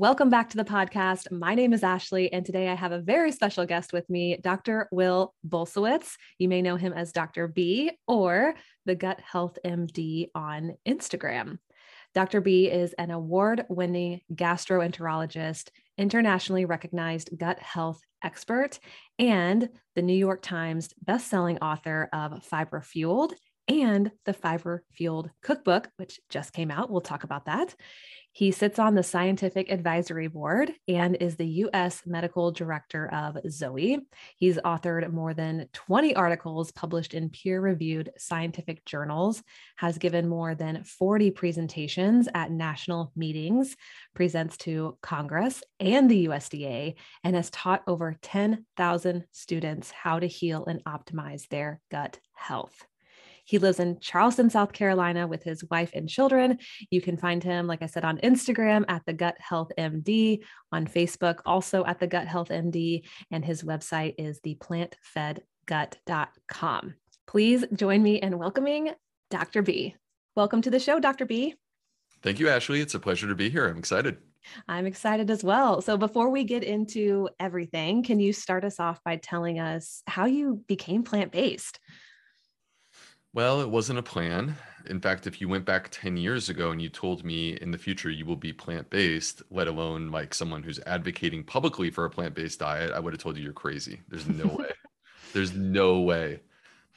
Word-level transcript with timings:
Welcome 0.00 0.30
back 0.30 0.48
to 0.48 0.56
the 0.56 0.64
podcast. 0.64 1.30
My 1.30 1.54
name 1.54 1.74
is 1.74 1.84
Ashley, 1.84 2.32
and 2.32 2.46
today 2.46 2.68
I 2.68 2.74
have 2.74 2.92
a 2.92 3.02
very 3.02 3.30
special 3.30 3.66
guest 3.66 3.92
with 3.92 4.08
me, 4.08 4.38
Dr. 4.38 4.88
Will 4.90 5.34
Bulsiewicz. 5.46 6.16
You 6.38 6.48
may 6.48 6.62
know 6.62 6.76
him 6.76 6.94
as 6.94 7.12
Dr. 7.12 7.48
B 7.48 7.90
or 8.08 8.54
the 8.86 8.94
Gut 8.94 9.20
Health 9.20 9.58
MD 9.62 10.28
on 10.34 10.74
Instagram. 10.88 11.58
Dr. 12.14 12.40
B 12.40 12.70
is 12.70 12.94
an 12.94 13.10
award 13.10 13.66
winning 13.68 14.22
gastroenterologist, 14.32 15.68
internationally 15.98 16.64
recognized 16.64 17.36
gut 17.36 17.58
health 17.58 18.00
expert, 18.24 18.78
and 19.18 19.68
the 19.96 20.02
New 20.02 20.16
York 20.16 20.40
Times 20.40 20.94
bestselling 21.04 21.58
author 21.60 22.08
of 22.10 22.42
Fiber 22.42 22.80
Fueled 22.80 23.34
and 23.68 24.10
the 24.24 24.32
Fiber 24.32 24.82
Fueled 24.92 25.30
Cookbook, 25.42 25.90
which 25.96 26.20
just 26.28 26.52
came 26.52 26.70
out. 26.70 26.90
We'll 26.90 27.00
talk 27.00 27.24
about 27.24 27.46
that. 27.46 27.74
He 28.32 28.52
sits 28.52 28.78
on 28.78 28.94
the 28.94 29.02
Scientific 29.02 29.72
Advisory 29.72 30.28
Board 30.28 30.72
and 30.86 31.16
is 31.16 31.34
the 31.34 31.46
U.S. 31.46 32.02
Medical 32.06 32.52
Director 32.52 33.12
of 33.12 33.38
Zoe. 33.50 33.98
He's 34.36 34.56
authored 34.58 35.12
more 35.12 35.34
than 35.34 35.68
20 35.72 36.14
articles 36.14 36.70
published 36.70 37.14
in 37.14 37.30
peer 37.30 37.60
reviewed 37.60 38.12
scientific 38.16 38.84
journals, 38.84 39.42
has 39.76 39.98
given 39.98 40.28
more 40.28 40.54
than 40.54 40.84
40 40.84 41.32
presentations 41.32 42.28
at 42.32 42.52
national 42.52 43.10
meetings, 43.16 43.76
presents 44.14 44.56
to 44.58 44.96
Congress 45.02 45.64
and 45.80 46.08
the 46.08 46.26
USDA, 46.26 46.94
and 47.24 47.34
has 47.34 47.50
taught 47.50 47.82
over 47.88 48.16
10,000 48.22 49.24
students 49.32 49.90
how 49.90 50.20
to 50.20 50.26
heal 50.28 50.64
and 50.66 50.84
optimize 50.84 51.48
their 51.48 51.80
gut 51.90 52.20
health. 52.34 52.86
He 53.50 53.58
lives 53.58 53.80
in 53.80 53.98
Charleston, 53.98 54.48
South 54.48 54.72
Carolina 54.72 55.26
with 55.26 55.42
his 55.42 55.64
wife 55.72 55.90
and 55.92 56.08
children. 56.08 56.60
You 56.88 57.00
can 57.00 57.16
find 57.16 57.42
him, 57.42 57.66
like 57.66 57.82
I 57.82 57.86
said, 57.86 58.04
on 58.04 58.18
Instagram 58.18 58.84
at 58.86 59.02
the 59.06 59.12
Gut 59.12 59.34
Health 59.40 59.72
MD, 59.76 60.44
on 60.70 60.86
Facebook, 60.86 61.40
also 61.44 61.84
at 61.84 61.98
the 61.98 62.06
Gut 62.06 62.28
Health 62.28 62.50
MD, 62.50 63.04
and 63.32 63.44
his 63.44 63.64
website 63.64 64.14
is 64.18 64.38
theplantfedgut.com. 64.46 66.94
Please 67.26 67.64
join 67.74 68.04
me 68.04 68.22
in 68.22 68.38
welcoming 68.38 68.92
Dr. 69.30 69.62
B. 69.62 69.96
Welcome 70.36 70.62
to 70.62 70.70
the 70.70 70.78
show, 70.78 71.00
Dr. 71.00 71.26
B. 71.26 71.56
Thank 72.22 72.38
you, 72.38 72.48
Ashley. 72.48 72.80
It's 72.80 72.94
a 72.94 73.00
pleasure 73.00 73.26
to 73.26 73.34
be 73.34 73.50
here. 73.50 73.66
I'm 73.66 73.78
excited. 73.78 74.18
I'm 74.68 74.86
excited 74.86 75.28
as 75.28 75.42
well. 75.42 75.82
So, 75.82 75.96
before 75.96 76.30
we 76.30 76.44
get 76.44 76.62
into 76.62 77.28
everything, 77.40 78.04
can 78.04 78.20
you 78.20 78.32
start 78.32 78.64
us 78.64 78.78
off 78.78 79.02
by 79.04 79.16
telling 79.16 79.58
us 79.58 80.04
how 80.06 80.26
you 80.26 80.62
became 80.68 81.02
plant 81.02 81.32
based? 81.32 81.80
Well, 83.32 83.60
it 83.60 83.70
wasn't 83.70 83.98
a 83.98 84.02
plan. 84.02 84.56
In 84.86 85.00
fact, 85.00 85.26
if 85.26 85.40
you 85.40 85.48
went 85.48 85.64
back 85.64 85.88
10 85.90 86.16
years 86.16 86.48
ago 86.48 86.70
and 86.70 86.82
you 86.82 86.88
told 86.88 87.24
me 87.24 87.56
in 87.60 87.70
the 87.70 87.78
future 87.78 88.10
you 88.10 88.26
will 88.26 88.36
be 88.36 88.52
plant 88.52 88.90
based, 88.90 89.42
let 89.50 89.68
alone 89.68 90.10
like 90.10 90.34
someone 90.34 90.62
who's 90.62 90.80
advocating 90.80 91.44
publicly 91.44 91.90
for 91.90 92.04
a 92.04 92.10
plant 92.10 92.34
based 92.34 92.58
diet, 92.58 92.90
I 92.92 92.98
would 92.98 93.12
have 93.12 93.22
told 93.22 93.36
you 93.36 93.44
you're 93.44 93.52
crazy. 93.52 94.00
There's 94.08 94.26
no 94.26 94.46
way. 94.58 94.70
There's 95.32 95.54
no 95.54 96.00
way. 96.00 96.40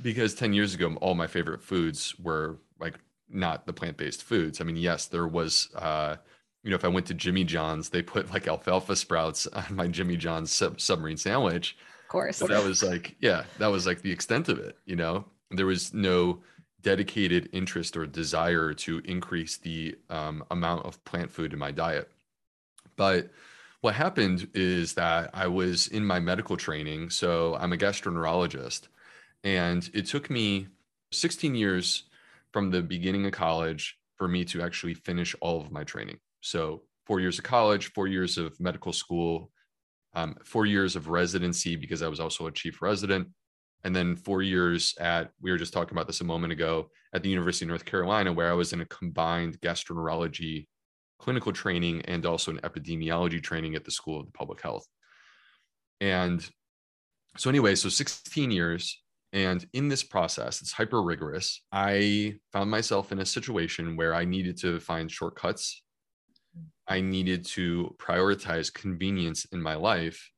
Because 0.01 0.33
10 0.33 0.53
years 0.53 0.73
ago, 0.73 0.95
all 1.01 1.13
my 1.13 1.27
favorite 1.27 1.61
foods 1.61 2.17
were 2.17 2.57
like 2.79 2.95
not 3.29 3.67
the 3.67 3.73
plant 3.73 3.97
based 3.97 4.23
foods. 4.23 4.59
I 4.59 4.63
mean, 4.63 4.77
yes, 4.77 5.05
there 5.05 5.27
was, 5.27 5.69
uh, 5.75 6.15
you 6.63 6.69
know, 6.71 6.75
if 6.75 6.85
I 6.85 6.89
went 6.89 7.05
to 7.07 7.13
Jimmy 7.13 7.43
John's, 7.43 7.89
they 7.89 8.01
put 8.01 8.31
like 8.31 8.47
alfalfa 8.47 8.95
sprouts 8.95 9.45
on 9.53 9.75
my 9.75 9.87
Jimmy 9.87 10.17
John's 10.17 10.51
sub- 10.51 10.81
submarine 10.81 11.17
sandwich. 11.17 11.77
Of 12.03 12.07
course. 12.09 12.39
But 12.39 12.49
that 12.49 12.63
was 12.63 12.81
like, 12.81 13.15
yeah, 13.19 13.43
that 13.59 13.67
was 13.67 13.85
like 13.85 14.01
the 14.01 14.11
extent 14.11 14.49
of 14.49 14.57
it, 14.57 14.77
you 14.85 14.95
know? 14.95 15.25
There 15.51 15.65
was 15.65 15.93
no 15.93 16.41
dedicated 16.81 17.49
interest 17.53 17.95
or 17.95 18.05
desire 18.05 18.73
to 18.73 18.99
increase 19.05 19.57
the 19.57 19.95
um, 20.09 20.43
amount 20.51 20.85
of 20.85 21.03
plant 21.05 21.31
food 21.31 21.53
in 21.53 21.59
my 21.59 21.71
diet. 21.71 22.11
But 22.95 23.31
what 23.81 23.95
happened 23.95 24.47
is 24.53 24.93
that 24.93 25.29
I 25.33 25.47
was 25.47 25.87
in 25.87 26.05
my 26.05 26.19
medical 26.19 26.57
training. 26.57 27.09
So 27.09 27.55
I'm 27.55 27.73
a 27.73 27.77
gastroenterologist. 27.77 28.87
And 29.43 29.89
it 29.93 30.05
took 30.05 30.29
me 30.29 30.67
16 31.11 31.55
years 31.55 32.03
from 32.51 32.71
the 32.71 32.81
beginning 32.81 33.25
of 33.25 33.31
college 33.33 33.97
for 34.15 34.27
me 34.27 34.45
to 34.45 34.61
actually 34.61 34.93
finish 34.93 35.35
all 35.41 35.59
of 35.59 35.71
my 35.71 35.83
training. 35.83 36.17
So 36.41 36.83
four 37.05 37.19
years 37.19 37.39
of 37.39 37.43
college, 37.43 37.91
four 37.91 38.07
years 38.07 38.37
of 38.37 38.57
medical 38.59 38.93
school, 38.93 39.51
um, 40.13 40.35
four 40.43 40.65
years 40.65 40.95
of 40.95 41.09
residency 41.09 41.75
because 41.75 42.01
I 42.01 42.07
was 42.07 42.19
also 42.19 42.47
a 42.47 42.51
chief 42.51 42.81
resident, 42.81 43.27
and 43.83 43.95
then 43.95 44.15
four 44.15 44.41
years 44.41 44.95
at 44.99 45.31
we 45.41 45.51
were 45.51 45.57
just 45.57 45.73
talking 45.73 45.93
about 45.93 46.07
this 46.07 46.21
a 46.21 46.25
moment 46.25 46.53
ago 46.53 46.89
at 47.13 47.21
the 47.21 47.29
university 47.29 47.65
of 47.65 47.69
north 47.69 47.85
carolina 47.85 48.31
where 48.31 48.49
i 48.49 48.53
was 48.53 48.73
in 48.73 48.81
a 48.81 48.85
combined 48.85 49.59
gastroenterology 49.61 50.65
clinical 51.23 51.53
training 51.53 52.01
and 52.01 52.25
also 52.25 52.51
an 52.51 52.59
epidemiology 52.63 53.41
training 53.41 53.75
at 53.75 53.85
the 53.85 53.91
school 53.91 54.19
of 54.19 54.25
the 54.25 54.31
public 54.33 54.61
health. 54.61 54.85
And 56.01 56.45
so 57.37 57.49
anyway 57.49 57.75
so 57.75 57.87
16 57.87 58.51
years 58.51 59.01
and 59.31 59.65
in 59.73 59.87
this 59.87 60.03
process 60.03 60.61
it's 60.61 60.71
hyper 60.71 61.01
rigorous 61.01 61.63
i 61.71 62.35
found 62.51 62.69
myself 62.69 63.11
in 63.11 63.19
a 63.19 63.25
situation 63.25 63.95
where 63.95 64.13
i 64.13 64.23
needed 64.23 64.57
to 64.57 64.79
find 64.79 65.09
shortcuts. 65.09 65.81
I 66.87 66.99
needed 67.01 67.45
to 67.57 67.95
prioritize 67.97 68.71
convenience 68.71 69.45
in 69.45 69.61
my 69.61 69.75
life 69.75 70.29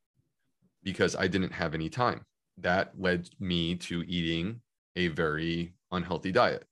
because 0.84 1.16
i 1.16 1.28
didn't 1.28 1.52
have 1.52 1.74
any 1.74 1.90
time 1.90 2.22
that 2.58 2.94
led 2.98 3.30
me 3.40 3.76
to 3.76 4.04
eating 4.08 4.62
a 4.96 5.08
very 5.10 5.74
unhealthy 5.92 6.32
diet 6.32 6.66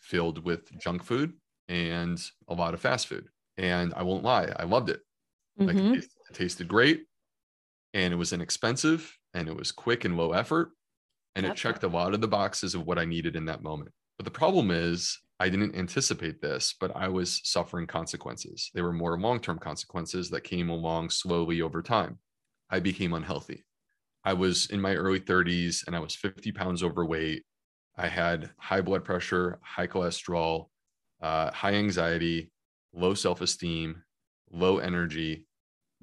filled 0.00 0.44
with 0.44 0.76
junk 0.78 1.02
food 1.02 1.32
and 1.68 2.20
a 2.48 2.54
lot 2.54 2.74
of 2.74 2.80
fast 2.80 3.06
food. 3.06 3.26
And 3.56 3.94
I 3.96 4.02
won't 4.02 4.24
lie, 4.24 4.52
I 4.56 4.64
loved 4.64 4.90
it. 4.90 5.00
Mm-hmm. 5.58 5.66
Like 5.66 5.76
it, 5.76 5.80
mm-hmm. 5.80 5.94
tasted, 5.94 6.18
it 6.30 6.34
tasted 6.34 6.68
great 6.68 7.04
and 7.94 8.12
it 8.12 8.16
was 8.16 8.32
inexpensive 8.32 9.16
and 9.34 9.48
it 9.48 9.56
was 9.56 9.72
quick 9.72 10.04
and 10.04 10.16
low 10.16 10.32
effort. 10.32 10.72
And 11.36 11.46
That's 11.46 11.58
it 11.58 11.62
checked 11.62 11.84
a 11.84 11.88
lot 11.88 12.14
of 12.14 12.20
the 12.20 12.28
boxes 12.28 12.74
of 12.74 12.86
what 12.86 12.98
I 12.98 13.04
needed 13.04 13.36
in 13.36 13.44
that 13.46 13.62
moment. 13.62 13.90
But 14.18 14.24
the 14.24 14.30
problem 14.30 14.70
is, 14.70 15.18
I 15.40 15.48
didn't 15.48 15.74
anticipate 15.74 16.40
this, 16.40 16.74
but 16.78 16.94
I 16.94 17.08
was 17.08 17.40
suffering 17.42 17.88
consequences. 17.88 18.70
They 18.72 18.82
were 18.82 18.92
more 18.92 19.18
long 19.18 19.40
term 19.40 19.58
consequences 19.58 20.30
that 20.30 20.42
came 20.42 20.70
along 20.70 21.10
slowly 21.10 21.60
over 21.60 21.82
time. 21.82 22.18
I 22.70 22.78
became 22.78 23.14
unhealthy. 23.14 23.64
I 24.24 24.32
was 24.32 24.66
in 24.66 24.80
my 24.80 24.94
early 24.94 25.20
30s 25.20 25.86
and 25.86 25.94
I 25.94 25.98
was 25.98 26.14
50 26.14 26.52
pounds 26.52 26.82
overweight. 26.82 27.42
I 27.96 28.08
had 28.08 28.50
high 28.56 28.80
blood 28.80 29.04
pressure, 29.04 29.58
high 29.62 29.86
cholesterol, 29.86 30.68
uh, 31.22 31.50
high 31.52 31.74
anxiety, 31.74 32.50
low 32.92 33.14
self 33.14 33.40
esteem, 33.40 34.02
low 34.50 34.78
energy. 34.78 35.46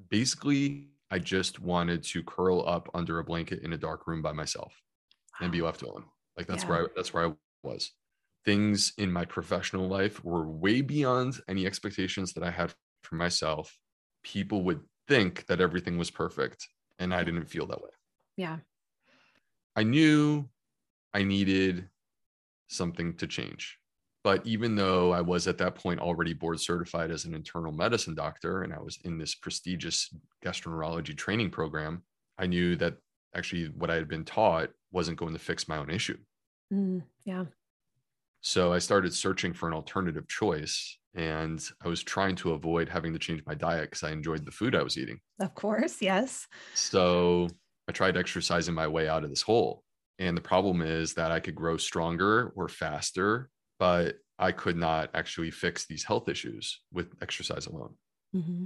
Basically, 0.10 0.90
I 1.10 1.20
just 1.20 1.60
wanted 1.60 2.04
to 2.04 2.24
curl 2.24 2.66
up 2.68 2.90
under 2.94 3.20
a 3.20 3.24
blanket 3.24 3.64
in 3.64 3.74
a 3.74 3.78
dark 3.78 4.08
room 4.08 4.22
by 4.22 4.32
myself 4.32 4.74
and 5.42 5.52
be 5.52 5.62
left 5.62 5.82
alone. 5.82 6.06
Like 6.38 6.48
that's 6.48 6.64
yeah. 6.64 6.70
where 6.70 6.84
I, 6.84 6.88
that's 6.96 7.14
where 7.14 7.28
I 7.28 7.34
was. 7.64 7.92
Things 8.46 8.94
in 8.98 9.12
my 9.12 9.26
professional 9.26 9.88
life 9.88 10.24
were 10.24 10.48
way 10.48 10.82
beyond 10.82 11.40
any 11.48 11.66
expectations 11.66 12.34
that 12.34 12.44
I 12.44 12.52
had 12.52 12.74
for 13.04 13.16
myself. 13.16 13.78
People 14.24 14.64
would 14.64 14.82
think 15.08 15.46
that 15.48 15.60
everything 15.60 15.98
was 15.98 16.10
perfect, 16.10 16.68
and 17.00 17.14
I 17.14 17.24
didn't 17.24 17.46
feel 17.46 17.68
that 17.68 17.82
way. 17.82 17.90
Yeah. 18.42 18.58
I 19.76 19.84
knew 19.84 20.50
I 21.14 21.22
needed 21.22 21.88
something 22.70 23.16
to 23.18 23.28
change. 23.28 23.78
But 24.24 24.46
even 24.48 24.76
though 24.76 25.12
I 25.12 25.22
was 25.22 25.46
at 25.46 25.60
that 25.60 25.76
point 25.76 26.00
already 26.00 26.34
board 26.34 26.60
certified 26.60 27.12
as 27.12 27.26
an 27.26 27.36
internal 27.36 27.72
medicine 27.72 28.16
doctor 28.16 28.64
and 28.64 28.74
I 28.74 28.80
was 28.80 28.98
in 29.04 29.20
this 29.20 29.36
prestigious 29.36 30.10
gastroenterology 30.44 31.16
training 31.16 31.52
program, 31.52 32.02
I 32.40 32.48
knew 32.48 32.76
that 32.78 32.96
actually 33.36 33.66
what 33.68 33.92
I 33.92 33.96
had 33.96 34.08
been 34.08 34.26
taught 34.26 34.72
wasn't 34.92 35.20
going 35.20 35.34
to 35.34 35.40
fix 35.40 35.68
my 35.68 35.78
own 35.78 35.92
issue. 35.92 36.18
Mm, 36.74 37.04
yeah. 37.24 37.46
So 38.42 38.74
I 38.74 38.80
started 38.80 39.14
searching 39.14 39.54
for 39.54 39.68
an 39.68 39.76
alternative 39.76 40.28
choice 40.28 40.98
and 41.14 41.64
I 41.84 41.88
was 41.88 42.02
trying 42.02 42.36
to 42.38 42.54
avoid 42.54 42.90
having 42.90 43.14
to 43.14 43.20
change 43.20 43.44
my 43.46 43.54
diet 43.54 43.92
because 43.92 44.04
I 44.04 44.12
enjoyed 44.12 44.46
the 44.46 44.52
food 44.52 44.76
I 44.76 44.82
was 44.82 44.98
eating. 44.98 45.20
Of 45.40 45.54
course, 45.54 46.02
yes. 46.02 46.48
So 46.74 47.50
I 47.92 47.94
tried 47.94 48.16
exercising 48.16 48.74
my 48.74 48.88
way 48.88 49.10
out 49.10 49.26
of 49.26 49.30
this 49.30 49.42
hole. 49.42 49.84
And 50.18 50.38
the 50.38 50.42
problem 50.42 50.82
is 50.82 51.14
that 51.16 51.30
I 51.30 51.42
could 51.42 51.56
grow 51.56 51.76
stronger 51.76 52.54
or 52.56 52.70
faster, 52.70 53.50
but 53.80 54.16
I 54.40 54.54
could 54.54 54.78
not 54.78 55.10
actually 55.14 55.52
fix 55.52 55.86
these 55.86 56.06
health 56.06 56.30
issues 56.30 56.80
with 56.94 57.14
exercise 57.22 57.66
alone. 57.66 57.94
Mm-hmm. 58.34 58.64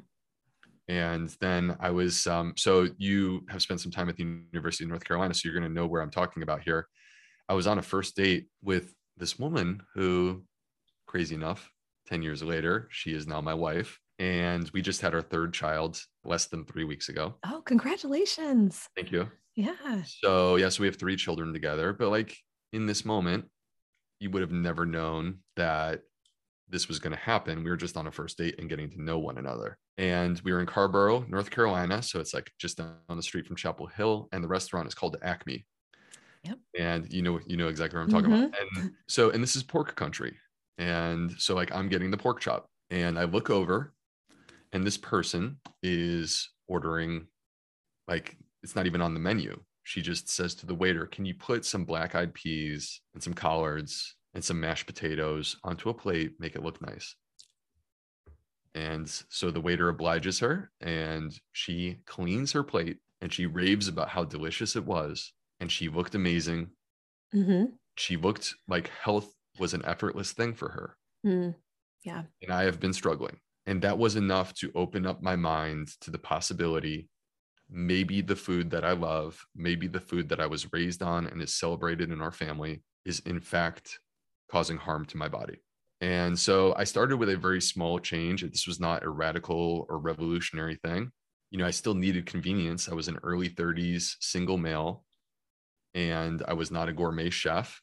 And 0.90 1.36
then 1.42 1.76
I 1.80 1.90
was, 1.90 2.28
um, 2.28 2.54
so 2.56 2.88
you 3.00 3.42
have 3.50 3.64
spent 3.64 3.82
some 3.82 3.92
time 3.92 4.10
at 4.10 4.16
the 4.16 4.44
University 4.54 4.84
of 4.84 4.92
North 4.92 5.04
Carolina, 5.04 5.34
so 5.34 5.50
you're 5.50 5.60
going 5.60 5.68
to 5.68 5.74
know 5.74 5.88
where 5.88 6.04
I'm 6.04 6.12
talking 6.12 6.44
about 6.44 6.62
here. 6.62 6.88
I 7.50 7.56
was 7.56 7.66
on 7.66 7.80
a 7.80 7.82
first 7.82 8.16
date 8.16 8.46
with 8.62 8.94
this 9.18 9.40
woman 9.40 9.82
who, 9.96 10.44
crazy 11.08 11.34
enough, 11.34 11.72
10 12.10 12.22
years 12.22 12.44
later, 12.44 12.90
she 12.92 13.16
is 13.16 13.26
now 13.26 13.42
my 13.42 13.56
wife. 13.56 14.00
And 14.18 14.70
we 14.74 14.82
just 14.82 15.02
had 15.02 15.14
our 15.14 15.22
third 15.22 15.54
child 15.54 16.02
less 16.24 16.46
than 16.46 16.66
three 16.66 16.86
weeks 16.86 17.10
ago. 17.10 17.36
Oh, 17.46 17.62
congratulations. 17.66 18.88
Thank 18.96 19.12
you. 19.12 19.30
Yeah. 19.56 20.04
So, 20.22 20.56
yeah, 20.56 20.70
so 20.70 20.82
we 20.82 20.88
have 20.88 20.98
three 20.98 21.16
children 21.16 21.54
together. 21.54 21.94
But 21.94 22.10
like 22.10 22.38
in 22.74 22.86
this 22.86 23.06
moment, 23.06 23.46
you 24.20 24.30
would 24.30 24.42
have 24.42 24.52
never 24.52 24.86
known 24.86 25.40
that 25.56 26.02
this 26.70 26.88
was 26.88 27.00
going 27.00 27.12
to 27.12 27.20
happen. 27.20 27.64
We 27.64 27.70
were 27.70 27.78
just 27.78 27.98
on 27.98 28.08
a 28.08 28.12
first 28.12 28.38
date 28.38 28.56
and 28.60 28.70
getting 28.70 28.90
to 28.92 29.02
know 29.02 29.20
one 29.20 29.38
another. 29.38 29.78
And 29.98 30.40
we 30.44 30.52
were 30.52 30.60
in 30.60 30.66
Carrboro, 30.66 31.26
North 31.28 31.50
Carolina. 31.52 32.02
So 32.02 32.20
it's 32.20 32.34
like 32.34 32.52
just 32.58 32.78
down 32.78 32.96
the 33.10 33.22
street 33.22 33.46
from 33.46 33.56
Chapel 33.56 33.88
Hill. 33.88 34.30
And 34.32 34.44
the 34.44 34.48
restaurant 34.48 34.88
is 34.88 34.96
called 34.96 35.18
Acme. 35.22 35.66
Yep. 36.44 36.60
And 36.78 37.12
you 37.12 37.22
know, 37.22 37.40
you 37.48 37.58
know 37.58 37.68
exactly 37.68 37.98
what 37.98 38.06
I'm 38.06 38.12
talking 38.12 38.34
about. 38.34 38.52
Mm-hmm. 38.52 38.80
And 38.82 38.92
so, 39.08 39.30
and 39.32 39.42
this 39.42 39.56
is 39.56 39.64
pork 39.64 39.96
country. 39.96 40.38
And 40.78 41.32
so 41.38 41.56
like 41.56 41.74
I'm 41.74 41.90
getting 41.90 42.12
the 42.12 42.18
pork 42.18 42.40
chop 42.40 42.68
and 42.90 43.18
I 43.18 43.24
look 43.24 43.50
over 43.50 43.94
and 44.74 44.86
this 44.86 44.98
person 44.98 45.58
is 45.84 46.50
ordering 46.68 47.28
like 48.08 48.38
it's 48.64 48.76
not 48.76 48.86
even 48.86 49.02
on 49.02 49.14
the 49.14 49.20
menu. 49.20 49.60
She 49.84 50.02
just 50.02 50.30
says 50.30 50.56
to 50.56 50.66
the 50.66 50.76
waiter, 50.76 51.06
"Can 51.06 51.26
you 51.26 51.36
put 51.36 51.66
some 51.66 51.86
black-eyed 51.86 52.34
peas 52.34 53.02
and 53.14 53.22
some 53.22 53.34
collards 53.34 54.16
and 54.34 54.44
some 54.44 54.60
mashed 54.60 54.88
potatoes 54.88 55.58
onto 55.64 55.90
a 55.90 55.94
plate, 55.94 56.34
make 56.40 56.56
it 56.56 56.64
look 56.64 56.82
nice?" 56.82 57.16
And 58.74 59.10
so 59.30 59.52
the 59.52 59.62
waiter 59.62 59.90
obliges 59.90 60.40
her 60.40 60.72
and 60.82 61.34
she 61.54 62.00
cleans 62.06 62.52
her 62.52 62.64
plate 62.64 62.98
and 63.22 63.32
she 63.32 63.46
raves 63.46 63.88
about 63.88 64.10
how 64.10 64.26
delicious 64.26 64.76
it 64.76 64.86
was 64.86 65.32
and 65.60 65.72
she 65.72 65.88
looked 65.88 66.16
amazing. 66.16 66.72
Mm-hmm. 67.34 67.74
She 67.96 68.18
looked 68.18 68.54
like 68.68 68.90
health 68.90 69.34
was 69.60 69.74
an 69.74 69.86
effortless 69.86 70.34
thing 70.34 70.54
for 70.54 70.70
her. 70.70 70.98
Mm. 71.26 71.56
Yeah. 72.04 72.24
And 72.42 72.52
I 72.52 72.64
have 72.64 72.80
been 72.80 72.94
struggling. 72.94 73.40
And 73.66 73.82
that 73.82 73.98
was 73.98 74.16
enough 74.16 74.54
to 74.56 74.72
open 74.76 75.06
up 75.06 75.22
my 75.22 75.36
mind 75.36 75.90
to 76.02 76.12
the 76.12 76.20
possibility 76.20 77.10
maybe 77.70 78.22
the 78.22 78.36
food 78.36 78.70
that 78.72 78.86
I 78.86 78.92
love, 78.92 79.44
maybe 79.56 79.88
the 79.88 80.00
food 80.00 80.30
that 80.30 80.40
I 80.40 80.48
was 80.48 80.72
raised 80.72 81.02
on 81.02 81.28
and 81.28 81.42
is 81.42 81.54
celebrated 81.54 82.12
in 82.12 82.22
our 82.22 82.32
family 82.32 82.84
is 83.06 83.20
in 83.22 83.40
fact 83.40 84.00
causing 84.52 84.78
harm 84.78 85.06
to 85.06 85.18
my 85.18 85.28
body. 85.28 85.58
And 86.02 86.38
so 86.38 86.76
I 86.78 86.84
started 86.84 87.18
with 87.18 87.30
a 87.30 87.38
very 87.38 87.62
small 87.62 88.00
change. 88.00 88.44
This 88.44 88.68
was 88.68 88.80
not 88.80 89.04
a 89.04 89.10
radical 89.10 89.86
or 89.90 89.98
revolutionary 89.98 90.76
thing. 90.76 91.12
You 91.52 91.58
know, 91.58 91.66
I 91.66 91.72
still 91.72 91.96
needed 91.96 92.26
convenience. 92.26 92.90
I 92.90 92.94
was 92.94 93.08
an 93.08 93.20
early 93.24 93.50
30s 93.50 94.16
single 94.20 94.58
male 94.58 95.04
and 95.94 96.44
I 96.48 96.54
was 96.54 96.70
not 96.70 96.90
a 96.90 96.94
gourmet 96.94 97.30
chef. 97.30 97.82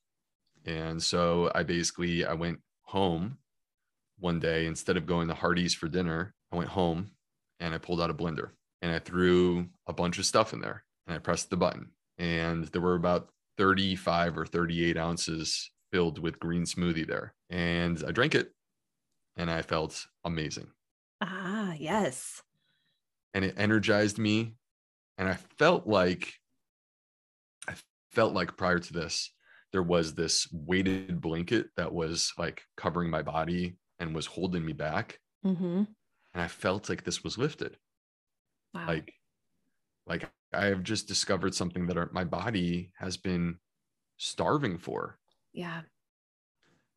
And 0.64 1.02
so 1.02 1.50
I 1.54 1.62
basically 1.62 2.24
I 2.24 2.34
went 2.34 2.60
home 2.82 3.38
one 4.22 4.38
day 4.38 4.66
instead 4.66 4.96
of 4.96 5.04
going 5.04 5.28
to 5.28 5.34
Hardee's 5.34 5.74
for 5.74 5.88
dinner, 5.88 6.32
I 6.52 6.56
went 6.56 6.70
home 6.70 7.10
and 7.60 7.74
I 7.74 7.78
pulled 7.78 8.00
out 8.00 8.10
a 8.10 8.14
blender 8.14 8.50
and 8.80 8.92
I 8.92 9.00
threw 9.00 9.66
a 9.86 9.92
bunch 9.92 10.18
of 10.18 10.24
stuff 10.24 10.52
in 10.52 10.60
there 10.60 10.84
and 11.06 11.16
I 11.16 11.18
pressed 11.18 11.50
the 11.50 11.56
button. 11.56 11.90
And 12.18 12.66
there 12.66 12.80
were 12.80 12.94
about 12.94 13.28
35 13.58 14.38
or 14.38 14.46
38 14.46 14.96
ounces 14.96 15.70
filled 15.90 16.20
with 16.20 16.38
green 16.38 16.62
smoothie 16.62 17.06
there. 17.06 17.34
And 17.50 18.02
I 18.06 18.12
drank 18.12 18.34
it 18.34 18.52
and 19.36 19.50
I 19.50 19.62
felt 19.62 20.06
amazing. 20.24 20.68
Ah, 21.20 21.74
yes. 21.76 22.42
And 23.34 23.44
it 23.44 23.54
energized 23.56 24.18
me. 24.18 24.54
And 25.18 25.28
I 25.28 25.36
felt 25.58 25.86
like, 25.86 26.32
I 27.68 27.74
felt 28.12 28.34
like 28.34 28.56
prior 28.56 28.78
to 28.78 28.92
this, 28.92 29.32
there 29.72 29.82
was 29.82 30.14
this 30.14 30.46
weighted 30.52 31.20
blanket 31.20 31.68
that 31.76 31.92
was 31.92 32.32
like 32.38 32.62
covering 32.76 33.10
my 33.10 33.22
body 33.22 33.76
and 33.98 34.14
was 34.14 34.26
holding 34.26 34.64
me 34.64 34.72
back. 34.72 35.18
Mm-hmm. 35.44 35.84
And 36.34 36.42
I 36.42 36.48
felt 36.48 36.88
like 36.88 37.04
this 37.04 37.22
was 37.22 37.38
lifted. 37.38 37.76
Wow. 38.74 38.86
like 38.86 39.12
like 40.06 40.30
i 40.52 40.66
have 40.66 40.82
just 40.82 41.08
discovered 41.08 41.54
something 41.54 41.86
that 41.86 41.96
our, 41.96 42.08
my 42.12 42.24
body 42.24 42.90
has 42.94 43.16
been 43.16 43.58
starving 44.16 44.78
for 44.78 45.18
yeah. 45.52 45.82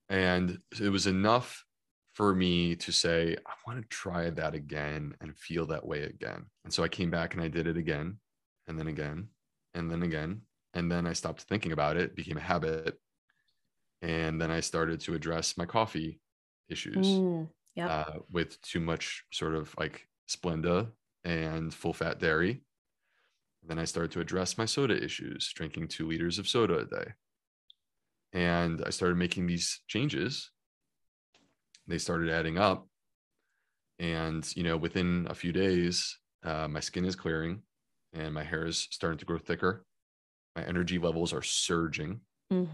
and 0.10 0.60
it 0.80 0.90
was 0.90 1.08
enough 1.08 1.66
for 2.14 2.34
me 2.34 2.76
to 2.76 2.92
say 2.92 3.36
i 3.46 3.52
want 3.68 3.82
to 3.82 3.88
try 3.90 4.30
that 4.30 4.54
again 4.54 5.14
and 5.20 5.38
feel 5.38 5.66
that 5.66 5.86
way 5.86 6.04
again 6.04 6.46
and 6.64 6.74
so 6.74 6.84
i 6.84 6.88
came 6.88 7.12
back 7.12 7.34
and 7.34 7.44
i 7.44 7.48
did 7.48 7.68
it 7.68 7.78
again 7.78 8.18
and 8.68 8.80
then 8.80 8.88
again 8.88 9.28
and 9.74 9.92
then 9.92 10.04
again 10.04 10.42
and 10.74 10.92
then 10.92 11.06
i 11.06 11.14
stopped 11.14 11.42
thinking 11.42 11.72
about 11.72 11.98
it, 11.98 12.04
it 12.04 12.16
became 12.16 12.38
a 12.38 12.42
habit 12.42 12.98
and 14.02 14.42
then 14.42 14.50
i 14.50 14.62
started 14.62 15.02
to 15.02 15.14
address 15.14 15.58
my 15.58 15.66
coffee 15.66 16.20
issues 16.70 16.96
Mm, 17.08 17.50
yep. 17.76 17.90
uh, 17.90 18.20
with 18.32 18.60
too 18.62 18.80
much 18.80 19.24
sort 19.32 19.56
of 19.56 19.74
like 19.78 20.08
Splenda 20.30 20.92
and 21.24 21.74
full 21.74 21.94
fat 21.94 22.20
dairy. 22.20 22.62
Then 23.64 23.80
I 23.80 23.86
started 23.86 24.12
to 24.12 24.20
address 24.22 24.58
my 24.58 24.66
soda 24.66 25.02
issues, 25.04 25.52
drinking 25.54 25.88
two 25.88 26.08
liters 26.08 26.38
of 26.40 26.48
soda 26.48 26.80
a 26.80 26.86
day. 26.86 27.14
And 28.34 28.84
I 28.86 28.90
started 28.90 29.18
making 29.18 29.48
these 29.48 29.82
changes. 29.88 30.52
They 31.88 31.98
started 31.98 32.30
adding 32.30 32.58
up. 32.58 32.88
And, 33.98 34.46
you 34.56 34.64
know, 34.64 34.78
within 34.78 35.26
a 35.30 35.36
few 35.36 35.52
days, 35.52 36.18
uh, 36.44 36.68
my 36.68 36.80
skin 36.80 37.06
is 37.06 37.16
clearing 37.16 37.62
and 38.14 38.34
my 38.34 38.44
hair 38.44 38.66
is 38.66 38.88
starting 38.92 39.18
to 39.20 39.26
grow 39.26 39.38
thicker. 39.38 39.86
My 40.56 40.64
energy 40.64 41.00
levels 41.00 41.34
are 41.34 41.42
surging. 41.42 42.22
Mhm. 42.52 42.70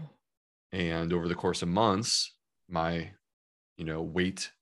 And 0.72 1.12
over 1.12 1.28
the 1.28 1.34
course 1.34 1.62
of 1.62 1.68
months, 1.68 2.34
my, 2.68 3.12
you 3.76 3.84
know, 3.84 4.02
weight 4.02 4.52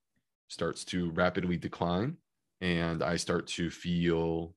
starts 0.49 0.85
to 0.87 1.11
rapidly 1.13 1.57
decline 1.57 2.19
and 2.61 3.03
I 3.03 3.17
start 3.17 3.47
to 3.49 3.71
feel 3.71 4.55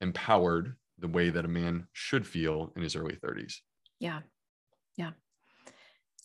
empowered 0.00 0.76
the 0.98 1.08
way 1.08 1.30
that 1.30 1.44
a 1.44 1.48
man 1.48 1.88
should 1.92 2.26
feel 2.26 2.72
in 2.76 2.82
his 2.82 2.96
early 2.96 3.16
30s. 3.16 3.62
Yeah. 4.00 4.22
Yeah. 4.96 5.12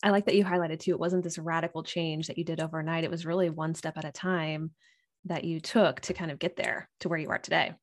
I 0.02 0.10
like 0.10 0.26
that 0.26 0.36
you 0.36 0.44
highlighted 0.44 0.80
too. 0.80 0.90
It 0.90 1.00
wasn't 1.00 1.24
this 1.24 1.38
radical 1.38 1.82
change 1.82 2.26
that 2.26 2.36
you 2.36 2.44
did 2.44 2.60
overnight. 2.60 3.04
It 3.04 3.10
was 3.10 3.24
really 3.24 3.48
one 3.50 3.74
step 3.74 3.96
at 3.96 4.04
a 4.04 4.12
time 4.12 4.72
that 5.24 5.44
you 5.44 5.60
took 5.60 6.00
to 6.02 6.14
kind 6.14 6.30
of 6.30 6.38
get 6.38 6.56
there 6.56 6.90
to 7.00 7.08
where 7.08 7.18
you 7.18 7.30
are 7.30 7.38
today. 7.38 7.74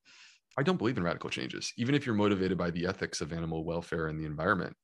I 0.56 0.62
don't 0.62 0.76
believe 0.76 0.98
in 0.98 1.02
radical 1.02 1.30
changes, 1.30 1.72
even 1.76 1.94
if 1.94 2.04
you're 2.06 2.14
motivated 2.14 2.58
by 2.58 2.70
the 2.70 2.86
ethics 2.86 3.20
of 3.20 3.32
animal 3.32 3.64
welfare 3.64 4.06
and 4.06 4.20
the 4.20 4.26
environment. 4.26 4.76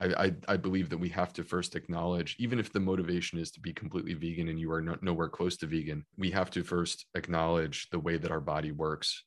I, 0.00 0.24
I, 0.24 0.32
I 0.48 0.56
believe 0.56 0.90
that 0.90 0.98
we 0.98 1.08
have 1.10 1.32
to 1.34 1.44
first 1.44 1.76
acknowledge, 1.76 2.36
even 2.38 2.58
if 2.58 2.72
the 2.72 2.80
motivation 2.80 3.38
is 3.38 3.50
to 3.52 3.60
be 3.60 3.72
completely 3.72 4.14
vegan 4.14 4.48
and 4.48 4.58
you 4.58 4.72
are 4.72 4.80
no, 4.82 4.96
nowhere 5.00 5.28
close 5.28 5.56
to 5.58 5.66
vegan, 5.66 6.04
we 6.16 6.30
have 6.32 6.50
to 6.50 6.64
first 6.64 7.06
acknowledge 7.14 7.88
the 7.90 7.98
way 8.00 8.16
that 8.16 8.30
our 8.32 8.40
body 8.40 8.72
works. 8.72 9.22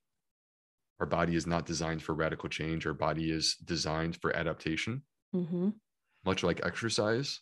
Our 0.99 1.05
body 1.05 1.35
is 1.35 1.47
not 1.47 1.65
designed 1.65 2.03
for 2.03 2.13
radical 2.15 2.49
change. 2.49 2.85
Our 2.85 2.93
body 2.93 3.31
is 3.31 3.55
designed 3.63 4.17
for 4.21 4.35
adaptation, 4.35 5.03
Mm-hmm. 5.35 5.69
much 6.25 6.41
like 6.43 6.65
exercise. 6.65 7.41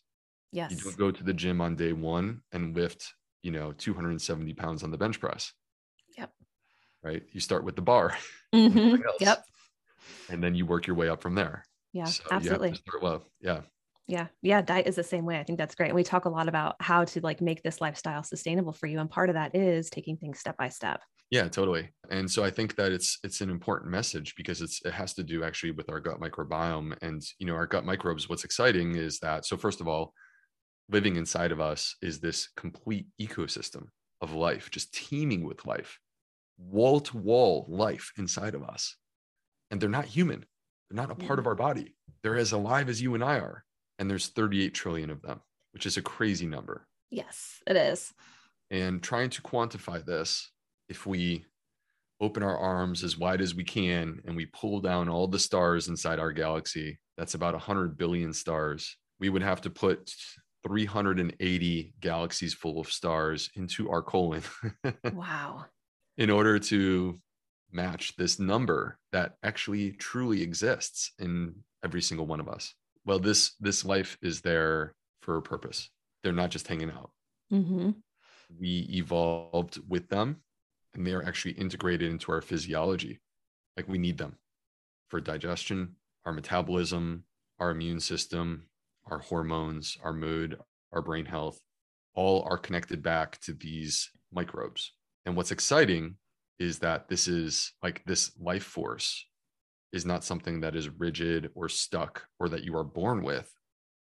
Yes. 0.51 0.71
You 0.71 0.77
don't 0.77 0.97
go 0.97 1.11
to 1.11 1.23
the 1.23 1.33
gym 1.33 1.61
on 1.61 1.75
day 1.75 1.93
one 1.93 2.41
and 2.51 2.75
lift, 2.75 3.13
you 3.43 3.51
know, 3.51 3.71
270 3.73 4.53
pounds 4.53 4.83
on 4.83 4.91
the 4.91 4.97
bench 4.97 5.19
press. 5.19 5.53
Yep. 6.17 6.31
Right. 7.03 7.23
You 7.31 7.39
start 7.39 7.63
with 7.63 7.75
the 7.75 7.81
bar 7.81 8.17
Mhm. 8.55 9.01
Yep. 9.19 9.45
and 10.29 10.43
then 10.43 10.55
you 10.55 10.65
work 10.65 10.87
your 10.87 10.95
way 10.95 11.09
up 11.09 11.21
from 11.21 11.35
there. 11.35 11.65
Yeah. 11.95 12.03
So 12.03 12.23
absolutely. 12.29 12.67
You 12.67 12.73
have 12.73 12.83
to 12.83 12.91
start 12.91 13.03
low. 13.03 13.21
Yeah. 13.39 13.61
Yeah. 14.07 14.27
Yeah. 14.41 14.61
Diet 14.61 14.85
is 14.85 14.97
the 14.97 15.03
same 15.03 15.23
way. 15.23 15.39
I 15.39 15.43
think 15.43 15.57
that's 15.57 15.75
great. 15.75 15.87
And 15.87 15.95
We 15.95 16.03
talk 16.03 16.25
a 16.25 16.29
lot 16.29 16.49
about 16.49 16.75
how 16.81 17.05
to 17.05 17.21
like 17.21 17.39
make 17.39 17.63
this 17.63 17.79
lifestyle 17.79 18.21
sustainable 18.21 18.73
for 18.73 18.85
you. 18.85 18.99
And 18.99 19.09
part 19.09 19.29
of 19.29 19.35
that 19.35 19.55
is 19.55 19.89
taking 19.89 20.17
things 20.17 20.37
step 20.37 20.57
by 20.57 20.67
step. 20.67 21.01
Yeah, 21.31 21.47
totally. 21.47 21.89
And 22.11 22.29
so 22.29 22.43
I 22.43 22.51
think 22.51 22.75
that 22.75 22.91
it's 22.91 23.17
it's 23.23 23.39
an 23.39 23.49
important 23.49 23.91
message 23.91 24.35
because 24.35 24.61
it's 24.61 24.81
it 24.85 24.93
has 24.93 25.13
to 25.13 25.23
do 25.23 25.45
actually 25.45 25.71
with 25.71 25.89
our 25.89 26.01
gut 26.01 26.19
microbiome 26.19 26.97
and 27.01 27.23
you 27.39 27.47
know 27.47 27.55
our 27.55 27.65
gut 27.65 27.85
microbes 27.85 28.27
what's 28.27 28.43
exciting 28.43 28.95
is 28.95 29.19
that 29.19 29.45
so 29.45 29.55
first 29.55 29.79
of 29.79 29.87
all 29.87 30.13
living 30.89 31.15
inside 31.15 31.51
of 31.51 31.61
us 31.61 31.95
is 32.01 32.19
this 32.19 32.49
complete 32.55 33.07
ecosystem 33.19 33.87
of 34.21 34.33
life 34.33 34.69
just 34.69 34.93
teeming 34.93 35.43
with 35.43 35.65
life 35.65 35.97
wall 36.59 36.99
to 36.99 37.17
wall 37.17 37.65
life 37.67 38.11
inside 38.17 38.53
of 38.53 38.63
us 38.63 38.95
and 39.71 39.81
they're 39.81 39.89
not 39.89 40.05
human 40.05 40.45
they're 40.89 40.95
not 40.95 41.11
a 41.11 41.15
part 41.15 41.39
of 41.39 41.43
mm-hmm. 41.43 41.49
our 41.49 41.55
body. 41.55 41.95
They're 42.23 42.37
as 42.37 42.51
alive 42.51 42.89
as 42.89 43.01
you 43.01 43.15
and 43.15 43.23
I 43.23 43.35
are 43.39 43.63
and 43.99 44.09
there's 44.09 44.27
38 44.27 44.73
trillion 44.73 45.09
of 45.09 45.21
them 45.21 45.41
which 45.71 45.85
is 45.85 45.97
a 45.97 46.01
crazy 46.01 46.45
number. 46.45 46.87
Yes, 47.11 47.61
it 47.67 47.75
is. 47.75 48.13
and 48.71 49.01
trying 49.03 49.29
to 49.31 49.41
quantify 49.41 50.03
this 50.03 50.51
if 50.89 51.05
we 51.05 51.45
open 52.21 52.43
our 52.43 52.57
arms 52.57 53.03
as 53.03 53.17
wide 53.17 53.41
as 53.41 53.53
we 53.53 53.63
can 53.63 54.21
and 54.25 54.35
we 54.35 54.45
pull 54.47 54.79
down 54.79 55.09
all 55.09 55.27
the 55.27 55.37
stars 55.37 55.89
inside 55.89 56.17
our 56.17 56.31
galaxy 56.31 56.97
that's 57.17 57.33
about 57.33 57.53
100 57.53 57.97
billion 57.97 58.33
stars. 58.33 58.97
We 59.19 59.29
would 59.29 59.41
have 59.41 59.61
to 59.61 59.69
put 59.69 60.11
380 60.67 61.93
galaxies 61.99 62.53
full 62.53 62.79
of 62.79 62.91
stars 62.91 63.49
into 63.55 63.89
our 63.89 64.01
colon. 64.01 64.43
Wow. 65.13 65.65
in 66.17 66.29
order 66.29 66.59
to 66.59 67.19
match 67.75 68.15
this 68.15 68.39
number 68.39 68.97
that 69.11 69.35
actually 69.43 69.91
truly 69.91 70.41
exists 70.41 71.11
in 71.19 71.53
every 71.83 72.01
single 72.01 72.25
one 72.25 72.39
of 72.39 72.47
us. 72.47 72.73
Well, 73.05 73.19
this 73.19 73.53
this 73.59 73.85
life 73.85 74.17
is 74.21 74.41
there 74.41 74.95
for 75.21 75.37
a 75.37 75.41
purpose. 75.41 75.89
They're 76.23 76.33
not 76.33 76.49
just 76.49 76.67
hanging 76.67 76.89
out. 76.89 77.11
Mm-hmm. 77.51 77.91
We 78.59 78.87
evolved 78.91 79.79
with 79.87 80.07
them, 80.09 80.37
and 80.93 81.05
they 81.05 81.13
are 81.13 81.23
actually 81.23 81.53
integrated 81.53 82.09
into 82.09 82.31
our 82.31 82.41
physiology. 82.41 83.19
Like 83.77 83.87
we 83.87 83.97
need 83.97 84.17
them 84.17 84.37
for 85.09 85.19
digestion, 85.19 85.95
our 86.25 86.33
metabolism, 86.33 87.25
our 87.59 87.71
immune 87.71 87.99
system, 87.99 88.67
our 89.05 89.19
hormones, 89.19 89.97
our 90.03 90.13
mood, 90.13 90.57
our 90.91 91.01
brain 91.01 91.25
health, 91.25 91.59
all 92.15 92.47
are 92.49 92.57
connected 92.57 93.03
back 93.03 93.39
to 93.41 93.53
these 93.53 94.09
microbes. 94.31 94.93
And 95.25 95.35
what's 95.35 95.51
exciting 95.51 96.15
is 96.59 96.79
that 96.79 97.07
this 97.09 97.27
is 97.27 97.73
like 97.83 98.03
this 98.05 98.31
life 98.39 98.63
force 98.63 99.25
is 99.91 100.05
not 100.05 100.23
something 100.23 100.61
that 100.61 100.75
is 100.75 100.89
rigid 100.89 101.51
or 101.55 101.69
stuck 101.69 102.27
or 102.39 102.49
that 102.49 102.63
you 102.63 102.75
are 102.75 102.83
born 102.83 103.23
with 103.23 103.51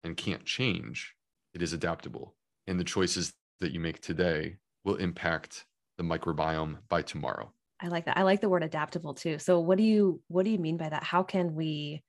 and 0.04 0.16
can't 0.16 0.44
change. 0.44 1.14
It 1.54 1.62
is 1.62 1.72
adaptable. 1.72 2.34
And 2.66 2.78
the 2.78 2.84
choices 2.84 3.32
that 3.60 3.72
you 3.72 3.80
make 3.80 4.00
today 4.00 4.56
will 4.84 4.96
impact 4.96 5.64
the 5.98 6.04
microbiome 6.04 6.78
by 6.88 7.02
tomorrow. 7.02 7.52
I 7.80 7.88
like 7.88 8.06
that. 8.06 8.16
I 8.16 8.22
like 8.22 8.40
the 8.40 8.48
word 8.48 8.62
adaptable 8.62 9.14
too. 9.14 9.38
So 9.38 9.60
what 9.60 9.78
do 9.78 9.84
you 9.84 10.20
what 10.28 10.44
do 10.44 10.50
you 10.50 10.58
mean 10.58 10.76
by 10.76 10.88
that? 10.88 11.04
How 11.04 11.22
can 11.22 11.54
we 11.54 12.02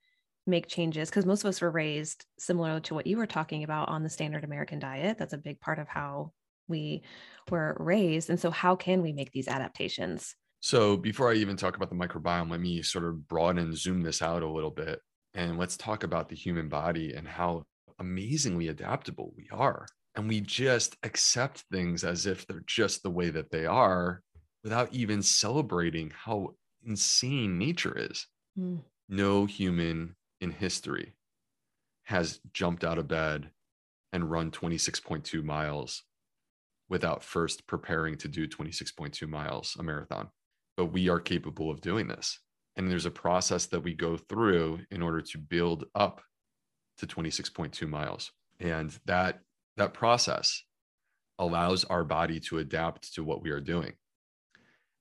make 0.48 0.66
changes 0.66 1.10
because 1.10 1.26
most 1.26 1.44
of 1.44 1.48
us 1.48 1.60
were 1.60 1.70
raised 1.70 2.24
similar 2.38 2.80
to 2.80 2.94
what 2.94 3.06
you 3.06 3.18
were 3.18 3.26
talking 3.26 3.62
about 3.62 3.88
on 3.88 4.02
the 4.02 4.08
standard 4.08 4.44
American 4.44 4.78
diet. 4.78 5.18
That's 5.18 5.34
a 5.34 5.38
big 5.38 5.60
part 5.60 5.78
of 5.78 5.86
how 5.86 6.32
we 6.68 7.02
were 7.50 7.76
raised. 7.78 8.30
And 8.30 8.38
so, 8.38 8.50
how 8.50 8.76
can 8.76 9.02
we 9.02 9.12
make 9.12 9.32
these 9.32 9.48
adaptations? 9.48 10.34
So, 10.60 10.96
before 10.96 11.30
I 11.30 11.34
even 11.34 11.56
talk 11.56 11.76
about 11.76 11.90
the 11.90 11.96
microbiome, 11.96 12.50
let 12.50 12.60
me 12.60 12.82
sort 12.82 13.04
of 13.04 13.28
broaden, 13.28 13.74
zoom 13.74 14.02
this 14.02 14.22
out 14.22 14.42
a 14.42 14.50
little 14.50 14.70
bit, 14.70 15.00
and 15.34 15.58
let's 15.58 15.76
talk 15.76 16.04
about 16.04 16.28
the 16.28 16.36
human 16.36 16.68
body 16.68 17.14
and 17.14 17.26
how 17.26 17.64
amazingly 17.98 18.68
adaptable 18.68 19.32
we 19.36 19.48
are. 19.52 19.86
And 20.16 20.28
we 20.28 20.40
just 20.40 20.96
accept 21.04 21.64
things 21.70 22.02
as 22.02 22.26
if 22.26 22.46
they're 22.46 22.64
just 22.66 23.02
the 23.02 23.10
way 23.10 23.30
that 23.30 23.50
they 23.50 23.66
are 23.66 24.22
without 24.64 24.92
even 24.92 25.22
celebrating 25.22 26.10
how 26.10 26.54
insane 26.84 27.58
nature 27.58 27.96
is. 27.96 28.26
Mm. 28.58 28.80
No 29.08 29.46
human 29.46 30.16
in 30.40 30.50
history 30.50 31.14
has 32.04 32.40
jumped 32.52 32.84
out 32.84 32.98
of 32.98 33.06
bed 33.06 33.50
and 34.12 34.30
run 34.30 34.50
26.2 34.50 35.44
miles 35.44 36.02
without 36.88 37.22
first 37.22 37.66
preparing 37.66 38.16
to 38.16 38.28
do 38.28 38.46
26.2 38.46 39.28
miles 39.28 39.76
a 39.78 39.82
marathon 39.82 40.28
but 40.76 40.86
we 40.86 41.08
are 41.08 41.20
capable 41.20 41.70
of 41.70 41.80
doing 41.80 42.06
this 42.06 42.40
and 42.76 42.90
there's 42.90 43.06
a 43.06 43.10
process 43.10 43.66
that 43.66 43.82
we 43.82 43.94
go 43.94 44.16
through 44.16 44.80
in 44.90 45.02
order 45.02 45.20
to 45.20 45.38
build 45.38 45.84
up 45.94 46.20
to 46.96 47.06
26.2 47.06 47.88
miles 47.88 48.32
and 48.60 48.98
that 49.06 49.40
that 49.76 49.94
process 49.94 50.62
allows 51.38 51.84
our 51.84 52.04
body 52.04 52.40
to 52.40 52.58
adapt 52.58 53.14
to 53.14 53.22
what 53.22 53.42
we 53.42 53.50
are 53.50 53.60
doing 53.60 53.92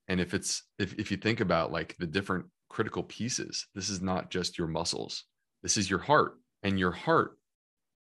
and 0.08 0.22
if 0.22 0.34
it's 0.34 0.64
if, 0.80 0.94
if 0.94 1.12
you 1.12 1.18
think 1.18 1.40
about 1.40 1.72
like 1.72 1.96
the 1.98 2.08
different 2.08 2.46
critical 2.70 3.04
pieces. 3.04 3.68
This 3.74 3.90
is 3.90 4.02
not 4.02 4.30
just 4.30 4.58
your 4.58 4.68
muscles, 4.68 5.26
this 5.64 5.78
is 5.78 5.90
your 5.90 6.00
heart. 6.00 6.34
And 6.64 6.80
your 6.80 6.92
heart, 6.92 7.38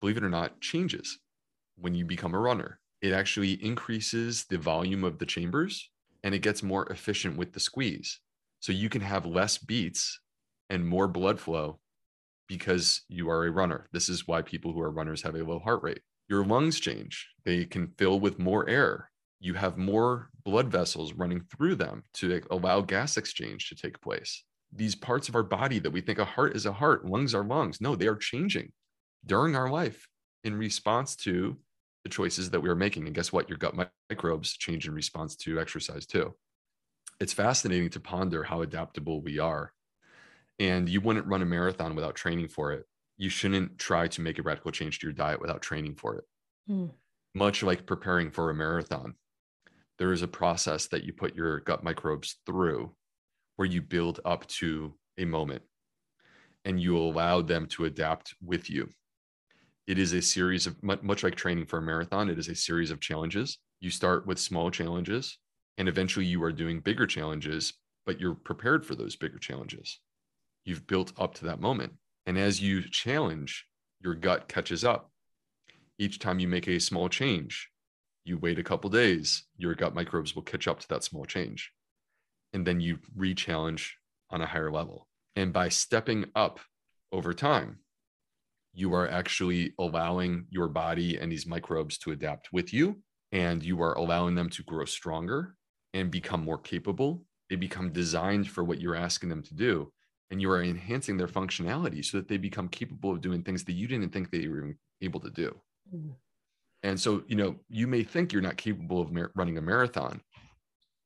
believe 0.02 0.18
it 0.18 0.24
or 0.24 0.30
not, 0.30 0.60
changes 0.62 1.20
when 1.78 1.94
you 1.94 2.06
become 2.06 2.34
a 2.34 2.40
runner. 2.40 2.80
It 3.02 3.14
actually 3.14 3.54
increases 3.64 4.46
the 4.50 4.58
volume 4.58 5.04
of 5.04 5.20
the 5.20 5.26
chambers 5.26 5.90
and 6.24 6.34
it 6.34 6.40
gets 6.40 6.64
more 6.64 6.86
efficient 6.92 7.38
with 7.38 7.54
the 7.54 7.60
squeeze. 7.60 8.20
So 8.60 8.72
you 8.72 8.90
can 8.90 9.02
have 9.02 9.26
less 9.26 9.58
beats 9.58 10.20
and 10.70 10.88
more 10.88 11.08
blood 11.08 11.40
flow 11.40 11.80
because 12.48 13.02
you 13.08 13.30
are 13.30 13.46
a 13.46 13.52
runner. 13.52 13.88
This 13.92 14.10
is 14.10 14.28
why 14.28 14.42
people 14.42 14.74
who 14.74 14.82
are 14.82 14.92
runners 14.92 15.22
have 15.22 15.36
a 15.36 15.44
low 15.44 15.60
heart 15.60 15.84
rate. 15.84 16.02
Your 16.28 16.46
lungs 16.46 16.80
change, 16.80 17.28
they 17.46 17.66
can 17.66 17.94
fill 17.98 18.20
with 18.20 18.40
more 18.40 18.68
air. 18.68 19.12
You 19.40 19.54
have 19.54 19.78
more 19.78 20.30
blood 20.44 20.68
vessels 20.68 21.14
running 21.14 21.42
through 21.42 21.76
them 21.76 22.04
to 22.16 22.42
allow 22.50 22.82
gas 22.82 23.18
exchange 23.18 23.70
to 23.70 23.76
take 23.76 24.02
place 24.02 24.44
these 24.74 24.96
parts 24.96 25.30
of 25.30 25.36
our 25.36 25.44
body 25.44 25.80
that 25.80 25.92
we 25.92 26.02
think 26.02 26.20
a 26.20 26.26
heart 26.26 26.56
is 26.56 26.66
a 26.66 26.74
heart, 26.74 27.06
lungs 27.06 27.34
are 27.34 27.44
lungs. 27.44 27.80
No, 27.82 27.96
they 27.96 28.08
are 28.08 28.16
changing 28.16 28.72
during 29.26 29.56
our 29.56 29.70
life 29.70 30.08
in 30.44 30.56
response 30.56 31.16
to 31.18 31.58
the 32.08 32.14
choices 32.14 32.50
that 32.52 32.62
we 32.62 32.70
are 32.70 32.76
making. 32.76 33.06
And 33.06 33.16
guess 33.16 33.34
what? 33.34 33.50
Your 33.50 33.58
gut 33.58 33.76
microbes 34.10 34.56
change 34.56 34.88
in 34.88 34.94
response 34.94 35.36
to 35.38 35.60
exercise 35.60 36.06
too. 36.06 36.34
It's 37.20 37.34
fascinating 37.34 37.90
to 37.92 38.00
ponder 38.00 38.44
how 38.44 38.62
adaptable 38.62 39.22
we 39.22 39.40
are. 39.40 39.74
And 40.58 40.88
you 40.88 41.02
wouldn't 41.02 41.28
run 41.28 41.42
a 41.42 41.46
marathon 41.46 41.96
without 41.96 42.16
training 42.16 42.48
for 42.48 42.72
it. 42.72 42.86
You 43.18 43.30
shouldn't 43.30 43.78
try 43.78 44.08
to 44.08 44.22
make 44.22 44.40
a 44.40 44.44
radical 44.44 44.72
change 44.72 45.00
to 45.00 45.08
your 45.08 45.14
diet 45.14 45.42
without 45.42 45.62
training 45.62 45.96
for 45.96 46.16
it. 46.16 46.24
Mm. 46.70 46.92
Much 47.36 47.62
like 47.62 47.86
preparing 47.86 48.32
for 48.32 48.50
a 48.50 48.56
marathon, 48.56 49.16
there 50.00 50.14
is 50.14 50.22
a 50.22 50.28
process 50.28 50.88
that 50.88 51.04
you 51.04 51.14
put 51.14 51.36
your 51.36 51.60
gut 51.60 51.84
microbes 51.84 52.38
through 52.46 52.96
where 53.58 53.68
you 53.68 53.82
build 53.82 54.20
up 54.24 54.48
to 54.48 54.94
a 55.18 55.26
moment 55.26 55.64
and 56.64 56.80
you 56.80 56.98
allow 56.98 57.42
them 57.42 57.66
to 57.68 57.86
adapt 57.86 58.36
with 58.42 58.70
you. 58.70 58.90
It 59.88 59.98
is 59.98 60.14
a 60.14 60.22
series 60.22 60.68
of 60.68 60.76
much 60.84 61.24
like 61.24 61.36
training 61.36 61.66
for 61.66 61.80
a 61.80 61.82
marathon, 61.82 62.30
it 62.30 62.38
is 62.38 62.50
a 62.50 62.56
series 62.56 62.92
of 62.92 63.00
challenges. 63.00 63.58
You 63.80 63.90
start 63.90 64.28
with 64.28 64.38
small 64.38 64.70
challenges 64.70 65.38
and 65.78 65.88
eventually 65.88 66.26
you 66.26 66.44
are 66.44 66.52
doing 66.52 66.82
bigger 66.82 67.08
challenges, 67.08 67.74
but 68.06 68.20
you're 68.20 68.36
prepared 68.36 68.86
for 68.86 68.96
those 68.96 69.16
bigger 69.16 69.38
challenges. 69.38 70.00
You've 70.66 70.88
built 70.88 71.14
up 71.18 71.36
to 71.36 71.46
that 71.46 71.62
moment. 71.62 71.94
And 72.26 72.38
as 72.38 72.62
you 72.62 72.82
challenge, 72.82 73.66
your 74.02 74.16
gut 74.16 74.50
catches 74.50 74.84
up. 74.84 75.12
Each 75.98 76.20
time 76.20 76.40
you 76.40 76.48
make 76.48 76.68
a 76.68 76.80
small 76.80 77.08
change, 77.08 77.70
you 78.26 78.38
wait 78.38 78.60
a 78.60 78.64
couple 78.64 78.90
days, 78.90 79.46
your 79.58 79.74
gut 79.74 79.96
microbes 79.96 80.36
will 80.36 80.44
catch 80.44 80.68
up 80.68 80.80
to 80.82 80.88
that 80.90 81.04
small 81.04 81.26
change 81.26 81.72
and 82.54 82.66
then 82.66 82.80
you 82.80 83.00
re-challenge 83.16 83.98
on 84.30 84.42
a 84.42 84.46
higher 84.46 84.72
level. 84.72 85.08
And 85.36 85.54
by 85.54 85.70
stepping 85.70 86.26
up 86.36 86.60
over 87.12 87.34
time, 87.34 87.80
you 88.78 88.94
are 88.94 89.10
actually 89.10 89.74
allowing 89.80 90.46
your 90.52 90.68
body 90.68 91.18
and 91.18 91.32
these 91.32 91.48
microbes 91.48 91.98
to 91.98 92.12
adapt 92.12 92.54
with 92.54 92.72
you, 92.72 93.02
and 93.32 93.64
you 93.64 93.82
are 93.82 93.98
allowing 93.98 94.36
them 94.36 94.52
to 94.52 94.62
grow 94.62 94.86
stronger 94.86 95.56
and 95.96 96.12
become 96.12 96.46
more 96.46 96.60
capable. 96.60 97.26
They 97.50 97.56
become 97.56 97.92
designed 97.92 98.48
for 98.48 98.64
what 98.64 98.80
you're 98.80 98.96
asking 98.96 99.30
them 99.30 99.42
to 99.42 99.56
do, 99.56 99.92
and 100.30 100.40
you 100.40 100.52
are 100.52 100.62
enhancing 100.62 101.18
their 101.18 101.28
functionality 101.28 102.06
so 102.06 102.18
that 102.18 102.28
they 102.28 102.38
become 102.38 102.70
capable 102.70 103.10
of 103.10 103.20
doing 103.20 103.42
things 103.42 103.64
that 103.64 103.74
you 103.74 103.88
didn't 103.88 104.14
think 104.14 104.30
they 104.30 104.48
were 104.48 104.76
able 105.02 105.22
to 105.22 105.32
do. 105.32 105.60
Mm. 105.92 106.12
And 106.84 107.00
so, 107.00 107.24
you 107.28 107.36
know, 107.36 107.56
you 107.70 107.88
may 107.88 108.04
think 108.04 108.32
you're 108.32 108.44
not 108.44 108.58
capable 108.58 109.02
of 109.02 109.12
mar- 109.12 109.32
running 109.34 109.58
a 109.58 109.62
marathon, 109.62 110.22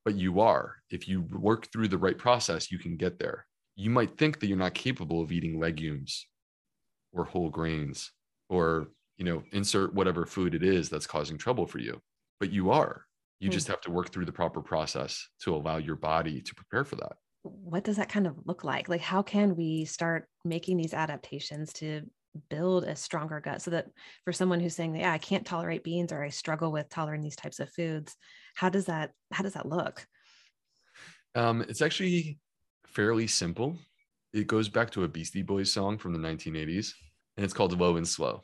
but 0.03 0.15
you 0.15 0.41
are. 0.41 0.75
If 0.89 1.07
you 1.07 1.21
work 1.31 1.71
through 1.71 1.87
the 1.87 1.97
right 1.97 2.17
process, 2.17 2.69
you 2.69 2.79
can 2.79 2.97
get 2.97 3.17
there. 3.17 3.45
You 3.77 3.91
might 3.91 4.17
think 4.17 4.41
that 4.41 4.47
you're 4.47 4.57
not 4.57 4.73
capable 4.73 5.21
of 5.21 5.31
eating 5.31 5.57
legumes 5.57 6.27
or 7.13 7.25
whole 7.25 7.49
grains 7.49 8.11
or, 8.49 8.89
you 9.17 9.25
know, 9.25 9.43
insert 9.51 9.93
whatever 9.93 10.25
food 10.25 10.55
it 10.55 10.63
is 10.63 10.89
that's 10.89 11.07
causing 11.07 11.37
trouble 11.37 11.65
for 11.65 11.79
you, 11.79 12.01
but 12.39 12.51
you 12.51 12.71
are. 12.71 13.05
You 13.39 13.49
mm. 13.49 13.53
just 13.53 13.67
have 13.67 13.81
to 13.81 13.91
work 13.91 14.11
through 14.11 14.25
the 14.25 14.31
proper 14.31 14.61
process 14.61 15.27
to 15.43 15.55
allow 15.55 15.77
your 15.77 15.95
body 15.95 16.41
to 16.41 16.55
prepare 16.55 16.83
for 16.83 16.95
that. 16.97 17.13
What 17.43 17.83
does 17.83 17.97
that 17.97 18.09
kind 18.09 18.27
of 18.27 18.35
look 18.45 18.63
like? 18.63 18.87
Like, 18.87 19.01
how 19.01 19.23
can 19.23 19.55
we 19.55 19.85
start 19.85 20.27
making 20.45 20.77
these 20.77 20.93
adaptations 20.93 21.73
to 21.73 22.03
build 22.49 22.83
a 22.83 22.95
stronger 22.95 23.39
gut 23.39 23.61
so 23.61 23.71
that 23.71 23.87
for 24.23 24.31
someone 24.31 24.59
who's 24.59 24.75
saying 24.75 24.95
yeah 24.95 25.11
i 25.11 25.17
can't 25.17 25.45
tolerate 25.45 25.83
beans 25.83 26.11
or 26.11 26.23
i 26.23 26.29
struggle 26.29 26.71
with 26.71 26.87
tolerating 26.89 27.23
these 27.23 27.35
types 27.35 27.59
of 27.59 27.69
foods 27.71 28.15
how 28.55 28.69
does 28.69 28.85
that 28.85 29.11
how 29.33 29.43
does 29.43 29.53
that 29.53 29.67
look 29.67 30.05
um, 31.33 31.61
it's 31.61 31.81
actually 31.81 32.39
fairly 32.85 33.27
simple 33.27 33.77
it 34.33 34.47
goes 34.47 34.69
back 34.69 34.89
to 34.91 35.03
a 35.03 35.07
beastie 35.07 35.41
boys 35.41 35.71
song 35.71 35.97
from 35.97 36.13
the 36.13 36.19
1980s 36.19 36.93
and 37.37 37.43
it's 37.43 37.53
called 37.53 37.77
low 37.79 37.97
and 37.97 38.07
slow. 38.07 38.41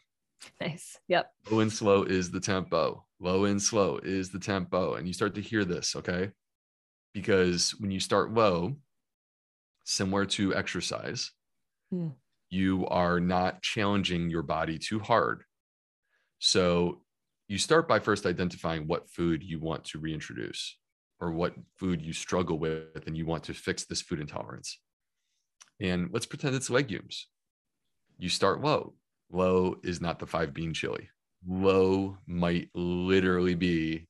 Nice. 0.61 0.97
Yep. 1.07 1.31
Low 1.49 1.59
and 1.61 1.71
slow 1.71 2.03
is 2.03 2.29
the 2.29 2.39
tempo. 2.39 3.05
Low 3.19 3.45
and 3.45 3.61
slow 3.61 3.99
is 4.03 4.29
the 4.29 4.39
tempo. 4.39 4.95
And 4.95 5.07
you 5.07 5.13
start 5.13 5.35
to 5.35 5.41
hear 5.41 5.65
this 5.65 5.95
okay? 5.95 6.31
Because 7.13 7.71
when 7.79 7.91
you 7.91 7.99
start 7.99 8.33
low 8.33 8.75
similar 9.85 10.25
to 10.25 10.53
exercise 10.53 11.31
hmm. 11.89 12.09
you 12.49 12.85
are 12.87 13.19
not 13.21 13.61
challenging 13.61 14.29
your 14.29 14.43
body 14.43 14.77
too 14.77 14.99
hard. 14.99 15.43
So 16.39 17.01
you 17.47 17.57
start 17.57 17.87
by 17.87 17.99
first 17.99 18.25
identifying 18.25 18.87
what 18.87 19.09
food 19.09 19.41
you 19.41 19.59
want 19.59 19.85
to 19.85 19.99
reintroduce 19.99 20.77
or 21.19 21.31
what 21.31 21.55
food 21.77 22.01
you 22.01 22.13
struggle 22.13 22.59
with 22.59 23.07
and 23.07 23.15
you 23.15 23.25
want 23.25 23.45
to 23.45 23.53
fix 23.53 23.85
this 23.85 24.01
food 24.01 24.19
intolerance. 24.19 24.77
And 25.79 26.09
let's 26.11 26.25
pretend 26.25 26.55
it's 26.55 26.69
legumes. 26.69 27.27
You 28.17 28.29
start 28.29 28.61
low. 28.61 28.93
Low 29.31 29.75
is 29.83 30.01
not 30.01 30.19
the 30.19 30.25
five 30.25 30.53
bean 30.53 30.73
chili. 30.73 31.09
Low 31.47 32.17
might 32.25 32.69
literally 32.73 33.55
be 33.55 34.07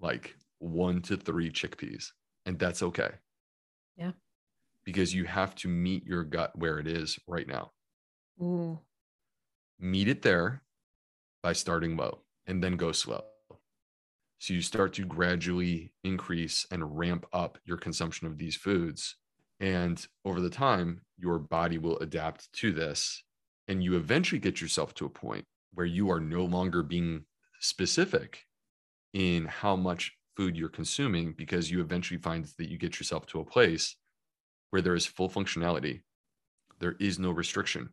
like 0.00 0.34
one 0.58 1.02
to 1.02 1.16
three 1.16 1.50
chickpeas, 1.50 2.06
and 2.46 2.58
that's 2.58 2.82
okay. 2.82 3.10
Yeah. 3.96 4.12
because 4.84 5.14
you 5.14 5.24
have 5.24 5.54
to 5.56 5.68
meet 5.68 6.04
your 6.06 6.24
gut 6.24 6.56
where 6.58 6.78
it 6.78 6.86
is 6.86 7.18
right 7.28 7.46
now. 7.46 7.72
Mm. 8.40 8.78
Meet 9.78 10.08
it 10.08 10.22
there 10.22 10.62
by 11.42 11.52
starting 11.52 11.96
low 11.96 12.22
and 12.46 12.62
then 12.62 12.76
go 12.76 12.92
slow. 12.92 13.22
So 14.38 14.54
you 14.54 14.62
start 14.62 14.92
to 14.94 15.04
gradually 15.04 15.92
increase 16.02 16.66
and 16.70 16.98
ramp 16.98 17.26
up 17.32 17.58
your 17.64 17.76
consumption 17.76 18.26
of 18.26 18.38
these 18.38 18.56
foods. 18.56 19.16
And 19.62 20.04
over 20.24 20.40
the 20.40 20.50
time, 20.50 21.02
your 21.16 21.38
body 21.38 21.78
will 21.78 21.96
adapt 22.00 22.52
to 22.54 22.72
this. 22.72 23.22
And 23.68 23.82
you 23.82 23.96
eventually 23.96 24.40
get 24.40 24.60
yourself 24.60 24.92
to 24.94 25.06
a 25.06 25.08
point 25.08 25.44
where 25.72 25.86
you 25.86 26.10
are 26.10 26.20
no 26.20 26.44
longer 26.44 26.82
being 26.82 27.24
specific 27.60 28.44
in 29.14 29.46
how 29.46 29.76
much 29.76 30.12
food 30.36 30.56
you're 30.56 30.68
consuming 30.68 31.32
because 31.32 31.70
you 31.70 31.80
eventually 31.80 32.18
find 32.18 32.44
that 32.58 32.68
you 32.68 32.76
get 32.76 32.98
yourself 32.98 33.24
to 33.26 33.38
a 33.38 33.44
place 33.44 33.96
where 34.70 34.82
there 34.82 34.96
is 34.96 35.06
full 35.06 35.30
functionality. 35.30 36.00
There 36.80 36.96
is 36.98 37.20
no 37.20 37.30
restriction. 37.30 37.90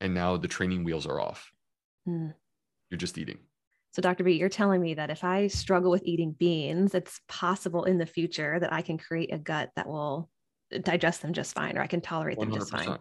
And 0.00 0.14
now 0.14 0.36
the 0.36 0.48
training 0.48 0.84
wheels 0.84 1.04
are 1.04 1.20
off. 1.20 1.50
Mm. 2.08 2.32
You're 2.90 2.98
just 2.98 3.18
eating. 3.18 3.38
So, 3.92 4.02
Dr. 4.02 4.22
B, 4.22 4.34
you're 4.34 4.48
telling 4.48 4.80
me 4.80 4.94
that 4.94 5.10
if 5.10 5.24
I 5.24 5.48
struggle 5.48 5.90
with 5.90 6.04
eating 6.04 6.30
beans, 6.38 6.94
it's 6.94 7.20
possible 7.26 7.84
in 7.84 7.98
the 7.98 8.06
future 8.06 8.60
that 8.60 8.72
I 8.72 8.82
can 8.82 8.98
create 8.98 9.34
a 9.34 9.38
gut 9.38 9.70
that 9.74 9.88
will 9.88 10.30
digest 10.78 11.22
them 11.22 11.32
just 11.32 11.54
fine, 11.54 11.76
or 11.76 11.82
I 11.82 11.86
can 11.86 12.00
tolerate 12.00 12.38
them 12.38 12.52
just 12.52 12.70
fine. 12.70 12.98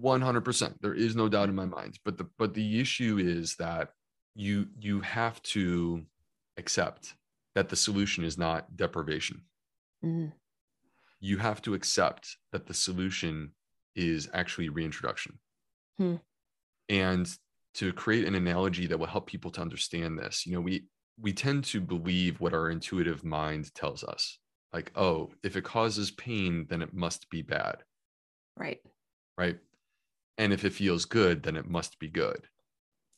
100%. 0.00 0.74
There 0.80 0.94
is 0.94 1.14
no 1.14 1.28
doubt 1.28 1.48
in 1.48 1.54
my 1.54 1.66
mind. 1.66 1.98
But 2.04 2.16
the 2.16 2.26
but 2.38 2.54
the 2.54 2.80
issue 2.80 3.18
is 3.18 3.56
that 3.56 3.90
you 4.34 4.68
you 4.78 5.00
have 5.00 5.42
to 5.42 6.02
accept 6.56 7.14
that 7.54 7.68
the 7.68 7.76
solution 7.76 8.24
is 8.24 8.38
not 8.38 8.76
deprivation. 8.76 9.42
Mm. 10.04 10.32
You 11.20 11.38
have 11.38 11.60
to 11.62 11.74
accept 11.74 12.36
that 12.52 12.66
the 12.66 12.74
solution 12.74 13.52
is 13.94 14.30
actually 14.32 14.70
reintroduction. 14.70 15.38
Hmm. 15.98 16.16
And 16.88 17.28
to 17.74 17.92
create 17.92 18.26
an 18.26 18.34
analogy 18.34 18.86
that 18.86 18.98
will 18.98 19.06
help 19.06 19.26
people 19.26 19.50
to 19.50 19.60
understand 19.60 20.18
this 20.18 20.46
you 20.46 20.52
know 20.52 20.60
we 20.60 20.84
we 21.20 21.32
tend 21.32 21.64
to 21.64 21.80
believe 21.80 22.40
what 22.40 22.54
our 22.54 22.70
intuitive 22.70 23.24
mind 23.24 23.74
tells 23.74 24.02
us 24.04 24.38
like 24.72 24.92
oh 24.96 25.30
if 25.42 25.56
it 25.56 25.64
causes 25.64 26.10
pain 26.10 26.66
then 26.68 26.82
it 26.82 26.94
must 26.94 27.28
be 27.30 27.42
bad. 27.42 27.76
Right. 28.56 28.80
Right? 29.38 29.58
And 30.38 30.52
if 30.52 30.64
it 30.64 30.72
feels 30.72 31.04
good 31.04 31.42
then 31.42 31.56
it 31.56 31.68
must 31.68 31.98
be 31.98 32.08
good. 32.08 32.46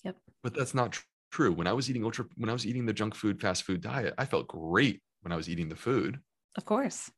Yep. 0.04 0.16
But 0.42 0.54
that's 0.54 0.74
not 0.74 0.92
tr- 0.92 1.02
true. 1.30 1.52
When 1.52 1.66
i 1.66 1.72
was 1.72 1.88
eating 1.90 2.04
ultra 2.04 2.26
when 2.36 2.50
i 2.50 2.52
was 2.52 2.66
eating 2.66 2.86
the 2.86 2.92
junk 2.92 3.14
food 3.14 3.40
fast 3.40 3.64
food 3.64 3.80
diet 3.80 4.14
i 4.18 4.24
felt 4.24 4.48
great 4.48 5.00
when 5.22 5.32
i 5.32 5.36
was 5.36 5.48
eating 5.48 5.68
the 5.68 5.76
food. 5.76 6.18
Of 6.56 6.64
course. 6.64 7.10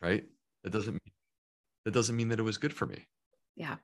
Right? 0.00 0.24
That 0.64 0.70
doesn't 0.70 1.00
that 1.84 1.94
doesn't 1.94 2.16
mean 2.16 2.28
that 2.28 2.40
it 2.40 2.44
was 2.44 2.58
good 2.58 2.74
for 2.74 2.86
me. 2.86 3.06
Yeah. 3.54 3.76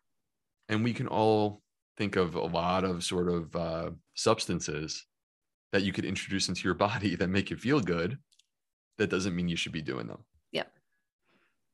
And 0.68 0.84
we 0.84 0.92
can 0.92 1.06
all 1.06 1.62
think 1.96 2.16
of 2.16 2.34
a 2.34 2.44
lot 2.44 2.84
of 2.84 3.04
sort 3.04 3.28
of 3.28 3.54
uh, 3.54 3.90
substances 4.14 5.06
that 5.72 5.82
you 5.82 5.92
could 5.92 6.04
introduce 6.04 6.48
into 6.48 6.64
your 6.64 6.74
body 6.88 7.14
that 7.16 7.28
make 7.28 7.50
you 7.50 7.56
feel 7.56 7.80
good. 7.80 8.18
That 9.02 9.10
doesn't 9.10 9.34
mean 9.34 9.48
you 9.48 9.56
should 9.56 9.72
be 9.72 9.82
doing 9.82 10.06
them. 10.06 10.24
Yep. 10.52 10.70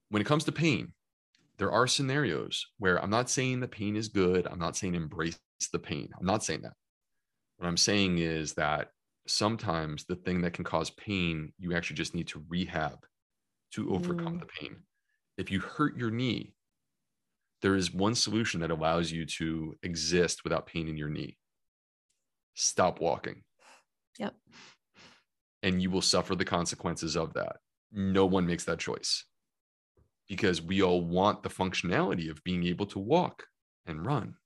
When 0.09 0.23
it 0.23 0.25
comes 0.25 0.45
to 0.45 0.53
pain, 0.53 0.95
there 1.59 1.71
are 1.71 1.87
scenarios 1.87 2.67
where 2.79 2.97
I'm 3.03 3.11
not 3.11 3.29
saying 3.29 3.61
the 3.61 3.69
pain 3.69 3.97
is 3.97 4.09
good. 4.09 4.47
I'm 4.47 4.59
not 4.59 4.77
saying 4.79 4.95
embrace 4.95 5.39
the 5.71 5.79
pain. 5.79 6.09
I'm 6.19 6.25
not 6.25 6.43
saying 6.43 6.63
that. 6.63 6.73
What 7.59 7.69
I'm 7.69 7.77
saying 7.77 8.17
is 8.17 8.55
that 8.55 8.93
sometimes 9.27 10.07
the 10.07 10.17
thing 10.17 10.41
that 10.41 10.55
can 10.55 10.65
cause 10.65 10.89
pain, 10.89 11.53
you 11.59 11.77
actually 11.77 11.97
just 11.97 12.15
need 12.15 12.29
to 12.29 12.43
rehab 12.49 13.05
to 13.73 13.93
overcome 13.95 14.39
Mm. 14.39 14.41
the 14.41 14.47
pain. 14.47 14.77
If 15.37 15.51
you 15.51 15.61
hurt 15.61 15.99
your 15.99 16.11
knee, 16.11 16.55
there 17.61 17.75
is 17.77 17.93
one 17.93 18.15
solution 18.15 18.61
that 18.61 18.71
allows 18.71 19.13
you 19.13 19.27
to 19.27 19.77
exist 19.83 20.45
without 20.45 20.67
pain 20.67 20.89
in 20.89 20.97
your 20.97 21.11
knee. 21.11 21.37
Stop 22.55 23.01
walking. 23.01 23.45
Yep. 24.19 24.35
And 25.63 25.81
you 25.83 25.91
will 25.91 26.03
suffer 26.03 26.35
the 26.35 26.45
consequences 26.45 27.17
of 27.17 27.35
that. 27.35 27.59
No 27.93 28.27
one 28.27 28.47
makes 28.47 28.65
that 28.65 28.79
choice 28.81 29.25
because 30.29 30.61
we 30.61 30.83
all 30.83 31.05
want 31.05 31.43
the 31.43 31.49
functionality 31.49 32.31
of 32.31 32.45
being 32.45 32.65
able 32.67 32.87
to 32.87 32.99
walk 32.99 33.49
and 33.87 34.05
run 34.05 34.37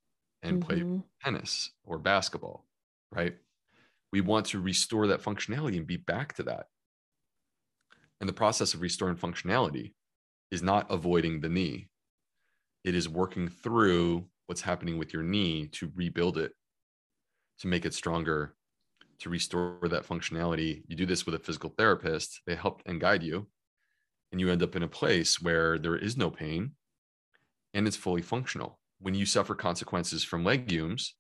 and 0.42 0.60
play 0.60 0.84
Mhm. 0.84 1.02
tennis 1.22 1.72
or 1.84 1.98
basketball, 1.98 2.68
right? 3.10 3.38
We 4.12 4.22
want 4.22 4.46
to 4.46 4.60
restore 4.60 5.08
that 5.08 5.22
functionality 5.22 5.78
and 5.78 5.86
be 5.86 5.98
back 5.98 6.34
to 6.36 6.44
that. 6.44 6.68
And 8.20 8.28
the 8.28 8.32
process 8.34 8.72
of 8.74 8.80
restoring 8.80 9.16
functionality 9.16 9.94
is 10.50 10.62
not 10.62 10.90
avoiding 10.90 11.40
the 11.40 11.48
knee, 11.50 11.90
it 12.84 12.94
is 12.94 13.08
working 13.08 13.48
through 13.48 14.30
what's 14.46 14.62
happening 14.62 14.98
with 14.98 15.12
your 15.12 15.22
knee 15.24 15.68
to 15.68 15.92
rebuild 15.94 16.38
it, 16.38 16.54
to 17.58 17.66
make 17.68 17.84
it 17.84 17.94
stronger, 17.94 18.56
to 19.22 19.30
restore 19.30 19.78
that 19.82 20.06
functionality. 20.06 20.82
You 20.86 20.96
do 20.96 21.06
this 21.06 21.24
with 21.24 21.34
a 21.34 21.38
physical 21.38 21.70
therapist, 21.76 22.40
they 22.46 22.54
help 22.54 22.82
and 22.86 23.00
guide 23.00 23.22
you, 23.22 23.46
and 24.30 24.40
you 24.40 24.50
end 24.50 24.62
up 24.62 24.76
in 24.76 24.82
a 24.82 24.88
place 24.88 25.40
where 25.40 25.78
there 25.78 25.96
is 25.96 26.16
no 26.16 26.30
pain 26.30 26.72
and 27.74 27.86
it's 27.86 27.96
fully 27.96 28.22
functional. 28.22 28.78
When 29.00 29.14
you 29.14 29.26
suffer 29.26 29.54
consequences 29.54 30.24
from 30.24 30.44
legumes, 30.44 31.14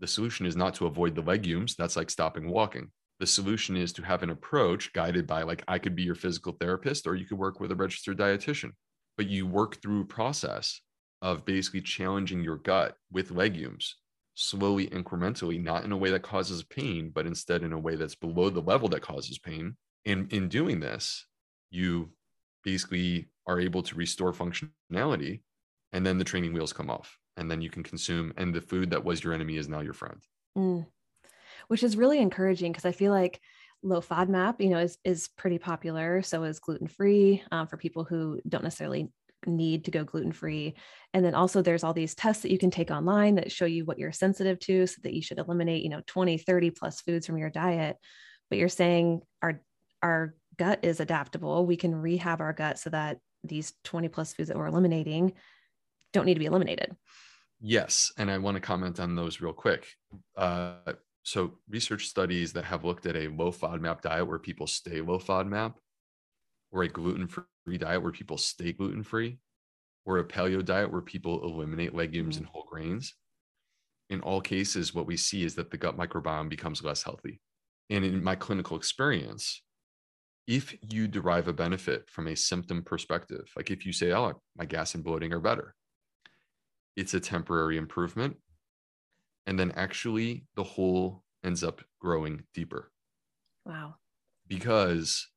the 0.00 0.06
solution 0.06 0.46
is 0.46 0.56
not 0.56 0.74
to 0.74 0.86
avoid 0.86 1.14
the 1.14 1.22
legumes. 1.22 1.74
That's 1.76 1.96
like 1.96 2.10
stopping 2.10 2.50
walking. 2.50 2.90
The 3.20 3.26
solution 3.26 3.76
is 3.76 3.92
to 3.94 4.02
have 4.02 4.22
an 4.22 4.30
approach 4.30 4.92
guided 4.92 5.26
by, 5.26 5.42
like, 5.42 5.64
I 5.66 5.78
could 5.78 5.96
be 5.96 6.02
your 6.02 6.14
physical 6.14 6.52
therapist, 6.52 7.06
or 7.06 7.14
you 7.14 7.24
could 7.24 7.38
work 7.38 7.60
with 7.60 7.72
a 7.72 7.76
registered 7.76 8.18
dietitian. 8.18 8.72
But 9.16 9.28
you 9.28 9.46
work 9.46 9.80
through 9.80 10.02
a 10.02 10.06
process 10.06 10.82
of 11.22 11.46
basically 11.46 11.80
challenging 11.80 12.42
your 12.42 12.58
gut 12.58 12.94
with 13.10 13.30
legumes 13.30 13.96
slowly, 14.36 14.86
incrementally, 14.88 15.60
not 15.60 15.84
in 15.84 15.90
a 15.90 15.96
way 15.96 16.10
that 16.10 16.22
causes 16.22 16.62
pain, 16.62 17.10
but 17.12 17.26
instead 17.26 17.62
in 17.62 17.72
a 17.72 17.78
way 17.78 17.96
that's 17.96 18.14
below 18.14 18.50
the 18.50 18.62
level 18.62 18.88
that 18.90 19.02
causes 19.02 19.38
pain. 19.38 19.76
And 20.04 20.32
in 20.32 20.48
doing 20.48 20.78
this, 20.78 21.26
you 21.70 22.10
basically 22.62 23.28
are 23.46 23.58
able 23.58 23.82
to 23.82 23.96
restore 23.96 24.32
functionality 24.32 25.40
and 25.92 26.04
then 26.04 26.18
the 26.18 26.24
training 26.24 26.52
wheels 26.52 26.72
come 26.72 26.90
off 26.90 27.18
and 27.36 27.50
then 27.50 27.60
you 27.62 27.70
can 27.70 27.82
consume 27.82 28.32
and 28.36 28.54
the 28.54 28.60
food 28.60 28.90
that 28.90 29.04
was 29.04 29.22
your 29.22 29.32
enemy 29.32 29.56
is 29.56 29.68
now 29.68 29.80
your 29.80 29.92
friend 29.92 30.20
Mm. 30.56 30.86
Which 31.68 31.82
is 31.82 31.96
really 31.96 32.18
encouraging 32.18 32.72
because 32.72 32.84
I 32.84 32.92
feel 32.92 33.12
like 33.12 33.40
low 33.82 34.00
FODMAP, 34.00 34.60
you 34.60 34.70
know, 34.70 34.78
is 34.78 34.96
is 35.04 35.28
pretty 35.36 35.58
popular. 35.58 36.22
So 36.22 36.44
is 36.44 36.60
gluten 36.60 36.86
free 36.86 37.42
um, 37.52 37.66
for 37.66 37.76
people 37.76 38.04
who 38.04 38.40
don't 38.48 38.64
necessarily 38.64 39.10
need 39.46 39.84
to 39.84 39.90
go 39.90 40.04
gluten 40.04 40.32
free. 40.32 40.74
And 41.14 41.24
then 41.24 41.34
also 41.34 41.62
there's 41.62 41.84
all 41.84 41.94
these 41.94 42.14
tests 42.14 42.42
that 42.42 42.52
you 42.52 42.58
can 42.58 42.70
take 42.70 42.90
online 42.90 43.36
that 43.36 43.52
show 43.52 43.64
you 43.64 43.84
what 43.84 43.98
you're 43.98 44.12
sensitive 44.12 44.58
to 44.60 44.86
so 44.86 44.96
that 45.02 45.14
you 45.14 45.22
should 45.22 45.38
eliminate, 45.38 45.82
you 45.82 45.90
know, 45.90 46.02
20, 46.06 46.38
30 46.38 46.70
plus 46.70 47.00
foods 47.00 47.26
from 47.26 47.38
your 47.38 47.50
diet. 47.50 47.96
But 48.50 48.58
you're 48.58 48.68
saying 48.68 49.22
our 49.42 49.60
our 50.02 50.34
gut 50.56 50.80
is 50.82 51.00
adaptable. 51.00 51.66
We 51.66 51.76
can 51.76 51.94
rehab 51.94 52.40
our 52.40 52.52
gut 52.52 52.78
so 52.78 52.90
that 52.90 53.18
these 53.44 53.72
20 53.84 54.08
plus 54.08 54.32
foods 54.32 54.48
that 54.48 54.56
we're 54.56 54.66
eliminating 54.66 55.32
don't 56.12 56.26
need 56.26 56.34
to 56.34 56.40
be 56.40 56.46
eliminated. 56.46 56.96
yes 57.60 58.12
and 58.18 58.30
i 58.30 58.38
want 58.38 58.54
to 58.54 58.60
comment 58.60 59.00
on 59.00 59.14
those 59.14 59.40
real 59.40 59.52
quick 59.52 59.86
uh, 60.36 60.74
so 61.22 61.52
research 61.68 62.06
studies 62.06 62.52
that 62.52 62.64
have 62.64 62.84
looked 62.84 63.06
at 63.06 63.16
a 63.16 63.28
low 63.28 63.50
fodmap 63.50 64.00
diet 64.02 64.26
where 64.26 64.38
people 64.38 64.66
stay 64.66 65.00
low 65.00 65.18
fodmap 65.18 65.74
or 66.70 66.82
a 66.82 66.88
gluten-free 67.66 67.78
diet 67.78 68.02
where 68.02 68.12
people 68.12 68.38
stay 68.38 68.72
gluten-free 68.72 69.38
or 70.04 70.18
a 70.18 70.24
paleo 70.24 70.64
diet 70.64 70.90
where 70.90 71.02
people 71.02 71.42
eliminate 71.44 71.94
legumes 71.94 72.36
and 72.36 72.46
mm. 72.46 72.50
whole 72.50 72.66
grains. 72.70 73.14
In 74.08 74.20
all 74.20 74.40
cases 74.40 74.94
what 74.94 75.06
we 75.06 75.16
see 75.16 75.44
is 75.44 75.54
that 75.56 75.70
the 75.70 75.76
gut 75.76 75.96
microbiome 75.98 76.48
becomes 76.48 76.82
less 76.82 77.02
healthy. 77.02 77.40
And 77.90 78.04
in 78.04 78.22
my 78.22 78.34
clinical 78.34 78.76
experience 78.76 79.62
if 80.46 80.76
you 80.80 81.08
derive 81.08 81.48
a 81.48 81.52
benefit 81.52 82.08
from 82.08 82.28
a 82.28 82.36
symptom 82.36 82.80
perspective 82.80 83.50
like 83.56 83.68
if 83.72 83.84
you 83.84 83.92
say 83.92 84.12
oh 84.12 84.40
my 84.56 84.64
gas 84.64 84.94
and 84.94 85.02
bloating 85.02 85.32
are 85.32 85.40
better 85.40 85.74
it's 86.96 87.14
a 87.14 87.20
temporary 87.20 87.76
improvement. 87.76 88.36
And 89.46 89.58
then 89.58 89.72
actually 89.72 90.46
the 90.54 90.64
hole 90.64 91.22
ends 91.44 91.62
up 91.62 91.82
growing 92.00 92.44
deeper. 92.54 92.90
Wow. 93.66 93.96
because 94.48 95.28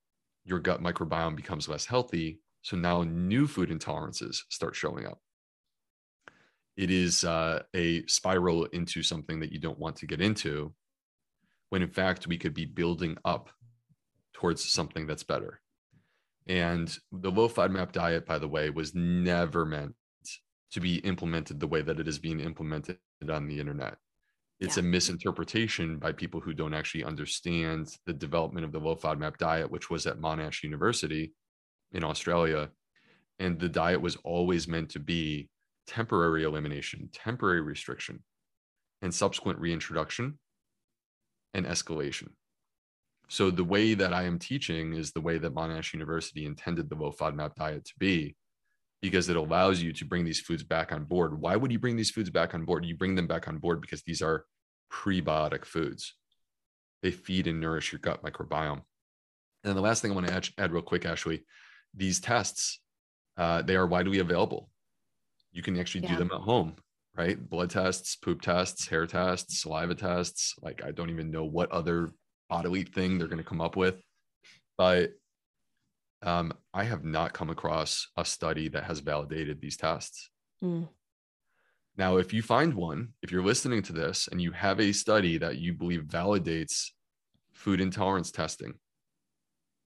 your 0.49 0.59
gut 0.59 0.81
microbiome 0.81 1.35
becomes 1.35 1.69
less 1.69 1.85
healthy. 1.85 2.39
So 2.63 2.75
now 2.75 3.03
new 3.03 3.47
food 3.47 3.69
intolerances 3.69 4.41
start 4.49 4.75
showing 4.75 5.05
up. 5.05 5.19
It 6.75 6.91
is 6.91 7.23
uh, 7.23 7.63
a 7.73 8.05
spiral 8.07 8.65
into 8.65 9.03
something 9.03 9.39
that 9.41 9.51
you 9.51 9.59
don't 9.59 9.79
want 9.79 9.97
to 9.97 10.07
get 10.07 10.21
into, 10.21 10.73
when 11.69 11.81
in 11.81 11.89
fact 11.89 12.27
we 12.27 12.37
could 12.37 12.53
be 12.53 12.65
building 12.65 13.17
up 13.25 13.49
towards 14.33 14.63
something 14.63 15.05
that's 15.05 15.23
better. 15.23 15.61
And 16.47 16.97
the 17.11 17.31
low 17.31 17.47
FODMAP 17.47 17.91
diet, 17.91 18.25
by 18.25 18.39
the 18.39 18.47
way, 18.47 18.69
was 18.69 18.95
never 18.95 19.65
meant 19.65 19.93
to 20.71 20.79
be 20.79 20.95
implemented 20.97 21.59
the 21.59 21.67
way 21.67 21.81
that 21.81 21.99
it 21.99 22.07
is 22.07 22.17
being 22.19 22.39
implemented 22.39 22.97
on 23.29 23.47
the 23.47 23.59
internet. 23.59 23.97
It's 24.59 24.75
Yeah. 24.75 24.83
a 24.83 24.85
misinterpretation 24.85 25.99
by 25.99 26.11
people 26.11 26.41
who 26.41 26.53
don't 26.53 26.73
actually 26.73 27.05
understand 27.05 27.97
the 28.05 28.13
development 28.13 28.65
of 28.65 28.71
the 28.71 28.79
low 28.79 28.95
FODMAP 28.95 29.37
diet, 29.37 29.71
which 29.71 29.89
was 29.89 30.05
at 30.05 30.19
Monash 30.19 30.63
University 30.63 31.33
in 31.91 32.03
Australia. 32.03 32.71
And 33.39 33.57
the 33.57 33.69
diet 33.69 34.01
was 34.01 34.17
always 34.17 34.67
meant 34.67 34.91
to 34.91 34.99
be 34.99 35.49
temporary 35.87 36.43
elimination, 36.43 37.09
temporary 37.13 37.61
restriction, 37.61 38.23
and 39.01 39.13
subsequent 39.13 39.59
reintroduction 39.59 40.39
and 41.53 41.65
escalation. 41.65 42.33
So 43.29 43.51
the 43.51 43.63
way 43.63 43.93
that 43.93 44.13
I 44.13 44.23
am 44.23 44.39
teaching 44.39 44.93
is 44.93 45.11
the 45.11 45.21
way 45.21 45.37
that 45.37 45.53
Monash 45.53 45.93
University 45.93 46.45
intended 46.45 46.89
the 46.89 46.95
low 46.95 47.11
FODMAP 47.11 47.55
diet 47.55 47.85
to 47.85 47.93
be, 47.97 48.35
because 49.01 49.29
it 49.29 49.37
allows 49.37 49.81
you 49.81 49.93
to 49.93 50.05
bring 50.05 50.25
these 50.25 50.41
foods 50.41 50.63
back 50.63 50.91
on 50.91 51.05
board. 51.05 51.39
Why 51.39 51.55
would 51.55 51.71
you 51.71 51.79
bring 51.79 51.95
these 51.95 52.11
foods 52.11 52.29
back 52.29 52.53
on 52.53 52.65
board? 52.65 52.85
You 52.85 52.95
bring 52.97 53.15
them 53.15 53.27
back 53.27 53.47
on 53.47 53.57
board 53.57 53.81
because 53.81 54.01
these 54.03 54.21
are 54.21 54.45
prebiotic 54.91 55.65
foods. 55.65 56.15
They 57.01 57.11
feed 57.11 57.47
and 57.47 57.61
nourish 57.61 57.91
your 57.91 57.99
gut 57.99 58.23
microbiome. 58.23 58.81
And 59.63 59.77
the 59.77 59.81
last 59.81 60.01
thing 60.01 60.11
I 60.11 60.15
want 60.15 60.27
to 60.27 60.33
add, 60.33 60.49
add 60.57 60.71
real 60.71 60.81
quick, 60.81 61.05
Ashley, 61.05 61.43
these 61.93 62.19
tests, 62.19 62.81
uh, 63.37 63.61
they 63.61 63.75
are 63.75 63.87
widely 63.87 64.19
available. 64.19 64.69
You 65.51 65.61
can 65.61 65.79
actually 65.79 66.01
yeah. 66.01 66.11
do 66.11 66.17
them 66.17 66.31
at 66.33 66.41
home, 66.41 66.75
right? 67.15 67.37
Blood 67.49 67.69
tests, 67.69 68.15
poop 68.15 68.41
tests, 68.41 68.87
hair 68.87 69.07
tests, 69.07 69.61
saliva 69.61 69.95
tests. 69.95 70.55
Like 70.61 70.83
I 70.83 70.91
don't 70.91 71.09
even 71.09 71.31
know 71.31 71.45
what 71.45 71.71
other 71.71 72.09
bodily 72.49 72.83
thing 72.83 73.17
they're 73.17 73.27
going 73.27 73.41
to 73.41 73.49
come 73.49 73.61
up 73.61 73.75
with, 73.75 74.01
but 74.77 75.11
um, 76.21 76.53
I 76.73 76.83
have 76.83 77.03
not 77.03 77.33
come 77.33 77.49
across 77.49 78.07
a 78.17 78.25
study 78.25 78.67
that 78.69 78.83
has 78.83 78.99
validated 78.99 79.61
these 79.61 79.77
tests. 79.77 80.29
Mm. 80.63 80.89
Now, 81.97 82.17
if 82.17 82.33
you 82.33 82.41
find 82.41 82.73
one, 82.73 83.09
if 83.21 83.31
you're 83.31 83.43
listening 83.43 83.81
to 83.83 83.93
this 83.93 84.27
and 84.31 84.41
you 84.41 84.51
have 84.51 84.79
a 84.79 84.91
study 84.91 85.37
that 85.37 85.57
you 85.57 85.73
believe 85.73 86.03
validates 86.03 86.87
food 87.53 87.81
intolerance 87.81 88.31
testing, 88.31 88.75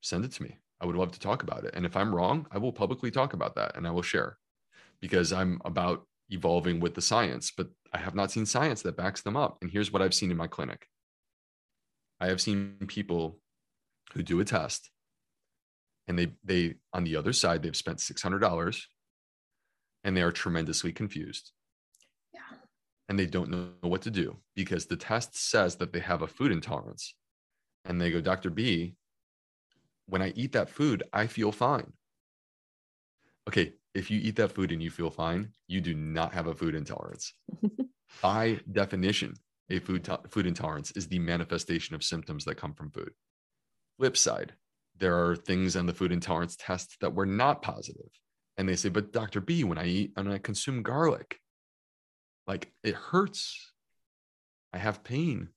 send 0.02 0.26
it 0.26 0.32
to 0.34 0.44
me. 0.44 0.58
I 0.80 0.86
would 0.86 0.96
love 0.96 1.12
to 1.14 1.20
talk 1.20 1.44
about 1.44 1.66
it. 1.66 1.74
And 1.76 1.86
if 1.86 1.96
I'm 1.96 2.14
wrong, 2.14 2.46
I 2.52 2.58
will 2.58 2.74
publicly 2.74 3.10
talk 3.10 3.34
about 3.34 3.56
that 3.56 3.78
and 3.78 3.88
I 3.88 3.92
will 3.92 4.02
share 4.02 4.38
because 5.02 5.32
I'm 5.32 5.60
about 5.66 6.06
evolving 6.30 6.80
with 6.80 6.94
the 6.94 7.02
science, 7.02 7.52
but 7.56 7.68
I 7.94 8.00
have 8.00 8.16
not 8.16 8.32
seen 8.32 8.46
science 8.46 8.82
that 8.82 8.98
backs 8.98 9.22
them 9.22 9.38
up. 9.38 9.58
And 9.62 9.72
here's 9.72 9.92
what 9.92 10.02
I've 10.02 10.14
seen 10.14 10.32
in 10.32 10.38
my 10.38 10.48
clinic 10.48 10.88
I 12.20 12.28
have 12.28 12.42
seen 12.42 12.76
people 12.88 13.40
who 14.14 14.24
do 14.24 14.40
a 14.40 14.46
test 14.46 14.90
and 16.08 16.18
they 16.18 16.34
they 16.44 16.76
on 16.94 17.04
the 17.04 17.16
other 17.16 17.34
side 17.34 17.62
they've 17.62 17.76
spent 17.76 18.00
$600 18.00 18.82
and 20.04 20.18
they 20.18 20.22
are 20.22 20.32
tremendously 20.32 20.92
confused. 20.92 21.52
Yeah. 22.34 22.42
And 23.08 23.18
they 23.18 23.26
don't 23.26 23.50
know 23.50 23.70
what 23.82 24.02
to 24.04 24.12
do 24.12 24.38
because 24.56 24.86
the 24.86 24.98
test 24.98 25.50
says 25.50 25.78
that 25.78 25.94
they 25.94 26.00
have 26.00 26.22
a 26.22 26.28
food 26.28 26.52
intolerance. 26.52 27.16
And 27.86 28.00
they 28.00 28.12
go 28.12 28.22
dr 28.22 28.50
b 28.52 28.96
when 30.08 30.22
i 30.22 30.34
eat 30.36 30.52
that 30.54 30.70
food 30.70 31.04
i 31.14 31.28
feel 31.28 31.52
fine. 31.52 31.94
Okay 33.48 33.74
if 33.94 34.10
you 34.10 34.20
eat 34.20 34.38
that 34.38 34.52
food 34.52 34.72
and 34.72 34.82
you 34.82 34.90
feel 34.90 35.12
fine 35.12 35.52
you 35.68 35.80
do 35.80 35.94
not 35.94 36.34
have 36.34 36.48
a 36.48 36.56
food 36.56 36.76
intolerance. 36.76 37.34
By 38.22 38.60
definition 38.72 39.36
a 39.70 39.80
food, 39.80 40.04
to- 40.06 40.20
food 40.30 40.46
intolerance 40.46 40.92
is 40.92 41.08
the 41.08 41.20
manifestation 41.20 41.96
of 41.96 42.04
symptoms 42.04 42.46
that 42.46 42.56
come 42.56 42.74
from 42.74 42.92
food. 42.92 43.12
Flip 43.98 44.18
side 44.18 44.54
there 45.00 45.26
are 45.26 45.36
things 45.36 45.76
on 45.76 45.86
the 45.86 45.94
food 45.94 46.12
intolerance 46.12 46.56
test 46.58 46.98
that 47.02 47.14
were 47.14 47.26
not 47.26 47.62
positive. 47.62 48.10
And 48.58 48.70
they 48.70 48.76
say, 48.76 48.90
but 48.90 49.12
Dr. 49.12 49.42
B, 49.42 49.64
when 49.64 49.78
I 49.78 49.86
eat 49.86 50.14
and 50.16 50.32
I 50.32 50.38
consume 50.38 50.84
garlic, 50.84 51.40
like 52.48 52.72
it 52.84 52.96
hurts. 52.96 53.72
I 54.74 54.78
have 54.78 55.04
pain. 55.04 55.50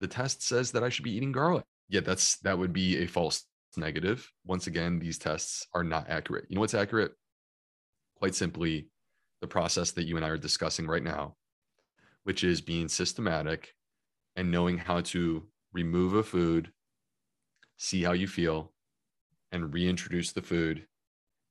The 0.00 0.08
test 0.08 0.42
says 0.42 0.72
that 0.72 0.84
I 0.84 0.88
should 0.88 1.04
be 1.04 1.16
eating 1.16 1.32
garlic. 1.32 1.64
Yeah, 1.88 2.00
that's 2.00 2.38
that 2.38 2.58
would 2.58 2.72
be 2.72 2.98
a 2.98 3.06
false 3.06 3.44
negative. 3.76 4.30
Once 4.44 4.66
again, 4.66 4.98
these 4.98 5.18
tests 5.18 5.66
are 5.74 5.84
not 5.84 6.08
accurate. 6.08 6.46
You 6.48 6.56
know 6.56 6.60
what's 6.60 6.74
accurate? 6.74 7.12
Quite 8.18 8.34
simply, 8.34 8.88
the 9.40 9.46
process 9.46 9.92
that 9.92 10.06
you 10.06 10.16
and 10.16 10.24
I 10.24 10.28
are 10.28 10.38
discussing 10.38 10.86
right 10.86 11.02
now, 11.02 11.36
which 12.24 12.42
is 12.42 12.60
being 12.60 12.88
systematic 12.88 13.74
and 14.34 14.50
knowing 14.50 14.78
how 14.78 15.02
to 15.02 15.46
remove 15.72 16.14
a 16.14 16.22
food 16.22 16.72
see 17.76 18.02
how 18.02 18.12
you 18.12 18.26
feel, 18.26 18.72
and 19.52 19.72
reintroduce 19.72 20.32
the 20.32 20.42
food. 20.42 20.86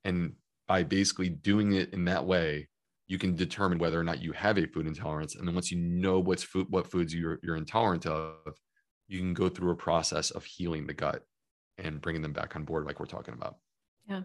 And 0.03 0.33
by 0.67 0.83
basically 0.83 1.29
doing 1.29 1.73
it 1.73 1.93
in 1.93 2.05
that 2.05 2.25
way, 2.25 2.69
you 3.07 3.17
can 3.17 3.35
determine 3.35 3.77
whether 3.77 3.99
or 3.99 4.03
not 4.03 4.21
you 4.21 4.31
have 4.31 4.57
a 4.57 4.65
food 4.65 4.87
intolerance. 4.87 5.35
And 5.35 5.47
then 5.47 5.53
once 5.53 5.71
you 5.71 5.77
know 5.77 6.19
what's 6.19 6.43
food, 6.43 6.67
what 6.69 6.89
foods 6.89 7.13
you're, 7.13 7.39
you're 7.43 7.55
intolerant 7.55 8.05
of, 8.05 8.33
you 9.07 9.19
can 9.19 9.33
go 9.33 9.49
through 9.49 9.71
a 9.71 9.75
process 9.75 10.31
of 10.31 10.43
healing 10.43 10.87
the 10.87 10.93
gut 10.93 11.23
and 11.77 12.01
bringing 12.01 12.23
them 12.23 12.33
back 12.33 12.55
on 12.55 12.63
board, 12.63 12.85
like 12.85 12.99
we're 12.99 13.05
talking 13.05 13.33
about. 13.35 13.57
Yeah. 14.09 14.21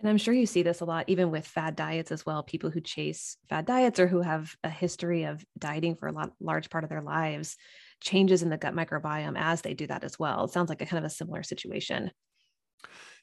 And 0.00 0.08
I'm 0.08 0.18
sure 0.18 0.34
you 0.34 0.44
see 0.44 0.62
this 0.62 0.80
a 0.80 0.84
lot, 0.84 1.08
even 1.08 1.30
with 1.30 1.46
fad 1.46 1.74
diets 1.74 2.12
as 2.12 2.26
well. 2.26 2.42
People 2.42 2.70
who 2.70 2.80
chase 2.80 3.38
fad 3.48 3.64
diets 3.64 3.98
or 3.98 4.06
who 4.06 4.20
have 4.20 4.54
a 4.62 4.68
history 4.68 5.24
of 5.24 5.42
dieting 5.58 5.96
for 5.96 6.06
a 6.06 6.12
lot, 6.12 6.32
large 6.38 6.68
part 6.68 6.84
of 6.84 6.90
their 6.90 7.00
lives 7.00 7.56
changes 8.02 8.42
in 8.42 8.50
the 8.50 8.58
gut 8.58 8.74
microbiome 8.74 9.38
as 9.38 9.62
they 9.62 9.72
do 9.72 9.86
that 9.86 10.04
as 10.04 10.18
well. 10.18 10.44
It 10.44 10.50
sounds 10.50 10.68
like 10.68 10.82
a 10.82 10.86
kind 10.86 11.02
of 11.02 11.10
a 11.10 11.14
similar 11.14 11.42
situation. 11.42 12.10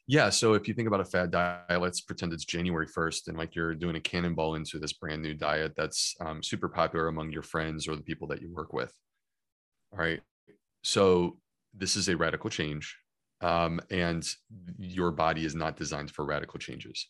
Yeah. 0.07 0.31
So 0.31 0.53
if 0.53 0.67
you 0.67 0.73
think 0.73 0.87
about 0.87 0.99
a 0.99 1.05
fad 1.05 1.31
diet, 1.31 1.79
let's 1.79 2.01
pretend 2.01 2.33
it's 2.33 2.43
January 2.43 2.87
1st 2.87 3.27
and 3.27 3.37
like 3.37 3.55
you're 3.55 3.75
doing 3.75 3.95
a 3.95 4.01
cannonball 4.01 4.55
into 4.55 4.79
this 4.79 4.93
brand 4.93 5.21
new 5.21 5.33
diet 5.33 5.73
that's 5.77 6.15
um, 6.19 6.43
super 6.43 6.67
popular 6.67 7.07
among 7.07 7.31
your 7.31 7.43
friends 7.43 7.87
or 7.87 7.95
the 7.95 8.01
people 8.01 8.27
that 8.27 8.41
you 8.41 8.51
work 8.51 8.73
with. 8.73 8.91
All 9.93 9.99
right. 9.99 10.21
So 10.83 11.37
this 11.73 11.95
is 11.95 12.09
a 12.09 12.17
radical 12.17 12.49
change. 12.49 12.97
Um, 13.43 13.79
and 13.91 14.27
your 14.77 15.11
body 15.11 15.45
is 15.45 15.53
not 15.53 15.77
designed 15.77 16.11
for 16.11 16.25
radical 16.25 16.59
changes. 16.59 17.07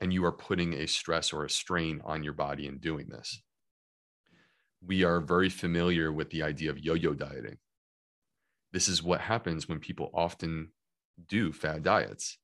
And 0.00 0.12
you 0.12 0.24
are 0.24 0.32
putting 0.32 0.74
a 0.74 0.86
stress 0.86 1.32
or 1.32 1.44
a 1.44 1.50
strain 1.50 2.02
on 2.04 2.22
your 2.22 2.34
body 2.34 2.66
in 2.66 2.78
doing 2.78 3.08
this 3.08 3.40
we 4.86 5.04
are 5.04 5.20
very 5.20 5.48
familiar 5.48 6.12
with 6.12 6.30
the 6.30 6.42
idea 6.42 6.70
of 6.70 6.78
yo 6.78 6.94
yo 6.94 7.14
dieting. 7.14 7.58
This 8.72 8.88
is 8.88 9.02
what 9.02 9.20
happens 9.20 9.68
when 9.68 9.78
people 9.78 10.10
often 10.12 10.70
do 11.28 11.52
fad 11.52 11.82
diets. 11.82 12.38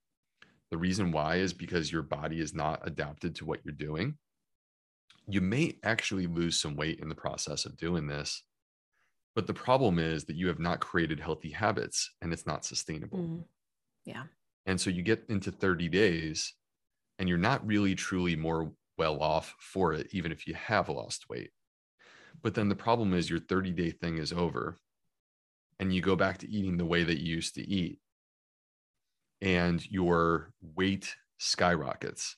The 0.70 0.78
reason 0.78 1.10
why 1.10 1.36
is 1.36 1.52
because 1.52 1.90
your 1.90 2.02
body 2.02 2.40
is 2.40 2.54
not 2.54 2.86
adapted 2.86 3.34
to 3.36 3.44
what 3.44 3.60
you're 3.64 3.74
doing. 3.74 4.16
You 5.28 5.40
may 5.40 5.76
actually 5.82 6.26
lose 6.26 6.60
some 6.60 6.76
weight 6.76 7.00
in 7.00 7.08
the 7.08 7.14
process 7.14 7.64
of 7.64 7.76
doing 7.76 8.06
this. 8.06 8.42
But 9.34 9.46
the 9.46 9.54
problem 9.54 9.98
is 9.98 10.24
that 10.24 10.36
you 10.36 10.48
have 10.48 10.58
not 10.58 10.80
created 10.80 11.20
healthy 11.20 11.50
habits 11.50 12.10
and 12.20 12.32
it's 12.32 12.46
not 12.46 12.64
sustainable. 12.64 13.18
Mm. 13.18 13.44
Yeah. 14.04 14.24
And 14.66 14.80
so 14.80 14.90
you 14.90 15.02
get 15.02 15.24
into 15.28 15.50
30 15.52 15.88
days 15.88 16.54
and 17.18 17.28
you're 17.28 17.38
not 17.38 17.66
really 17.66 17.94
truly 17.94 18.36
more 18.36 18.72
well 18.98 19.22
off 19.22 19.54
for 19.58 19.92
it, 19.92 20.08
even 20.12 20.32
if 20.32 20.46
you 20.46 20.54
have 20.54 20.88
lost 20.88 21.28
weight. 21.28 21.50
But 22.42 22.54
then 22.54 22.68
the 22.68 22.74
problem 22.74 23.14
is 23.14 23.30
your 23.30 23.40
30 23.40 23.72
day 23.72 23.90
thing 23.90 24.18
is 24.18 24.32
over 24.32 24.76
and 25.78 25.94
you 25.94 26.00
go 26.02 26.16
back 26.16 26.38
to 26.38 26.50
eating 26.50 26.76
the 26.76 26.84
way 26.84 27.04
that 27.04 27.20
you 27.20 27.34
used 27.36 27.54
to 27.54 27.66
eat 27.66 27.98
and 29.40 29.84
your 29.90 30.52
weight 30.76 31.14
skyrockets. 31.38 32.36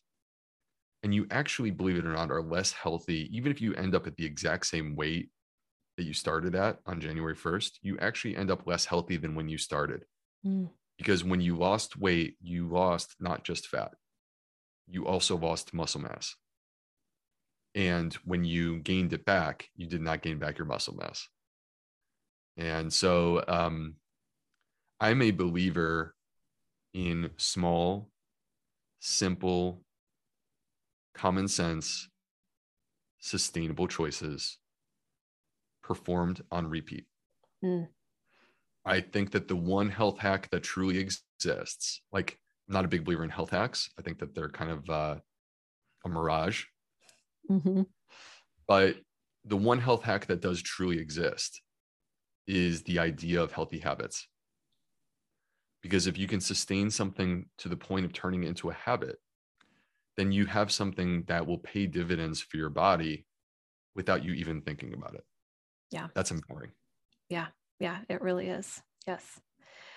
And 1.02 1.12
you 1.12 1.26
actually, 1.32 1.72
believe 1.72 1.96
it 1.96 2.06
or 2.06 2.12
not, 2.12 2.30
are 2.30 2.42
less 2.42 2.70
healthy. 2.70 3.28
Even 3.36 3.50
if 3.50 3.60
you 3.60 3.74
end 3.74 3.94
up 3.94 4.06
at 4.06 4.16
the 4.16 4.24
exact 4.24 4.66
same 4.66 4.94
weight 4.94 5.30
that 5.96 6.04
you 6.04 6.14
started 6.14 6.54
at 6.54 6.78
on 6.86 7.00
January 7.00 7.34
1st, 7.34 7.78
you 7.82 7.98
actually 7.98 8.36
end 8.36 8.50
up 8.50 8.66
less 8.66 8.84
healthy 8.84 9.16
than 9.16 9.34
when 9.34 9.48
you 9.48 9.58
started. 9.58 10.04
Mm. 10.46 10.70
Because 10.98 11.24
when 11.24 11.40
you 11.40 11.56
lost 11.56 11.96
weight, 11.96 12.36
you 12.40 12.68
lost 12.68 13.16
not 13.20 13.44
just 13.44 13.66
fat, 13.66 13.92
you 14.86 15.06
also 15.06 15.36
lost 15.36 15.74
muscle 15.74 16.00
mass. 16.00 16.36
And 17.74 18.12
when 18.24 18.44
you 18.44 18.78
gained 18.80 19.12
it 19.12 19.24
back, 19.24 19.68
you 19.74 19.86
did 19.86 20.02
not 20.02 20.22
gain 20.22 20.38
back 20.38 20.58
your 20.58 20.66
muscle 20.66 20.94
mass. 20.94 21.28
And 22.56 22.92
so 22.92 23.42
um, 23.48 23.94
I'm 25.00 25.22
a 25.22 25.30
believer 25.30 26.14
in 26.92 27.30
small, 27.38 28.10
simple, 29.00 29.82
common 31.14 31.48
sense, 31.48 32.08
sustainable 33.18 33.88
choices 33.88 34.58
performed 35.92 36.40
on 36.50 36.66
repeat. 36.66 37.04
Mm. 37.62 37.88
I 38.84 39.00
think 39.00 39.32
that 39.32 39.46
the 39.46 39.56
one 39.56 39.90
health 39.90 40.18
hack 40.18 40.48
that 40.50 40.62
truly 40.62 40.98
exists, 40.98 42.00
like 42.10 42.38
I'm 42.66 42.74
not 42.74 42.86
a 42.86 42.88
big 42.88 43.04
believer 43.04 43.24
in 43.24 43.30
health 43.30 43.50
hacks. 43.50 43.90
I 43.98 44.02
think 44.02 44.18
that 44.20 44.34
they're 44.34 44.48
kind 44.48 44.70
of 44.70 44.90
uh, 44.90 45.16
a 46.06 46.08
mirage. 46.08 46.64
Mm-hmm. 47.50 47.82
But 48.66 48.96
the 49.44 49.56
one 49.56 49.80
health 49.80 50.02
hack 50.02 50.26
that 50.26 50.40
does 50.40 50.62
truly 50.62 50.98
exist 50.98 51.60
is 52.46 52.82
the 52.84 52.98
idea 52.98 53.42
of 53.42 53.52
healthy 53.52 53.78
habits. 53.78 54.26
Because 55.82 56.06
if 56.06 56.16
you 56.16 56.26
can 56.26 56.40
sustain 56.40 56.90
something 56.90 57.46
to 57.58 57.68
the 57.68 57.76
point 57.76 58.06
of 58.06 58.14
turning 58.14 58.44
it 58.44 58.48
into 58.48 58.70
a 58.70 58.74
habit, 58.74 59.16
then 60.16 60.32
you 60.32 60.46
have 60.46 60.72
something 60.72 61.24
that 61.26 61.46
will 61.46 61.58
pay 61.58 61.86
dividends 61.86 62.40
for 62.40 62.56
your 62.56 62.70
body 62.70 63.26
without 63.94 64.24
you 64.24 64.32
even 64.32 64.62
thinking 64.62 64.94
about 64.94 65.14
it. 65.14 65.24
Yeah. 65.92 66.08
That's 66.14 66.30
empowering. 66.30 66.72
Yeah. 67.28 67.46
Yeah, 67.78 67.98
it 68.08 68.22
really 68.22 68.48
is. 68.48 68.80
Yes. 69.06 69.24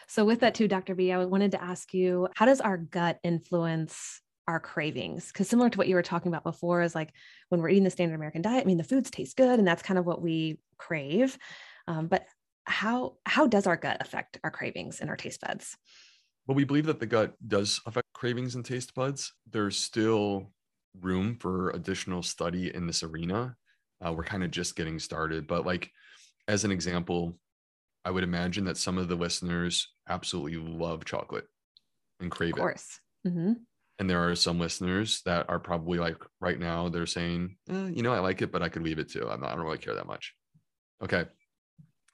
So 0.08 0.26
with 0.26 0.42
that 0.42 0.56
too, 0.56 0.68
Dr. 0.68 0.94
B, 0.94 1.12
I 1.12 1.26
wanted 1.26 1.52
to 1.52 1.64
ask 1.64 1.94
you, 1.94 2.28
how 2.36 2.46
does 2.46 2.62
our 2.62 2.78
gut 2.78 3.20
influence 3.24 4.22
our 4.48 4.60
cravings 4.60 5.32
because 5.32 5.50
similar 5.50 5.70
to 5.70 5.78
what 5.78 5.88
you 5.88 5.96
were 5.96 6.04
talking 6.04 6.32
about 6.32 6.44
before 6.44 6.82
is 6.82 6.94
like 6.94 7.12
when 7.50 7.62
we're 7.62 7.70
eating 7.70 7.84
the 7.84 7.90
standard 7.90 8.16
american 8.16 8.42
diet 8.42 8.62
i 8.62 8.66
mean 8.66 8.78
the 8.78 8.84
foods 8.84 9.10
taste 9.10 9.36
good 9.36 9.58
and 9.58 9.68
that's 9.68 9.82
kind 9.82 9.98
of 9.98 10.06
what 10.06 10.22
we 10.22 10.60
crave 10.78 11.38
um, 11.88 12.08
but 12.08 12.26
how 12.66 13.16
how 13.26 13.48
does 13.48 13.66
our 13.66 13.76
gut 13.76 13.98
affect 14.02 14.40
our 14.44 14.52
cravings 14.52 15.00
and 15.00 15.10
our 15.10 15.16
taste 15.16 15.42
buds 15.42 15.76
well 16.46 16.56
we 16.56 16.64
believe 16.64 16.86
that 16.86 17.00
the 17.00 17.06
gut 17.06 17.34
does 17.48 17.82
affect 17.86 18.08
cravings 18.14 18.56
and 18.56 18.66
taste 18.66 18.94
buds 18.94 19.34
there's 19.52 19.78
still 19.78 20.52
room 21.02 21.36
for 21.40 21.72
additional 21.72 22.22
study 22.22 22.74
in 22.74 22.86
this 22.86 23.02
arena 23.02 23.56
uh, 24.06 24.12
we're 24.12 24.24
kind 24.24 24.44
of 24.44 24.52
just 24.52 24.76
getting 24.76 25.00
started 25.00 25.48
but 25.48 25.66
like 25.66 25.92
as 26.48 26.64
an 26.64 26.72
example 26.72 27.38
i 28.04 28.12
would 28.12 28.24
imagine 28.24 28.66
that 28.66 28.78
some 28.78 28.98
of 28.98 29.08
the 29.08 29.16
listeners 29.16 29.94
absolutely 30.10 30.58
love 30.58 31.06
chocolate 31.06 31.46
and 32.20 32.32
crave 32.32 32.50
it. 32.50 32.54
of 32.54 32.60
course. 32.60 33.00
it 33.24 33.30
mm-hmm. 33.30 33.54
and 34.00 34.10
there 34.10 34.28
are 34.28 34.36
some 34.36 34.60
listeners 34.60 35.22
that 35.26 35.50
are 35.50 35.60
probably 35.60 35.98
like 35.98 36.18
right 36.42 36.60
now 36.60 36.90
they're 36.90 37.06
saying 37.06 37.56
eh, 37.70 37.90
you 37.94 38.04
know 38.04 38.14
i 38.14 38.20
like 38.20 38.42
it 38.42 38.52
but 38.52 38.62
i 38.62 38.70
could 38.70 38.84
leave 38.84 39.00
it 39.00 39.10
too 39.10 39.28
I'm 39.30 39.42
not, 39.42 39.52
i 39.52 39.56
don't 39.56 39.66
really 39.66 39.78
care 39.78 39.96
that 39.96 40.08
much 40.08 40.34
okay 41.04 41.26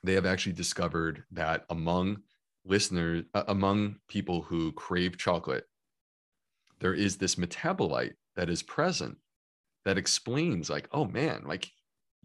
they 0.04 0.14
have 0.14 0.26
actually 0.26 0.54
discovered 0.54 1.24
that 1.32 1.66
among 1.70 2.18
listeners 2.66 3.24
uh, 3.34 3.44
among 3.48 3.96
people 4.08 4.42
who 4.42 4.72
crave 4.74 5.18
chocolate 5.18 5.66
there 6.80 6.94
is 6.94 7.18
this 7.18 7.36
metabolite 7.36 8.14
that 8.36 8.50
is 8.50 8.64
present 8.64 9.18
that 9.86 9.98
explains 9.98 10.70
like 10.70 10.88
oh 10.92 11.06
man 11.06 11.44
like 11.46 11.72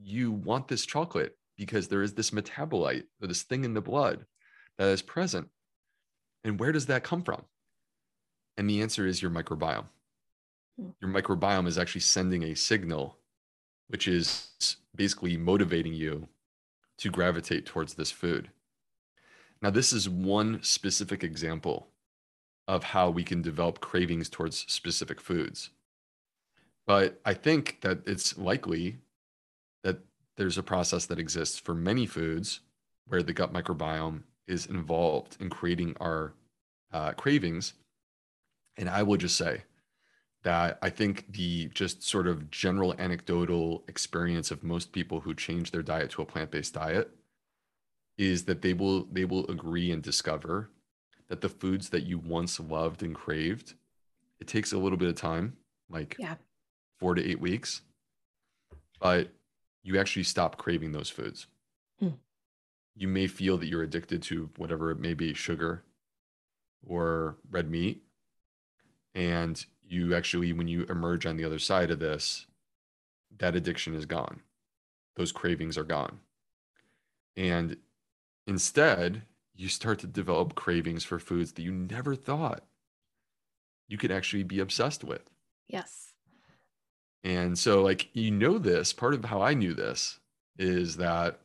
you 0.02 0.30
want 0.30 0.68
this 0.68 0.84
chocolate 0.84 1.36
because 1.56 1.88
there 1.88 2.02
is 2.02 2.14
this 2.14 2.30
metabolite 2.30 3.04
or 3.20 3.28
this 3.28 3.42
thing 3.42 3.64
in 3.64 3.74
the 3.74 3.80
blood 3.80 4.26
that 4.78 4.88
is 4.88 5.02
present. 5.02 5.48
And 6.44 6.60
where 6.60 6.72
does 6.72 6.86
that 6.86 7.02
come 7.02 7.22
from? 7.22 7.44
And 8.56 8.68
the 8.68 8.82
answer 8.82 9.06
is 9.06 9.22
your 9.22 9.30
microbiome. 9.30 9.86
Hmm. 10.78 10.90
your 11.00 11.10
microbiome 11.10 11.66
is 11.66 11.78
actually 11.78 12.02
sending 12.02 12.42
a 12.44 12.54
signal 12.54 13.18
which 13.88 14.08
is 14.08 14.76
basically 14.96 15.36
motivating 15.36 15.94
you 15.94 16.26
to 16.98 17.08
gravitate 17.08 17.64
towards 17.64 17.94
this 17.94 18.10
food. 18.10 18.50
Now 19.62 19.70
this 19.70 19.92
is 19.92 20.08
one 20.08 20.62
specific 20.62 21.22
example 21.22 21.88
of 22.66 22.82
how 22.82 23.10
we 23.10 23.22
can 23.22 23.42
develop 23.42 23.80
cravings 23.80 24.28
towards 24.28 24.66
specific 24.70 25.20
foods 25.20 25.70
but 26.86 27.20
I 27.24 27.34
think 27.34 27.80
that 27.82 28.00
it's 28.06 28.38
likely 28.38 28.98
that 29.82 29.98
there's 30.36 30.58
a 30.58 30.62
process 30.62 31.06
that 31.06 31.18
exists 31.18 31.58
for 31.58 31.74
many 31.74 32.06
foods 32.06 32.60
where 33.06 33.22
the 33.22 33.32
gut 33.32 33.52
microbiome 33.52 34.22
is 34.46 34.66
involved 34.66 35.36
in 35.40 35.50
creating 35.50 35.96
our 36.00 36.34
uh, 36.92 37.12
cravings. 37.12 37.74
And 38.76 38.88
I 38.88 39.02
will 39.02 39.16
just 39.16 39.36
say 39.36 39.62
that 40.42 40.78
I 40.80 40.90
think 40.90 41.32
the 41.32 41.66
just 41.74 42.02
sort 42.02 42.28
of 42.28 42.50
general 42.50 42.94
anecdotal 42.98 43.82
experience 43.88 44.50
of 44.50 44.62
most 44.62 44.92
people 44.92 45.20
who 45.20 45.34
change 45.34 45.72
their 45.72 45.82
diet 45.82 46.10
to 46.10 46.22
a 46.22 46.26
plant-based 46.26 46.74
diet 46.74 47.10
is 48.16 48.44
that 48.44 48.62
they 48.62 48.72
will 48.72 49.08
they 49.10 49.24
will 49.24 49.46
agree 49.48 49.90
and 49.90 50.02
discover 50.02 50.70
that 51.28 51.40
the 51.40 51.48
foods 51.48 51.88
that 51.88 52.04
you 52.04 52.18
once 52.18 52.60
loved 52.60 53.02
and 53.02 53.14
craved 53.14 53.74
it 54.40 54.46
takes 54.46 54.72
a 54.72 54.78
little 54.78 54.96
bit 54.96 55.08
of 55.08 55.16
time 55.16 55.56
like 55.90 56.16
yeah 56.18 56.36
four 56.98 57.14
to 57.14 57.24
eight 57.24 57.40
weeks, 57.40 57.82
but 59.00 59.28
you 59.82 59.98
actually 59.98 60.24
stop 60.24 60.56
craving 60.56 60.92
those 60.92 61.10
foods. 61.10 61.46
Hmm. 62.00 62.10
You 62.94 63.08
may 63.08 63.26
feel 63.26 63.58
that 63.58 63.66
you're 63.66 63.82
addicted 63.82 64.22
to 64.24 64.50
whatever 64.56 64.90
it 64.90 64.98
may 64.98 65.14
be 65.14 65.34
sugar 65.34 65.84
or 66.86 67.36
red 67.50 67.70
meat. 67.70 68.02
And 69.14 69.64
you 69.88 70.14
actually, 70.14 70.52
when 70.52 70.68
you 70.68 70.84
emerge 70.84 71.26
on 71.26 71.36
the 71.36 71.44
other 71.44 71.58
side 71.58 71.90
of 71.90 72.00
this, 72.00 72.46
that 73.38 73.54
addiction 73.54 73.94
is 73.94 74.06
gone. 74.06 74.40
Those 75.16 75.32
cravings 75.32 75.78
are 75.78 75.84
gone. 75.84 76.20
And 77.36 77.76
instead, 78.46 79.22
you 79.54 79.68
start 79.68 79.98
to 80.00 80.06
develop 80.06 80.54
cravings 80.54 81.04
for 81.04 81.18
foods 81.18 81.52
that 81.52 81.62
you 81.62 81.72
never 81.72 82.14
thought 82.14 82.64
you 83.88 83.96
could 83.96 84.10
actually 84.10 84.42
be 84.42 84.60
obsessed 84.60 85.04
with. 85.04 85.30
Yes. 85.68 86.12
And 87.26 87.58
so, 87.58 87.82
like, 87.82 88.08
you 88.12 88.30
know, 88.30 88.56
this 88.56 88.92
part 88.92 89.12
of 89.12 89.24
how 89.24 89.42
I 89.42 89.52
knew 89.52 89.74
this 89.74 90.20
is 90.60 90.96
that 90.98 91.40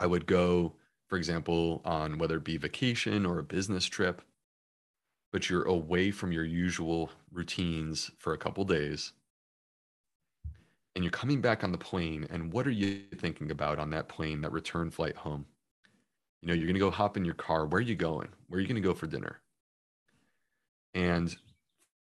I 0.00 0.06
would 0.06 0.24
go, 0.24 0.76
for 1.08 1.18
example, 1.18 1.82
on 1.84 2.16
whether 2.16 2.38
it 2.38 2.44
be 2.44 2.56
vacation 2.56 3.26
or 3.26 3.38
a 3.38 3.42
business 3.42 3.84
trip, 3.84 4.22
but 5.30 5.50
you're 5.50 5.64
away 5.64 6.10
from 6.10 6.32
your 6.32 6.44
usual 6.44 7.10
routines 7.30 8.10
for 8.16 8.32
a 8.32 8.38
couple 8.38 8.64
days. 8.64 9.12
And 10.94 11.04
you're 11.04 11.10
coming 11.10 11.42
back 11.42 11.62
on 11.62 11.70
the 11.70 11.76
plane. 11.76 12.26
And 12.30 12.50
what 12.50 12.66
are 12.66 12.70
you 12.70 13.02
thinking 13.14 13.50
about 13.50 13.78
on 13.78 13.90
that 13.90 14.08
plane, 14.08 14.40
that 14.40 14.52
return 14.52 14.90
flight 14.90 15.16
home? 15.16 15.44
You 16.40 16.48
know, 16.48 16.54
you're 16.54 16.64
going 16.64 16.72
to 16.72 16.80
go 16.80 16.90
hop 16.90 17.18
in 17.18 17.26
your 17.26 17.34
car. 17.34 17.66
Where 17.66 17.80
are 17.80 17.82
you 17.82 17.94
going? 17.94 18.28
Where 18.48 18.56
are 18.56 18.60
you 18.62 18.66
going 18.66 18.82
to 18.82 18.88
go 18.88 18.94
for 18.94 19.06
dinner? 19.06 19.38
And 20.94 21.36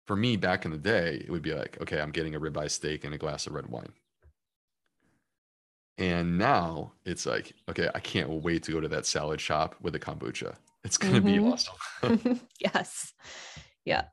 for 0.06 0.16
me 0.16 0.36
back 0.36 0.64
in 0.64 0.70
the 0.70 0.78
day, 0.78 1.22
it 1.24 1.30
would 1.30 1.42
be 1.42 1.54
like, 1.54 1.78
okay, 1.80 2.00
I'm 2.00 2.10
getting 2.10 2.34
a 2.34 2.40
ribeye 2.40 2.70
steak 2.70 3.04
and 3.04 3.14
a 3.14 3.18
glass 3.18 3.46
of 3.46 3.54
red 3.54 3.66
wine. 3.66 3.92
And 5.98 6.38
now 6.38 6.92
it's 7.04 7.26
like, 7.26 7.52
okay, 7.68 7.88
I 7.94 8.00
can't 8.00 8.28
wait 8.28 8.64
to 8.64 8.72
go 8.72 8.80
to 8.80 8.88
that 8.88 9.06
salad 9.06 9.40
shop 9.40 9.76
with 9.80 9.94
a 9.94 9.98
kombucha. 9.98 10.56
It's 10.84 10.98
going 10.98 11.14
to 11.14 11.20
mm-hmm. 11.20 11.44
be 11.44 11.52
awesome. 11.52 12.40
yes. 12.60 13.12
Yeah. 13.84 14.04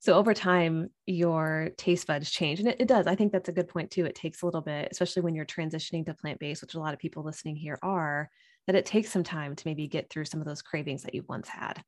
So 0.00 0.12
over 0.12 0.34
time, 0.34 0.90
your 1.06 1.70
taste 1.78 2.06
buds 2.06 2.30
change. 2.30 2.60
And 2.60 2.68
it, 2.68 2.76
it, 2.80 2.88
does. 2.88 3.06
I 3.06 3.14
think 3.14 3.32
that's 3.32 3.48
a 3.48 3.52
good 3.52 3.68
point 3.68 3.90
too. 3.90 4.04
It 4.04 4.14
takes 4.14 4.42
a 4.42 4.46
little 4.46 4.60
bit, 4.60 4.88
especially 4.92 5.22
when 5.22 5.34
you're 5.34 5.46
transitioning 5.46 6.04
to 6.06 6.14
plant 6.14 6.38
based, 6.38 6.60
which 6.60 6.74
a 6.74 6.78
lot 6.78 6.92
of 6.92 7.00
people 7.00 7.24
listening 7.24 7.56
here 7.56 7.78
are, 7.82 8.28
that 8.66 8.76
it 8.76 8.84
takes 8.84 9.10
some 9.10 9.24
time 9.24 9.56
to 9.56 9.66
maybe 9.66 9.88
get 9.88 10.10
through 10.10 10.26
some 10.26 10.40
of 10.40 10.46
those 10.46 10.62
cravings 10.62 11.02
that 11.02 11.14
you 11.14 11.24
once 11.26 11.48
had. 11.48 11.82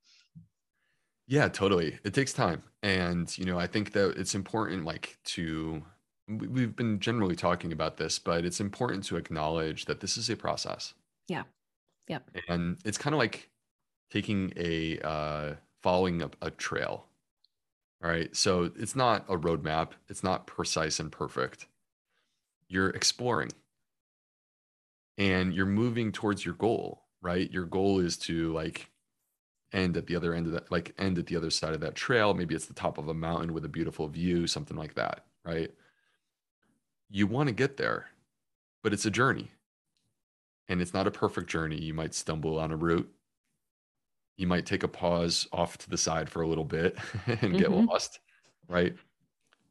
Yeah, 1.27 1.49
totally. 1.49 1.99
It 2.05 2.13
takes 2.13 2.31
time. 2.31 2.63
And, 2.81 3.37
you 3.37 3.43
know, 3.43 3.59
I 3.59 3.67
think 3.67 3.91
that 3.91 4.17
it's 4.17 4.33
important, 4.33 4.85
like, 4.85 5.17
to, 5.25 5.83
we've 6.27 6.75
been 6.75 6.99
generally 6.99 7.35
talking 7.35 7.73
about 7.73 7.97
this, 7.97 8.17
but 8.17 8.45
it's 8.45 8.61
important 8.61 9.03
to 9.05 9.17
acknowledge 9.17 9.85
that 9.85 9.99
this 9.99 10.15
is 10.15 10.29
a 10.29 10.37
process. 10.37 10.93
Yeah. 11.27 11.43
Yep. 12.07 12.31
And 12.47 12.77
it's 12.85 12.97
kind 12.97 13.13
of 13.13 13.17
like 13.17 13.49
taking 14.09 14.53
a, 14.55 14.99
uh, 14.99 15.55
following 15.83 16.21
a, 16.21 16.31
a 16.41 16.49
trail. 16.49 17.05
All 18.01 18.09
right. 18.09 18.33
So 18.33 18.71
it's 18.77 18.95
not 18.95 19.25
a 19.27 19.37
roadmap, 19.37 19.91
it's 20.07 20.23
not 20.23 20.47
precise 20.47 20.99
and 20.99 21.11
perfect. 21.11 21.67
You're 22.69 22.91
exploring 22.91 23.49
and 25.17 25.53
you're 25.53 25.65
moving 25.65 26.13
towards 26.13 26.45
your 26.45 26.53
goal, 26.53 27.03
right? 27.21 27.51
Your 27.51 27.65
goal 27.65 27.99
is 27.99 28.17
to, 28.19 28.53
like, 28.53 28.89
end 29.73 29.97
at 29.97 30.07
the 30.07 30.15
other 30.15 30.33
end 30.33 30.47
of 30.47 30.53
that 30.53 30.71
like 30.71 30.93
end 30.97 31.17
at 31.17 31.25
the 31.25 31.35
other 31.35 31.49
side 31.49 31.73
of 31.73 31.81
that 31.81 31.95
trail. 31.95 32.33
Maybe 32.33 32.55
it's 32.55 32.65
the 32.65 32.73
top 32.73 32.97
of 32.97 33.07
a 33.07 33.13
mountain 33.13 33.53
with 33.53 33.65
a 33.65 33.69
beautiful 33.69 34.07
view 34.07 34.47
something 34.47 34.77
like 34.77 34.95
that 34.95 35.25
right? 35.45 35.71
You 37.09 37.27
want 37.27 37.47
to 37.47 37.53
get 37.53 37.77
there 37.77 38.07
but 38.83 38.93
it's 38.93 39.05
a 39.05 39.11
journey. 39.11 39.51
And 40.69 40.81
it's 40.81 40.93
not 40.93 41.07
a 41.07 41.11
perfect 41.11 41.49
journey. 41.49 41.77
You 41.77 41.93
might 41.93 42.13
stumble 42.13 42.59
on 42.59 42.71
a 42.71 42.75
route. 42.75 43.09
You 44.35 44.47
might 44.47 44.65
take 44.65 44.83
a 44.83 44.87
pause 44.87 45.47
off 45.53 45.77
to 45.79 45.89
the 45.89 45.97
side 45.97 46.29
for 46.29 46.41
a 46.41 46.47
little 46.47 46.65
bit 46.65 46.97
and 47.25 47.57
get 47.57 47.69
mm-hmm. 47.69 47.85
lost 47.87 48.19
right? 48.67 48.95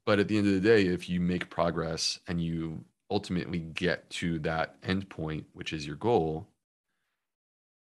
But 0.05 0.19
at 0.19 0.29
the 0.29 0.39
end 0.39 0.47
of 0.47 0.55
the 0.55 0.61
day 0.61 0.87
if 0.87 1.09
you 1.09 1.21
make 1.21 1.51
progress 1.51 2.19
and 2.29 2.41
you 2.41 2.85
ultimately 3.11 3.61
get 3.61 4.09
to 4.11 4.39
that 4.41 4.77
end 4.83 5.09
point 5.09 5.45
which 5.53 5.73
is 5.73 5.87
your 5.87 5.97
goal 5.97 6.49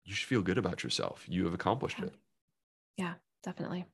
you 0.08 0.14
should 0.14 0.26
feel 0.26 0.40
good 0.40 0.56
about 0.56 0.82
yourself. 0.82 1.22
You 1.28 1.44
have 1.44 1.52
accomplished 1.52 2.00
it. 2.00 2.14
Yeah, 2.96 3.14
definitely. 3.44 3.84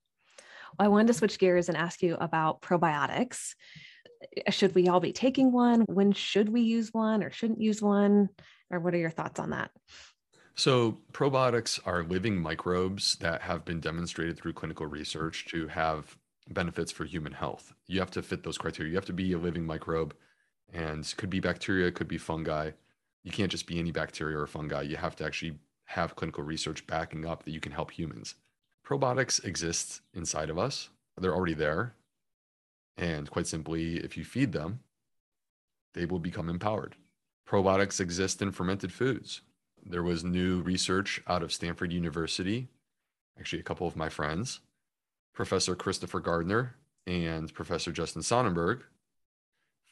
Well, 0.79 0.87
I 0.87 0.89
wanted 0.89 1.09
to 1.09 1.15
switch 1.15 1.41
gears 1.41 1.69
and 1.69 1.77
ask 1.77 2.03
you 2.03 2.17
about 2.21 2.63
probiotics. 2.63 3.55
Should 4.49 4.77
we 4.77 4.87
all 4.87 5.01
be 5.01 5.13
taking 5.13 5.51
one? 5.51 5.81
When 5.83 6.13
should 6.13 6.49
we 6.49 6.61
use 6.61 6.91
one 6.93 7.25
or 7.25 7.33
shouldn't 7.33 7.61
use 7.61 7.83
one? 7.83 8.29
Or 8.71 8.79
what 8.79 8.95
are 8.95 8.99
your 8.99 9.11
thoughts 9.11 9.41
on 9.41 9.51
that? 9.51 9.73
So, 10.55 11.01
probiotics 11.13 11.81
are 11.85 12.05
living 12.05 12.41
microbes 12.41 13.17
that 13.17 13.43
have 13.43 13.65
been 13.65 13.81
demonstrated 13.81 14.37
through 14.37 14.53
clinical 14.53 14.87
research 14.87 15.47
to 15.47 15.67
have 15.67 16.17
benefits 16.49 16.93
for 16.93 17.05
human 17.05 17.33
health. 17.33 17.75
You 17.89 17.99
have 17.99 18.13
to 18.13 18.23
fit 18.23 18.45
those 18.45 18.57
criteria. 18.57 18.91
You 18.91 18.97
have 18.97 19.05
to 19.07 19.13
be 19.13 19.33
a 19.33 19.39
living 19.39 19.67
microbe 19.67 20.15
and 20.73 21.13
could 21.17 21.31
be 21.31 21.41
bacteria, 21.41 21.91
could 21.91 22.07
be 22.07 22.19
fungi. 22.19 22.71
You 23.25 23.33
can't 23.33 23.51
just 23.51 23.67
be 23.67 23.81
any 23.81 23.91
bacteria 23.91 24.39
or 24.39 24.47
fungi. 24.47 24.83
You 24.83 24.97
have 24.97 25.17
to 25.17 25.25
actually 25.25 25.59
have 25.87 26.17
clinical 26.17 26.45
research 26.45 26.87
backing 26.87 27.27
up 27.27 27.45
that 27.45 27.53
you 27.53 27.61
can 27.61 27.73
help 27.73 27.91
humans. 27.91 28.35
Probiotics 28.87 29.45
exist 29.45 30.01
inside 30.13 30.51
of 30.51 30.59
us, 30.59 30.91
they're 31.19 31.35
already 31.35 31.55
there. 31.55 31.95
And 32.97 33.31
quite 33.31 33.47
simply, 33.47 33.97
if 33.97 34.17
you 34.17 34.25
feed 34.25 34.53
them, 34.53 34.81
they 35.95 36.07
will 36.07 36.19
become 36.19 36.49
empowered. 36.49 36.95
Probiotics 37.49 38.01
exist 38.01 38.41
in 38.41 38.53
fermented 38.53 38.93
foods. 38.93 39.41
There 39.85 40.03
was 40.03 40.25
new 40.25 40.61
research 40.63 41.23
out 41.27 41.43
of 41.43 41.53
Stanford 41.53 41.93
University, 41.93 42.69
actually, 43.39 43.61
a 43.61 43.65
couple 43.65 43.87
of 43.87 43.97
my 43.97 44.09
friends, 44.09 44.61
Professor 45.35 45.75
Christopher 45.75 46.21
Gardner 46.21 46.77
and 47.07 47.53
Professor 47.53 47.93
Justin 47.93 48.23
Sonnenberg 48.23 48.83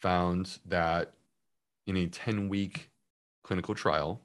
found 0.00 0.58
that 0.64 1.12
in 1.86 1.96
a 1.96 2.06
10 2.06 2.48
week 2.48 2.90
clinical 3.42 3.74
trial, 3.74 4.20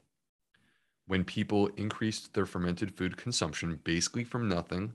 when 1.08 1.24
people 1.24 1.68
increased 1.78 2.34
their 2.34 2.46
fermented 2.46 2.96
food 2.96 3.18
consumption 3.18 3.80
basically 3.84 4.24
from 4.24 4.48
nothing 4.48 4.94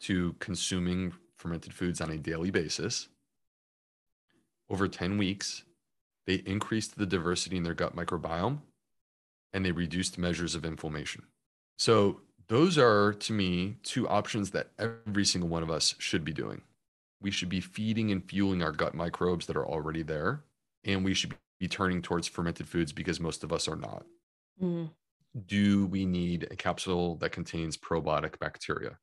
to 0.00 0.34
consuming 0.38 1.12
fermented 1.36 1.74
foods 1.74 2.00
on 2.00 2.10
a 2.10 2.16
daily 2.16 2.50
basis, 2.50 3.08
over 4.70 4.88
10 4.88 5.18
weeks, 5.18 5.64
they 6.26 6.34
increased 6.46 6.96
the 6.96 7.06
diversity 7.06 7.56
in 7.56 7.62
their 7.62 7.74
gut 7.74 7.94
microbiome 7.94 8.60
and 9.52 9.64
they 9.64 9.72
reduced 9.72 10.18
measures 10.18 10.54
of 10.54 10.64
inflammation. 10.64 11.24
So, 11.78 12.20
those 12.48 12.78
are 12.78 13.12
to 13.12 13.32
me 13.32 13.76
two 13.82 14.08
options 14.08 14.52
that 14.52 14.68
every 14.78 15.24
single 15.24 15.48
one 15.48 15.64
of 15.64 15.70
us 15.70 15.96
should 15.98 16.24
be 16.24 16.32
doing. 16.32 16.62
We 17.20 17.32
should 17.32 17.48
be 17.48 17.60
feeding 17.60 18.12
and 18.12 18.24
fueling 18.24 18.62
our 18.62 18.70
gut 18.70 18.94
microbes 18.94 19.46
that 19.46 19.56
are 19.56 19.66
already 19.66 20.02
there, 20.02 20.44
and 20.84 21.04
we 21.04 21.12
should 21.12 21.34
be 21.58 21.66
turning 21.66 22.02
towards 22.02 22.28
fermented 22.28 22.68
foods 22.68 22.92
because 22.92 23.18
most 23.18 23.42
of 23.42 23.52
us 23.52 23.66
are 23.66 23.74
not. 23.74 24.06
Mm. 24.62 24.90
Do 25.46 25.86
we 25.86 26.06
need 26.06 26.48
a 26.50 26.56
capsule 26.56 27.16
that 27.16 27.32
contains 27.32 27.76
probiotic 27.76 28.38
bacteria? 28.38 28.98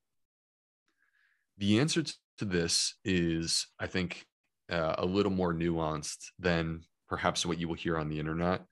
The 1.58 1.80
answer 1.80 2.04
to 2.38 2.46
this 2.46 2.96
is, 3.06 3.68
I 3.80 3.88
think, 3.88 4.26
uh, 4.72 4.96
a 4.98 5.06
little 5.06 5.32
more 5.32 5.54
nuanced 5.54 6.32
than 6.40 6.82
perhaps 7.08 7.46
what 7.46 7.60
you 7.60 7.68
will 7.68 7.76
hear 7.76 7.98
on 7.98 8.10
the 8.10 8.20
internet, 8.20 8.64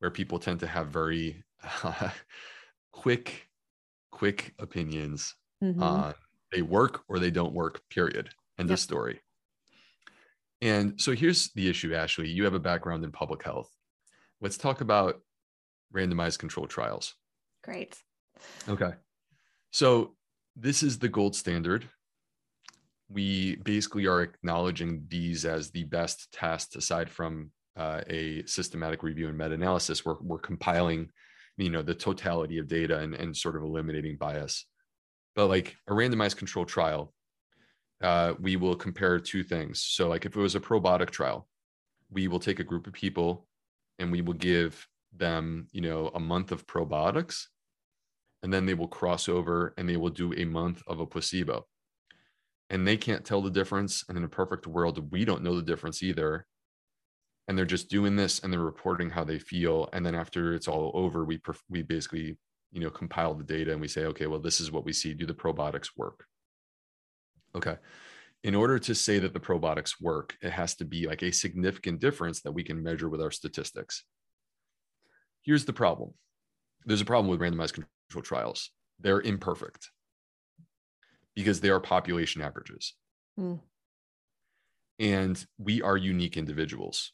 where 0.00 0.10
people 0.10 0.38
tend 0.38 0.60
to 0.60 0.66
have 0.66 0.88
very 0.88 1.44
uh, 1.84 2.10
quick, 2.92 3.48
quick 4.10 4.54
opinions 4.58 5.34
mm-hmm. 5.62 5.82
on 5.82 6.14
they 6.52 6.62
work 6.62 7.02
or 7.08 7.18
they 7.18 7.30
don't 7.30 7.52
work. 7.52 7.82
Period. 7.90 8.30
End 8.58 8.68
yep. 8.68 8.76
of 8.76 8.80
story. 8.80 9.20
And 10.60 11.00
so 11.00 11.12
here's 11.12 11.50
the 11.52 11.68
issue, 11.68 11.94
Ashley. 11.94 12.28
You 12.28 12.44
have 12.44 12.54
a 12.54 12.60
background 12.60 13.04
in 13.04 13.12
public 13.12 13.44
health. 13.44 13.70
Let's 14.40 14.56
talk 14.56 14.80
about 14.80 15.20
randomized 15.94 16.38
controlled 16.38 16.70
trials. 16.70 17.14
Great. 17.62 17.96
Okay. 18.68 18.92
So 19.70 20.14
this 20.56 20.82
is 20.82 20.98
the 20.98 21.08
gold 21.08 21.36
standard. 21.36 21.88
We 23.08 23.56
basically 23.56 24.06
are 24.06 24.22
acknowledging 24.22 25.04
these 25.08 25.44
as 25.44 25.70
the 25.70 25.84
best 25.84 26.30
test 26.32 26.76
aside 26.76 27.08
from 27.08 27.50
uh, 27.76 28.02
a 28.08 28.44
systematic 28.44 29.02
review 29.02 29.28
and 29.28 29.38
meta-analysis. 29.38 30.04
We're, 30.04 30.16
we're 30.20 30.38
compiling, 30.38 31.10
you 31.56 31.70
know, 31.70 31.82
the 31.82 31.94
totality 31.94 32.58
of 32.58 32.68
data 32.68 32.98
and, 32.98 33.14
and 33.14 33.36
sort 33.36 33.56
of 33.56 33.62
eliminating 33.62 34.16
bias. 34.16 34.66
But 35.34 35.46
like 35.46 35.76
a 35.86 35.92
randomized 35.92 36.36
controlled 36.36 36.68
trial, 36.68 37.14
uh, 38.02 38.34
we 38.40 38.56
will 38.56 38.76
compare 38.76 39.18
two 39.18 39.42
things. 39.42 39.82
So, 39.82 40.08
like 40.08 40.26
if 40.26 40.36
it 40.36 40.40
was 40.40 40.54
a 40.54 40.60
probiotic 40.60 41.10
trial, 41.10 41.48
we 42.10 42.28
will 42.28 42.40
take 42.40 42.60
a 42.60 42.64
group 42.64 42.86
of 42.86 42.92
people 42.92 43.46
and 43.98 44.10
we 44.10 44.20
will 44.22 44.34
give 44.34 44.86
them, 45.16 45.68
you 45.72 45.80
know, 45.80 46.10
a 46.14 46.20
month 46.20 46.52
of 46.52 46.66
probiotics, 46.66 47.44
and 48.42 48.52
then 48.52 48.66
they 48.66 48.74
will 48.74 48.88
cross 48.88 49.28
over 49.28 49.74
and 49.76 49.88
they 49.88 49.96
will 49.96 50.10
do 50.10 50.32
a 50.34 50.44
month 50.44 50.82
of 50.86 51.00
a 51.00 51.06
placebo. 51.06 51.66
And 52.70 52.86
they 52.86 52.96
can't 52.96 53.24
tell 53.24 53.40
the 53.40 53.50
difference. 53.50 54.04
And 54.08 54.16
in 54.18 54.24
a 54.24 54.28
perfect 54.28 54.66
world, 54.66 55.10
we 55.10 55.24
don't 55.24 55.42
know 55.42 55.56
the 55.56 55.62
difference 55.62 56.02
either. 56.02 56.46
And 57.48 57.56
they're 57.56 57.64
just 57.64 57.88
doing 57.88 58.14
this 58.14 58.40
and 58.40 58.52
they're 58.52 58.60
reporting 58.60 59.10
how 59.10 59.24
they 59.24 59.38
feel. 59.38 59.88
And 59.92 60.04
then 60.04 60.14
after 60.14 60.54
it's 60.54 60.68
all 60.68 60.92
over, 60.94 61.24
we 61.24 61.40
we 61.70 61.82
basically, 61.82 62.36
you 62.70 62.80
know, 62.80 62.90
compile 62.90 63.34
the 63.34 63.42
data 63.42 63.72
and 63.72 63.80
we 63.80 63.88
say, 63.88 64.04
okay, 64.04 64.26
well, 64.26 64.38
this 64.38 64.60
is 64.60 64.70
what 64.70 64.84
we 64.84 64.92
see. 64.92 65.14
Do 65.14 65.24
the 65.24 65.34
probiotics 65.34 65.88
work? 65.96 66.26
Okay. 67.56 67.76
In 68.44 68.54
order 68.54 68.78
to 68.78 68.94
say 68.94 69.18
that 69.18 69.32
the 69.32 69.40
probiotics 69.40 69.94
work, 70.00 70.36
it 70.42 70.50
has 70.50 70.76
to 70.76 70.84
be 70.84 71.08
like 71.08 71.22
a 71.22 71.32
significant 71.32 72.00
difference 72.00 72.42
that 72.42 72.52
we 72.52 72.62
can 72.62 72.82
measure 72.82 73.08
with 73.08 73.22
our 73.22 73.30
statistics. 73.30 74.04
Here's 75.48 75.64
the 75.64 75.72
problem 75.72 76.12
there's 76.84 77.00
a 77.00 77.06
problem 77.06 77.30
with 77.30 77.40
randomized 77.40 77.72
control 77.72 78.22
trials, 78.22 78.70
they're 79.00 79.22
imperfect 79.22 79.88
because 81.34 81.62
they 81.62 81.70
are 81.70 81.80
population 81.80 82.42
averages. 82.42 82.92
Mm. 83.40 83.58
And 84.98 85.46
we 85.56 85.80
are 85.80 85.96
unique 85.96 86.36
individuals. 86.36 87.12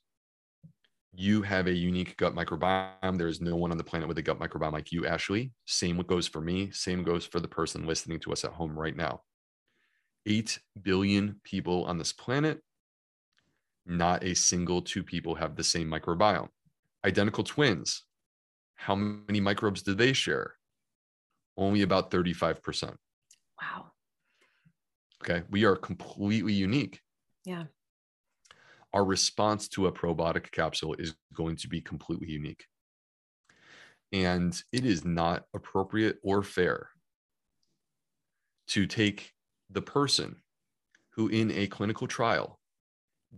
You 1.15 1.43
have 1.43 1.69
a 1.69 1.73
unique 1.73 2.17
gut 2.17 2.35
microbiome. 2.35 3.19
There 3.19 3.29
is 3.29 3.41
no 3.41 3.55
one 3.55 3.71
on 3.71 3.79
the 3.79 3.85
planet 3.85 4.09
with 4.09 4.19
a 4.19 4.23
gut 4.23 4.41
microbiome 4.41 4.73
like 4.73 4.91
you, 4.91 5.07
Ashley. 5.07 5.53
Same 5.67 5.99
goes 5.99 6.27
for 6.27 6.41
me. 6.41 6.73
Same 6.73 7.05
goes 7.05 7.25
for 7.25 7.39
the 7.39 7.47
person 7.47 7.87
listening 7.87 8.19
to 8.21 8.33
us 8.33 8.45
at 8.45 8.51
home 8.51 8.77
right 8.77 8.97
now. 8.97 9.23
8 10.27 10.59
billion 10.83 11.41
people 11.45 11.85
on 11.85 11.99
this 11.99 12.13
planet, 12.13 12.61
not 13.87 14.25
a 14.25 14.35
single 14.35 14.83
two 14.83 15.05
people 15.05 15.37
have 15.37 15.55
the 15.55 15.63
same 15.63 15.89
microbiome. 15.89 16.49
Identical 17.05 17.45
twins, 17.45 18.03
how 18.77 18.95
many 18.95 19.41
microbes 19.41 19.83
do 19.83 19.95
they 19.95 20.13
share? 20.13 20.55
Only 21.57 21.83
about 21.83 22.11
35%. 22.11 22.97
Wow. 23.61 23.93
Okay. 25.23 25.43
We 25.51 25.65
are 25.65 25.77
completely 25.77 26.53
unique. 26.53 27.01
Yeah. 27.45 27.65
Our 28.93 29.05
response 29.05 29.69
to 29.69 29.87
a 29.87 29.93
probiotic 29.93 30.51
capsule 30.51 30.95
is 30.99 31.15
going 31.33 31.57
to 31.57 31.69
be 31.69 31.81
completely 31.81 32.29
unique. 32.29 32.65
And 34.13 34.61
it 34.73 34.85
is 34.85 35.05
not 35.05 35.45
appropriate 35.55 36.19
or 36.23 36.43
fair 36.43 36.91
to 38.69 38.87
take 38.87 39.33
the 39.71 39.83
person 39.83 40.37
who, 41.15 41.29
in 41.29 41.51
a 41.51 41.67
clinical 41.67 42.07
trial, 42.07 42.61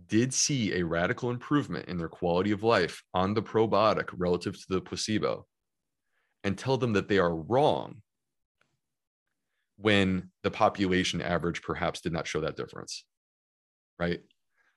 did 0.07 0.33
see 0.33 0.73
a 0.73 0.85
radical 0.85 1.31
improvement 1.31 1.87
in 1.87 1.97
their 1.97 2.09
quality 2.09 2.51
of 2.51 2.63
life 2.63 3.03
on 3.13 3.33
the 3.33 3.41
probiotic 3.41 4.09
relative 4.15 4.53
to 4.53 4.65
the 4.69 4.81
placebo 4.81 5.45
and 6.43 6.57
tell 6.57 6.77
them 6.77 6.93
that 6.93 7.07
they 7.07 7.17
are 7.17 7.35
wrong 7.35 8.01
when 9.77 10.29
the 10.43 10.51
population 10.51 11.21
average 11.21 11.61
perhaps 11.61 12.01
did 12.01 12.13
not 12.13 12.27
show 12.27 12.41
that 12.41 12.57
difference, 12.57 13.05
right? 13.99 14.19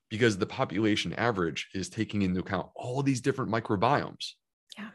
Because 0.09 0.37
the 0.37 0.45
population 0.45 1.13
average 1.13 1.69
is 1.73 1.89
taking 1.89 2.21
into 2.21 2.39
account 2.39 2.67
all 2.75 3.01
these 3.01 3.21
different 3.21 3.51
microbiomes. 3.51 4.33
Yeah. 4.77 4.89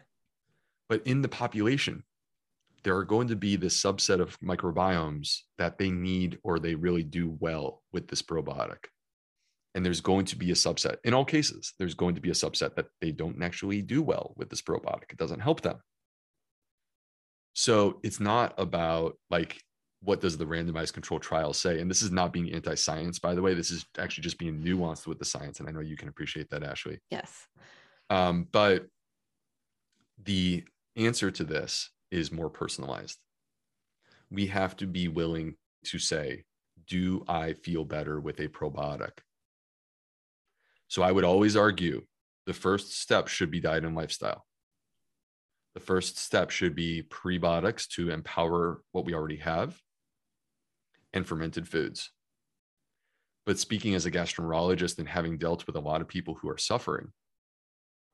But 0.89 1.07
in 1.07 1.23
the 1.23 1.29
population, 1.29 2.05
there 2.85 2.97
are 2.97 3.05
going 3.05 3.29
to 3.29 3.37
be 3.37 3.57
this 3.57 3.83
subset 3.83 4.21
of 4.21 4.39
microbiomes 4.41 5.41
that 5.59 5.79
they 5.79 5.91
need 5.91 6.39
or 6.45 6.59
they 6.59 6.75
really 6.75 7.03
do 7.03 7.37
well 7.41 7.83
with 7.93 8.07
this 8.07 8.23
probiotic. 8.23 8.85
And 9.77 9.85
there's 9.85 10.01
going 10.01 10.25
to 10.27 10.37
be 10.37 10.51
a 10.51 10.55
subset 10.55 10.97
in 11.05 11.15
all 11.15 11.25
cases, 11.25 11.75
there's 11.79 11.95
going 11.95 12.17
to 12.17 12.21
be 12.21 12.31
a 12.31 12.35
subset 12.35 12.75
that 12.75 12.87
they 13.01 13.13
don't 13.13 13.41
actually 13.43 13.83
do 13.83 14.03
well 14.03 14.33
with 14.37 14.51
this 14.51 14.63
probiotic. 14.63 15.13
It 15.13 15.19
doesn't 15.19 15.41
help 15.41 15.61
them. 15.61 15.77
So 17.53 18.01
it's 18.03 18.19
not 18.19 18.55
about 18.59 19.19
like, 19.31 19.63
what 20.01 20.21
does 20.21 20.37
the 20.37 20.45
randomized 20.47 20.93
control 20.93 21.21
trial 21.21 21.53
say? 21.53 21.81
And 21.81 21.91
this 21.91 22.03
is 22.03 22.11
not 22.11 22.33
being 22.33 22.53
anti 22.53 22.75
science, 22.75 23.19
by 23.19 23.35
the 23.35 23.43
way. 23.43 23.55
This 23.55 23.71
is 23.71 23.85
actually 23.99 24.23
just 24.23 24.39
being 24.39 24.63
nuanced 24.63 25.07
with 25.07 25.19
the 25.19 25.25
science. 25.25 25.61
And 25.61 25.69
I 25.69 25.73
know 25.73 25.81
you 25.81 25.97
can 25.97 26.09
appreciate 26.09 26.51
that, 26.51 26.63
Ashley. 26.63 26.99
Yes. 27.11 27.47
Um, 28.11 28.47
but 28.51 28.87
the 30.23 30.65
answer 30.97 31.31
to 31.31 31.45
this 31.45 31.91
is 32.11 32.33
more 32.33 32.51
personalized. 32.51 33.19
We 34.31 34.47
have 34.47 34.77
to 34.79 34.87
be 34.87 35.09
willing 35.09 35.57
to 35.85 35.99
say, 35.99 36.45
do 36.87 37.25
I 37.29 37.53
feel 37.53 37.85
better 37.85 38.21
with 38.21 38.41
a 38.41 38.49
probiotic? 38.49 39.19
So 40.89 41.03
I 41.03 41.13
would 41.13 41.25
always 41.25 41.57
argue 41.57 42.05
the 42.47 42.53
first 42.53 43.01
step 43.01 43.29
should 43.29 43.51
be 43.51 43.61
diet 43.61 43.85
and 43.85 43.97
lifestyle. 43.97 44.47
The 45.75 45.81
first 45.81 46.19
step 46.19 46.51
should 46.51 46.75
be 46.75 47.03
prebiotics 47.03 47.87
to 47.91 48.11
empower 48.11 48.83
what 48.93 49.05
we 49.05 49.15
already 49.15 49.37
have 49.37 49.79
and 51.13 51.27
fermented 51.27 51.69
foods. 51.69 52.11
But 53.45 53.59
speaking 53.59 53.95
as 53.95 54.07
a 54.07 54.11
gastroenterologist 54.11 54.99
and 54.99 55.09
having 55.09 55.39
dealt 55.39 55.67
with 55.67 55.77
a 55.77 55.81
lot 55.81 56.01
of 56.01 56.09
people 56.09 56.35
who 56.35 56.49
are 56.49 56.59
suffering, 56.59 57.13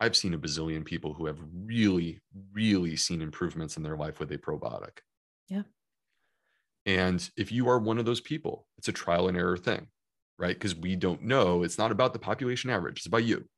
I've 0.00 0.16
seen 0.16 0.34
a 0.34 0.38
bazillion 0.38 0.84
people 0.84 1.14
who 1.14 1.26
have 1.26 1.38
really, 1.54 2.20
really 2.52 2.96
seen 2.96 3.22
improvements 3.22 3.76
in 3.76 3.82
their 3.82 3.96
life 3.96 4.18
with 4.18 4.32
a 4.32 4.38
probiotic. 4.38 4.98
Yeah. 5.48 5.62
And 6.84 7.30
if 7.36 7.52
you 7.52 7.68
are 7.68 7.78
one 7.78 7.98
of 7.98 8.04
those 8.04 8.20
people, 8.20 8.66
it's 8.76 8.88
a 8.88 8.92
trial 8.92 9.28
and 9.28 9.38
error 9.38 9.56
thing, 9.56 9.86
right? 10.38 10.54
Because 10.54 10.74
we 10.74 10.96
don't 10.96 11.22
know. 11.22 11.62
It's 11.62 11.78
not 11.78 11.92
about 11.92 12.12
the 12.12 12.18
population 12.18 12.70
average, 12.70 12.98
it's 12.98 13.06
about 13.06 13.24
you. 13.24 13.48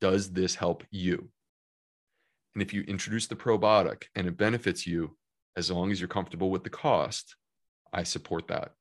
Does 0.00 0.32
this 0.32 0.54
help 0.54 0.84
you? 0.90 1.30
And 2.54 2.62
if 2.62 2.72
you 2.72 2.82
introduce 2.82 3.26
the 3.26 3.36
probiotic 3.36 4.04
and 4.14 4.26
it 4.26 4.36
benefits 4.36 4.86
you, 4.86 5.16
as 5.56 5.70
long 5.70 5.90
as 5.90 6.00
you're 6.00 6.08
comfortable 6.08 6.50
with 6.50 6.64
the 6.64 6.70
cost, 6.70 7.36
I 7.92 8.02
support 8.02 8.48
that. 8.48 8.72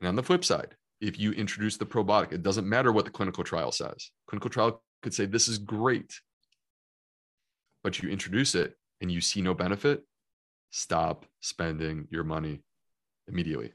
And 0.00 0.08
on 0.08 0.16
the 0.16 0.22
flip 0.22 0.44
side, 0.44 0.74
if 1.00 1.18
you 1.18 1.32
introduce 1.32 1.76
the 1.76 1.86
probiotic, 1.86 2.32
it 2.32 2.42
doesn't 2.42 2.68
matter 2.68 2.92
what 2.92 3.04
the 3.04 3.10
clinical 3.10 3.44
trial 3.44 3.72
says. 3.72 4.10
Clinical 4.26 4.50
trial 4.50 4.82
could 5.02 5.14
say, 5.14 5.26
This 5.26 5.48
is 5.48 5.58
great. 5.58 6.20
But 7.82 8.02
you 8.02 8.08
introduce 8.08 8.54
it 8.54 8.74
and 9.00 9.10
you 9.12 9.20
see 9.20 9.42
no 9.42 9.52
benefit, 9.54 10.02
stop 10.70 11.26
spending 11.40 12.08
your 12.10 12.24
money 12.24 12.62
immediately. 13.28 13.72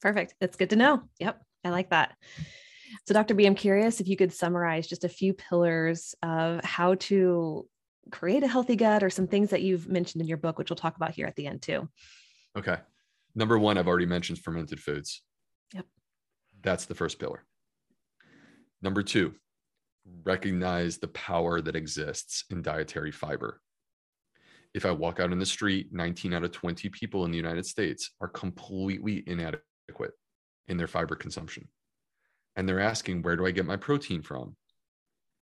Perfect. 0.00 0.34
That's 0.40 0.56
good 0.56 0.70
to 0.70 0.76
know. 0.76 1.02
Yep. 1.18 1.40
I 1.64 1.70
like 1.70 1.90
that. 1.90 2.16
So, 3.06 3.14
Dr. 3.14 3.34
B, 3.34 3.46
I'm 3.46 3.54
curious 3.54 4.00
if 4.00 4.08
you 4.08 4.16
could 4.16 4.32
summarize 4.32 4.86
just 4.86 5.04
a 5.04 5.08
few 5.08 5.32
pillars 5.34 6.14
of 6.22 6.64
how 6.64 6.94
to 6.94 7.66
create 8.10 8.42
a 8.42 8.48
healthy 8.48 8.76
gut 8.76 9.02
or 9.02 9.10
some 9.10 9.26
things 9.26 9.50
that 9.50 9.62
you've 9.62 9.88
mentioned 9.88 10.22
in 10.22 10.28
your 10.28 10.38
book, 10.38 10.58
which 10.58 10.70
we'll 10.70 10.76
talk 10.76 10.96
about 10.96 11.12
here 11.12 11.26
at 11.26 11.36
the 11.36 11.46
end 11.46 11.62
too. 11.62 11.88
Okay. 12.56 12.78
Number 13.34 13.58
one, 13.58 13.78
I've 13.78 13.86
already 13.86 14.06
mentioned 14.06 14.40
fermented 14.40 14.80
foods. 14.80 15.22
Yep. 15.74 15.86
That's 16.62 16.86
the 16.86 16.94
first 16.94 17.18
pillar. 17.18 17.44
Number 18.82 19.02
two, 19.02 19.34
recognize 20.24 20.98
the 20.98 21.08
power 21.08 21.60
that 21.60 21.76
exists 21.76 22.44
in 22.50 22.62
dietary 22.62 23.12
fiber. 23.12 23.60
If 24.72 24.86
I 24.86 24.92
walk 24.92 25.20
out 25.20 25.32
in 25.32 25.38
the 25.38 25.46
street, 25.46 25.88
19 25.92 26.32
out 26.32 26.44
of 26.44 26.52
20 26.52 26.88
people 26.88 27.24
in 27.24 27.30
the 27.30 27.36
United 27.36 27.66
States 27.66 28.10
are 28.20 28.28
completely 28.28 29.22
inadequate 29.26 29.64
in 30.68 30.76
their 30.76 30.86
fiber 30.86 31.16
consumption. 31.16 31.68
And 32.56 32.68
they're 32.68 32.80
asking, 32.80 33.22
where 33.22 33.36
do 33.36 33.46
I 33.46 33.50
get 33.50 33.66
my 33.66 33.76
protein 33.76 34.22
from? 34.22 34.56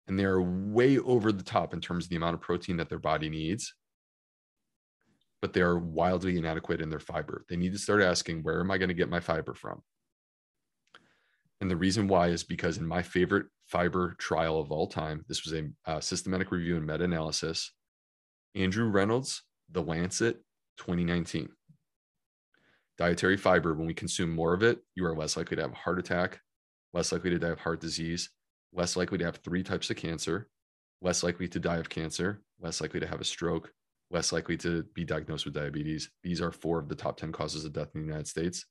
And 0.07 0.19
they're 0.19 0.41
way 0.41 0.99
over 0.99 1.33
the 1.33 1.45
top 1.45 1.73
in 1.73 1.81
terms 1.81 2.05
of 2.05 2.11
the 2.11 2.17
amount 2.17 2.35
of 2.35 2.41
protein 2.41 2.77
that 2.79 2.89
their 2.89 2.99
body 2.99 3.29
needs, 3.29 3.75
but 5.41 5.53
they 5.53 5.61
are 5.61 5.79
wildly 5.79 6.37
inadequate 6.37 6.81
in 6.81 6.91
their 6.91 6.99
fiber. 6.99 7.45
They 7.49 7.57
need 7.57 7.73
to 7.73 7.79
start 7.79 8.03
asking, 8.03 8.43
where 8.43 8.61
am 8.61 8.71
I 8.71 8.79
going 8.79 8.89
to 8.89 8.95
get 8.95 9.09
my 9.09 9.21
fiber 9.21 9.55
from? 9.55 9.83
And 11.61 11.71
the 11.71 11.77
reason 11.77 12.09
why 12.09 12.29
is 12.29 12.43
because 12.43 12.79
in 12.79 12.87
my 12.87 13.03
favorite 13.03 13.47
fiber 13.67 14.15
trial 14.19 14.59
of 14.59 14.73
all 14.73 14.87
time, 14.87 15.25
this 15.29 15.45
was 15.45 15.53
a 15.53 15.69
uh, 15.87 16.01
systematic 16.01 16.51
review 16.51 16.77
and 16.77 16.87
meta 16.87 17.05
analysis. 17.05 17.73
Andrew 18.55 18.89
Reynolds, 18.89 19.43
The 19.71 19.83
Lancet, 19.83 20.37
2019. 20.79 21.51
Dietary 23.01 23.37
fiber, 23.37 23.75
when 23.75 23.87
we 23.87 23.95
consume 23.95 24.31
more 24.31 24.55
of 24.55 24.63
it, 24.63 24.79
you 24.95 25.05
are 25.05 25.17
less 25.17 25.37
likely 25.37 25.57
to 25.57 25.63
have 25.63 25.73
a 25.73 25.77
heart 25.77 25.99
attack, 25.99 26.41
less 26.93 27.11
likely 27.11 27.31
to 27.31 27.39
die 27.39 27.49
of 27.49 27.59
heart 27.59 27.81
disease, 27.81 28.31
less 28.73 28.97
likely 28.97 29.19
to 29.19 29.25
have 29.25 29.37
three 29.37 29.65
types 29.65 29.91
of 29.91 29.97
cancer, 29.97 30.49
less 31.03 31.25
likely 31.25 31.49
to 31.49 31.59
die 31.59 31.79
of 31.79 31.89
cancer, 31.89 32.43
less 32.61 32.81
likely 32.81 33.01
to 33.01 33.09
have 33.09 33.21
a 33.21 33.25
stroke, 33.25 33.73
less 34.13 34.31
likely 34.31 34.57
to 34.59 34.85
be 34.95 35.05
diagnosed 35.05 35.47
with 35.47 35.55
diabetes. 35.55 36.11
These 36.23 36.41
are 36.41 36.53
four 36.53 36.79
of 36.79 36.89
the 36.89 36.95
top 36.95 37.17
10 37.17 37.33
causes 37.33 37.65
of 37.65 37.73
death 37.73 37.89
in 37.95 38.03
the 38.03 38.07
United 38.07 38.29
States 38.29 38.67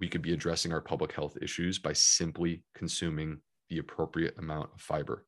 we 0.00 0.08
could 0.08 0.22
be 0.22 0.32
addressing 0.32 0.72
our 0.72 0.80
public 0.80 1.12
health 1.12 1.36
issues 1.40 1.78
by 1.78 1.92
simply 1.92 2.64
consuming 2.74 3.38
the 3.68 3.78
appropriate 3.78 4.36
amount 4.38 4.70
of 4.74 4.80
fiber. 4.80 5.26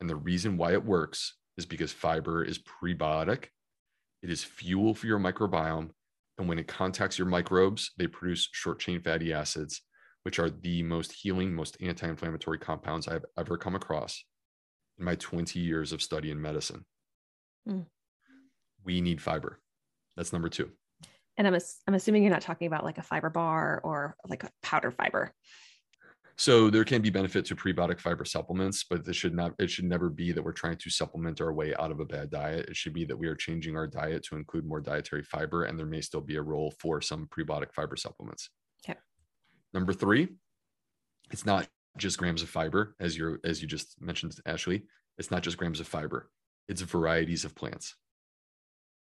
And 0.00 0.10
the 0.10 0.16
reason 0.16 0.56
why 0.56 0.72
it 0.72 0.84
works 0.84 1.36
is 1.56 1.64
because 1.64 1.92
fiber 1.92 2.44
is 2.44 2.58
prebiotic, 2.58 3.46
it 4.22 4.30
is 4.30 4.42
fuel 4.42 4.94
for 4.94 5.06
your 5.06 5.20
microbiome. 5.20 5.90
And 6.38 6.48
when 6.48 6.58
it 6.58 6.66
contacts 6.66 7.18
your 7.18 7.28
microbes, 7.28 7.92
they 7.96 8.06
produce 8.06 8.48
short 8.52 8.80
chain 8.80 9.00
fatty 9.00 9.32
acids, 9.32 9.82
which 10.24 10.38
are 10.38 10.50
the 10.50 10.82
most 10.82 11.12
healing, 11.12 11.54
most 11.54 11.76
anti 11.80 12.08
inflammatory 12.08 12.58
compounds 12.58 13.06
I've 13.06 13.24
ever 13.38 13.56
come 13.56 13.74
across 13.74 14.24
in 14.98 15.04
my 15.04 15.14
20 15.16 15.58
years 15.60 15.92
of 15.92 16.02
study 16.02 16.30
in 16.30 16.40
medicine. 16.40 16.84
Mm. 17.68 17.86
We 18.84 19.00
need 19.00 19.22
fiber. 19.22 19.60
That's 20.16 20.32
number 20.32 20.48
two. 20.48 20.70
And 21.36 21.46
I'm, 21.46 21.58
I'm 21.86 21.94
assuming 21.94 22.22
you're 22.22 22.32
not 22.32 22.42
talking 22.42 22.66
about 22.66 22.84
like 22.84 22.98
a 22.98 23.02
fiber 23.02 23.30
bar 23.30 23.80
or 23.82 24.16
like 24.28 24.44
a 24.44 24.50
powder 24.62 24.90
fiber. 24.90 25.32
So 26.36 26.68
there 26.68 26.84
can 26.84 27.00
be 27.00 27.10
benefit 27.10 27.44
to 27.46 27.56
prebiotic 27.56 28.00
fiber 28.00 28.24
supplements, 28.24 28.84
but 28.88 29.04
this 29.04 29.16
should 29.16 29.34
not 29.34 29.52
it 29.58 29.70
should 29.70 29.84
never 29.84 30.10
be 30.10 30.32
that 30.32 30.42
we're 30.42 30.52
trying 30.52 30.76
to 30.78 30.90
supplement 30.90 31.40
our 31.40 31.52
way 31.52 31.74
out 31.76 31.92
of 31.92 32.00
a 32.00 32.04
bad 32.04 32.30
diet. 32.30 32.68
It 32.68 32.76
should 32.76 32.92
be 32.92 33.04
that 33.04 33.16
we 33.16 33.28
are 33.28 33.36
changing 33.36 33.76
our 33.76 33.86
diet 33.86 34.24
to 34.24 34.36
include 34.36 34.66
more 34.66 34.80
dietary 34.80 35.22
fiber, 35.22 35.64
and 35.64 35.78
there 35.78 35.86
may 35.86 36.00
still 36.00 36.20
be 36.20 36.36
a 36.36 36.42
role 36.42 36.72
for 36.80 37.00
some 37.00 37.28
prebiotic 37.28 37.72
fiber 37.72 37.96
supplements. 37.96 38.50
Okay. 38.84 38.98
Number 39.72 39.92
three, 39.92 40.28
it's 41.30 41.46
not 41.46 41.68
just 41.98 42.18
grams 42.18 42.42
of 42.42 42.48
fiber, 42.48 42.96
as 42.98 43.16
you 43.16 43.38
as 43.44 43.62
you 43.62 43.68
just 43.68 44.00
mentioned, 44.00 44.34
Ashley. 44.44 44.82
It's 45.18 45.30
not 45.30 45.42
just 45.42 45.56
grams 45.56 45.78
of 45.78 45.86
fiber, 45.86 46.30
it's 46.68 46.82
varieties 46.82 47.44
of 47.44 47.54
plants. 47.54 47.94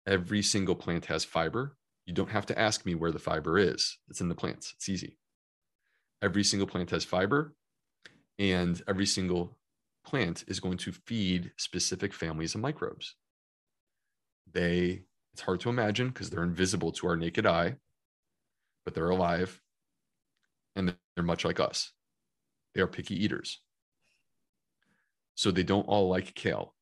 Every 0.05 0.41
single 0.41 0.75
plant 0.75 1.05
has 1.05 1.23
fiber, 1.23 1.77
you 2.05 2.13
don't 2.13 2.29
have 2.29 2.45
to 2.47 2.59
ask 2.59 2.85
me 2.85 2.95
where 2.95 3.11
the 3.11 3.19
fiber 3.19 3.57
is. 3.57 3.97
It's 4.09 4.19
in 4.19 4.27
the 4.27 4.35
plants. 4.35 4.73
It's 4.75 4.89
easy. 4.89 5.17
Every 6.23 6.43
single 6.43 6.67
plant 6.67 6.89
has 6.89 7.03
fiber, 7.03 7.53
and 8.39 8.81
every 8.87 9.05
single 9.05 9.55
plant 10.03 10.43
is 10.47 10.59
going 10.59 10.77
to 10.79 10.91
feed 10.91 11.51
specific 11.57 12.13
families 12.13 12.55
of 12.55 12.61
microbes. 12.61 13.15
They, 14.51 15.03
it's 15.33 15.41
hard 15.41 15.59
to 15.61 15.69
imagine 15.69 16.07
because 16.07 16.31
they're 16.31 16.43
invisible 16.43 16.91
to 16.93 17.07
our 17.07 17.15
naked 17.15 17.45
eye, 17.45 17.75
but 18.85 18.95
they're 18.95 19.09
alive 19.09 19.61
and 20.75 20.95
they're 21.15 21.23
much 21.23 21.45
like 21.45 21.59
us. 21.59 21.91
They 22.73 22.81
are 22.81 22.87
picky 22.87 23.23
eaters. 23.23 23.59
So 25.35 25.51
they 25.51 25.63
don't 25.63 25.87
all 25.87 26.09
like 26.09 26.33
kale 26.33 26.73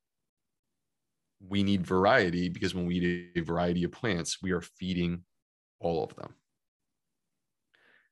we 1.48 1.64
need 1.64 1.86
variety 1.86 2.50
because 2.50 2.76
when 2.76 2.86
we 2.86 2.96
eat 2.96 3.32
a 3.36 3.42
variety 3.42 3.84
of 3.84 3.92
plants, 3.92 4.42
we 4.42 4.52
are 4.52 4.62
feeding 4.62 5.24
all 5.80 6.04
of 6.04 6.16
them. 6.16 6.36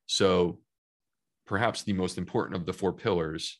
So 0.08 0.60
perhaps 1.50 1.82
the 1.82 1.94
most 1.94 2.20
important 2.20 2.56
of 2.56 2.68
the 2.68 2.72
four 2.72 2.94
pillars 2.94 3.60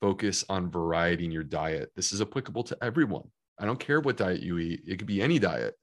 focus 0.00 0.44
on 0.48 0.70
variety 0.70 1.24
in 1.24 1.32
your 1.32 1.42
diet. 1.42 1.90
This 1.96 2.12
is 2.12 2.22
applicable 2.22 2.62
to 2.62 2.78
everyone. 2.80 3.28
I 3.58 3.66
don't 3.66 3.80
care 3.80 3.98
what 3.98 4.16
diet 4.16 4.40
you 4.40 4.56
eat, 4.58 4.82
it 4.86 4.96
could 4.96 5.08
be 5.08 5.20
any 5.20 5.40
diet. 5.40 5.74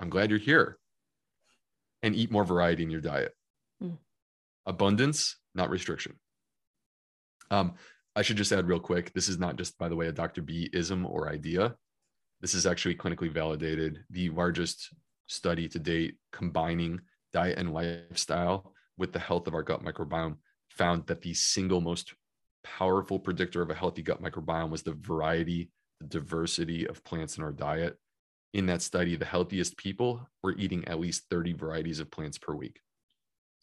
I'm 0.00 0.08
glad 0.08 0.30
you're 0.30 0.38
here. 0.38 0.78
And 2.02 2.16
eat 2.16 2.32
more 2.32 2.46
variety 2.46 2.82
in 2.82 2.90
your 2.90 3.02
diet. 3.02 3.32
Mm. 3.84 3.98
Abundance, 4.64 5.36
not 5.54 5.68
restriction. 5.68 6.18
Um, 7.50 7.74
I 8.16 8.22
should 8.22 8.38
just 8.38 8.52
add 8.52 8.66
real 8.66 8.80
quick 8.80 9.12
this 9.12 9.28
is 9.28 9.38
not 9.38 9.56
just, 9.56 9.76
by 9.76 9.90
the 9.90 9.96
way, 9.96 10.08
a 10.08 10.12
Dr. 10.12 10.40
B 10.40 10.70
ism 10.72 11.04
or 11.04 11.28
idea. 11.28 11.76
This 12.40 12.54
is 12.54 12.66
actually 12.66 12.94
clinically 12.94 13.30
validated, 13.30 14.02
the 14.08 14.30
largest 14.30 14.94
study 15.26 15.68
to 15.68 15.78
date 15.78 16.16
combining 16.32 17.02
diet 17.34 17.58
and 17.58 17.74
lifestyle 17.74 18.71
with 18.98 19.12
the 19.12 19.18
health 19.18 19.46
of 19.46 19.54
our 19.54 19.62
gut 19.62 19.84
microbiome 19.84 20.36
found 20.70 21.06
that 21.06 21.22
the 21.22 21.34
single 21.34 21.80
most 21.80 22.14
powerful 22.64 23.18
predictor 23.18 23.62
of 23.62 23.70
a 23.70 23.74
healthy 23.74 24.02
gut 24.02 24.22
microbiome 24.22 24.70
was 24.70 24.82
the 24.82 24.92
variety, 24.92 25.70
the 26.00 26.06
diversity 26.06 26.86
of 26.86 27.04
plants 27.04 27.36
in 27.36 27.44
our 27.44 27.52
diet. 27.52 27.98
In 28.54 28.66
that 28.66 28.82
study, 28.82 29.16
the 29.16 29.24
healthiest 29.24 29.76
people 29.76 30.28
were 30.42 30.54
eating 30.56 30.86
at 30.86 31.00
least 31.00 31.24
30 31.30 31.54
varieties 31.54 32.00
of 32.00 32.10
plants 32.10 32.38
per 32.38 32.54
week. 32.54 32.80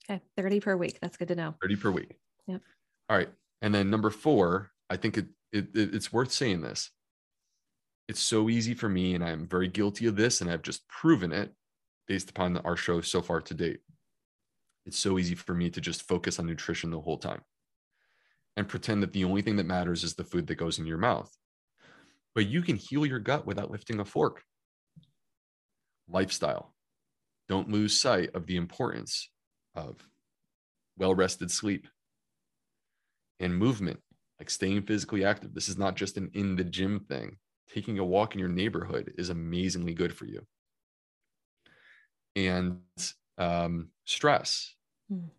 Okay, 0.09 0.21
30 0.35 0.59
per 0.59 0.75
week. 0.75 0.97
That's 1.01 1.17
good 1.17 1.27
to 1.27 1.35
know. 1.35 1.55
30 1.61 1.75
per 1.75 1.91
week. 1.91 2.15
Yep. 2.47 2.61
All 3.09 3.17
right. 3.17 3.29
And 3.61 3.73
then 3.73 3.89
number 3.89 4.09
four, 4.09 4.71
I 4.89 4.97
think 4.97 5.17
it, 5.17 5.27
it, 5.51 5.69
it's 5.73 6.11
worth 6.11 6.31
saying 6.31 6.61
this 6.61 6.89
it's 8.09 8.19
so 8.19 8.49
easy 8.49 8.73
for 8.73 8.89
me, 8.89 9.13
and 9.13 9.23
I'm 9.23 9.47
very 9.47 9.67
guilty 9.67 10.07
of 10.07 10.15
this, 10.15 10.41
and 10.41 10.49
I've 10.49 10.63
just 10.63 10.87
proven 10.87 11.31
it 11.31 11.53
based 12.07 12.31
upon 12.31 12.57
our 12.57 12.75
show 12.75 13.01
so 13.01 13.21
far 13.21 13.39
to 13.41 13.53
date. 13.53 13.81
It's 14.85 14.99
so 14.99 15.19
easy 15.19 15.35
for 15.35 15.53
me 15.53 15.69
to 15.69 15.81
just 15.81 16.07
focus 16.07 16.39
on 16.39 16.45
nutrition 16.45 16.89
the 16.89 16.99
whole 16.99 17.17
time 17.17 17.41
and 18.57 18.67
pretend 18.67 19.03
that 19.03 19.13
the 19.13 19.23
only 19.23 19.41
thing 19.41 19.57
that 19.57 19.65
matters 19.65 20.03
is 20.03 20.15
the 20.15 20.23
food 20.23 20.47
that 20.47 20.55
goes 20.55 20.79
in 20.79 20.85
your 20.85 20.97
mouth. 20.97 21.31
But 22.35 22.47
you 22.47 22.61
can 22.61 22.75
heal 22.75 23.05
your 23.05 23.19
gut 23.19 23.45
without 23.45 23.71
lifting 23.71 23.99
a 23.99 24.05
fork. 24.05 24.43
Lifestyle. 26.07 26.73
Don't 27.47 27.69
lose 27.69 27.99
sight 27.99 28.29
of 28.35 28.45
the 28.45 28.57
importance 28.57 29.29
of 29.75 29.95
well 30.97 31.15
rested 31.15 31.51
sleep 31.51 31.87
and 33.39 33.55
movement, 33.55 33.99
like 34.39 34.49
staying 34.49 34.83
physically 34.83 35.23
active. 35.23 35.53
This 35.53 35.69
is 35.69 35.77
not 35.77 35.95
just 35.95 36.17
an 36.17 36.29
in 36.33 36.55
the 36.55 36.63
gym 36.63 36.99
thing 37.07 37.37
taking 37.73 37.99
a 37.99 38.05
walk 38.05 38.33
in 38.33 38.39
your 38.39 38.49
neighborhood 38.49 39.13
is 39.17 39.29
amazingly 39.29 39.93
good 39.93 40.13
for 40.13 40.25
you. 40.25 40.45
And 42.35 42.79
um, 43.39 43.89
stress, 44.05 44.75
mm. 45.11 45.29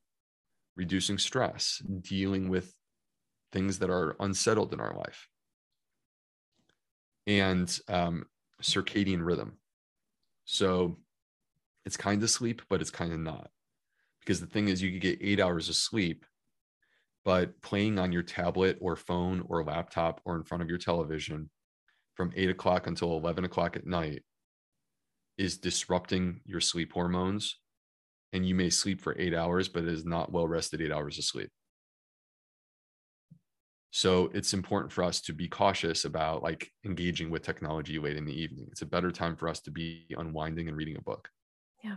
reducing 0.77 1.19
stress, 1.19 1.83
dealing 2.01 2.49
with 2.49 2.75
things 3.53 3.79
that 3.79 3.91
are 3.91 4.17
unsettled 4.19 4.73
in 4.73 4.81
our 4.81 4.97
life, 4.97 5.29
and 7.27 7.79
um, 7.89 8.25
circadian 8.63 9.25
rhythm. 9.25 9.59
So 10.45 10.99
it's 11.85 11.97
kind 11.97 12.23
of 12.23 12.31
sleep, 12.31 12.63
but 12.69 12.81
it's 12.81 12.91
kind 12.91 13.13
of 13.13 13.21
not. 13.21 13.51
Because 14.21 14.41
the 14.41 14.47
thing 14.47 14.69
is, 14.69 14.83
you 14.83 14.91
could 14.93 15.01
get 15.01 15.19
eight 15.23 15.41
hours 15.41 15.69
of 15.69 15.77
sleep, 15.77 16.27
but 17.25 17.61
playing 17.63 17.99
on 17.99 18.13
your 18.13 18.23
tablet 18.23 18.79
or 18.81 18.97
phone 18.97 19.45
or 19.49 19.65
laptop 19.65 20.21
or 20.25 20.37
in 20.37 20.43
front 20.43 20.63
of 20.63 20.69
your 20.69 20.79
television 20.79 21.51
from 22.15 22.33
eight 22.37 22.51
o'clock 22.51 22.87
until 22.87 23.17
11 23.17 23.45
o'clock 23.45 23.77
at 23.77 23.87
night 23.87 24.23
is 25.39 25.57
disrupting 25.57 26.41
your 26.45 26.61
sleep 26.61 26.93
hormones. 26.93 27.60
And 28.33 28.47
you 28.47 28.55
may 28.55 28.71
sleep 28.71 29.01
for 29.01 29.17
eight 29.19 29.35
hours, 29.35 29.69
but 29.69 29.83
it 29.83 29.89
is 29.89 30.05
not 30.05 30.33
well 30.33 30.47
rested 30.47 30.81
eight 30.81 30.93
hours 30.93 31.19
of 31.19 31.25
sleep. 31.25 31.51
So 33.93 34.31
it's 34.33 34.55
important 34.55 34.93
for 34.93 35.03
us 35.03 35.21
to 35.23 35.33
be 35.33 35.49
cautious 35.49 36.05
about 36.05 36.43
like 36.45 36.71
engaging 36.85 37.29
with 37.29 37.43
technology 37.43 37.99
late 37.99 38.17
in 38.17 38.25
the 38.25 38.41
evening. 38.41 38.69
It's 38.71 38.83
a 38.83 38.87
better 38.87 39.11
time 39.11 39.35
for 39.35 39.49
us 39.49 39.61
to 39.63 39.73
be 39.73 40.07
unwinding 40.17 40.69
and 40.69 40.77
reading 40.77 40.97
a 40.97 41.03
book. 41.03 41.29
Yeah. 41.83 41.97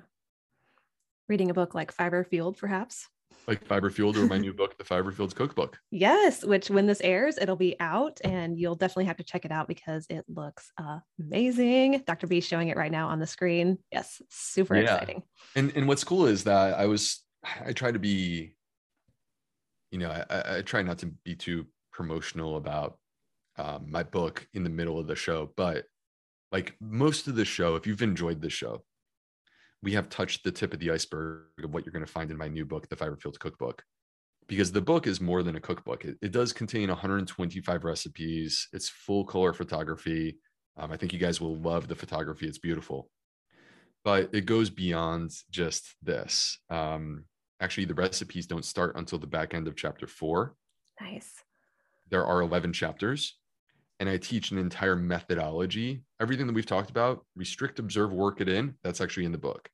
Reading 1.30 1.52
a 1.52 1.54
book 1.54 1.76
like 1.76 1.92
Fiber 1.92 2.24
Fueled, 2.24 2.58
perhaps 2.58 3.08
like 3.48 3.66
Fiber 3.66 3.90
Fueled 3.90 4.18
or 4.18 4.26
my 4.26 4.38
new 4.38 4.54
book, 4.54 4.78
The 4.78 4.84
Fiber 4.84 5.12
Fueled 5.12 5.36
Cookbook. 5.36 5.78
Yes, 5.92 6.44
which 6.44 6.70
when 6.70 6.88
this 6.88 7.02
airs, 7.02 7.38
it'll 7.38 7.56
be 7.56 7.80
out 7.80 8.20
and 8.24 8.58
you'll 8.58 8.76
definitely 8.76 9.06
have 9.06 9.18
to 9.18 9.24
check 9.24 9.46
it 9.46 9.52
out 9.52 9.68
because 9.68 10.06
it 10.10 10.26
looks 10.28 10.72
amazing. 11.20 12.04
Dr. 12.06 12.28
B 12.28 12.42
showing 12.42 12.70
it 12.70 12.78
right 12.78 12.92
now 12.92 13.10
on 13.10 13.20
the 13.20 13.28
screen. 13.28 13.78
Yes, 13.92 14.22
super 14.30 14.76
yeah. 14.76 14.84
exciting. 14.84 15.24
And 15.56 15.72
and 15.76 15.88
what's 15.88 16.04
cool 16.04 16.26
is 16.26 16.44
that 16.46 16.78
I 16.78 16.86
was 16.86 17.24
I 17.66 17.74
try 17.74 17.92
to 17.92 18.00
be, 18.00 18.56
you 19.92 20.00
know, 20.00 20.10
I, 20.10 20.58
I 20.58 20.62
try 20.62 20.82
not 20.82 21.00
to 21.00 21.08
be 21.24 21.36
too 21.36 21.66
promotional 21.92 22.58
about 22.58 22.98
um, 23.58 23.86
my 23.90 24.04
book 24.04 24.48
in 24.54 24.64
the 24.64 24.70
middle 24.70 25.00
of 25.00 25.08
the 25.08 25.16
show, 25.16 25.52
but 25.56 25.86
like 26.52 26.76
most 26.80 27.28
of 27.28 27.36
the 27.36 27.46
show, 27.46 27.76
if 27.76 27.86
you've 27.86 28.02
enjoyed 28.02 28.42
the 28.42 28.50
show, 28.50 28.84
we 29.84 29.92
have 29.92 30.10
touched 30.10 30.44
the 30.44 30.52
tip 30.52 30.74
of 30.74 30.80
the 30.80 30.90
iceberg 30.90 31.42
of 31.62 31.74
what 31.74 31.86
you're 31.86 31.92
going 31.92 32.06
to 32.06 32.12
find 32.12 32.32
in 32.32 32.38
my 32.38 32.48
new 32.48 32.66
book, 32.66 32.88
The 32.88 32.96
Fiber 32.96 33.18
Fueled 33.18 33.40
Cookbook. 33.40 33.84
Because 34.48 34.72
the 34.72 34.82
book 34.82 35.08
is 35.08 35.20
more 35.20 35.44
than 35.44 35.58
a 35.58 35.60
cookbook. 35.60 36.06
It, 36.06 36.18
it 36.22 36.32
does 36.32 36.54
contain 36.54 36.88
125 36.88 37.84
recipes. 37.84 38.70
It's 38.72 38.88
full 38.88 39.26
color 39.26 39.52
photography. 39.54 40.38
Um, 40.78 40.92
I 40.92 40.98
think 40.98 41.12
you 41.12 41.20
guys 41.20 41.42
will 41.42 41.58
love 41.58 41.88
the 41.88 41.96
photography. 41.96 42.48
It's 42.48 42.58
beautiful. 42.58 43.10
But 44.06 44.30
it 44.34 44.46
goes 44.46 44.70
beyond 44.70 45.32
just 45.52 45.96
this. 46.02 46.60
Um, 46.70 47.26
actually, 47.62 47.86
the 47.86 47.94
recipes 47.94 48.48
don't 48.48 48.66
start 48.66 48.96
until 48.96 49.20
the 49.20 49.28
back 49.28 49.54
end 49.54 49.68
of 49.68 49.76
chapter 49.76 50.08
four. 50.08 50.56
Nice. 51.00 51.30
There 52.10 52.26
are 52.26 52.42
11 52.42 52.74
chapters 52.74 53.38
and 54.00 54.10
I 54.10 54.18
teach 54.18 54.52
an 54.52 54.58
entire 54.58 54.96
methodology. 54.96 56.04
Everything 56.20 56.48
that 56.48 56.54
we've 56.54 56.66
talked 56.66 56.90
about, 56.90 57.26
restrict, 57.36 57.80
observe, 57.80 58.12
work 58.12 58.42
it 58.42 58.50
in, 58.50 58.76
that's 58.84 59.02
actually 59.02 59.26
in 59.26 59.32
the 59.32 59.38
book. 59.38 59.70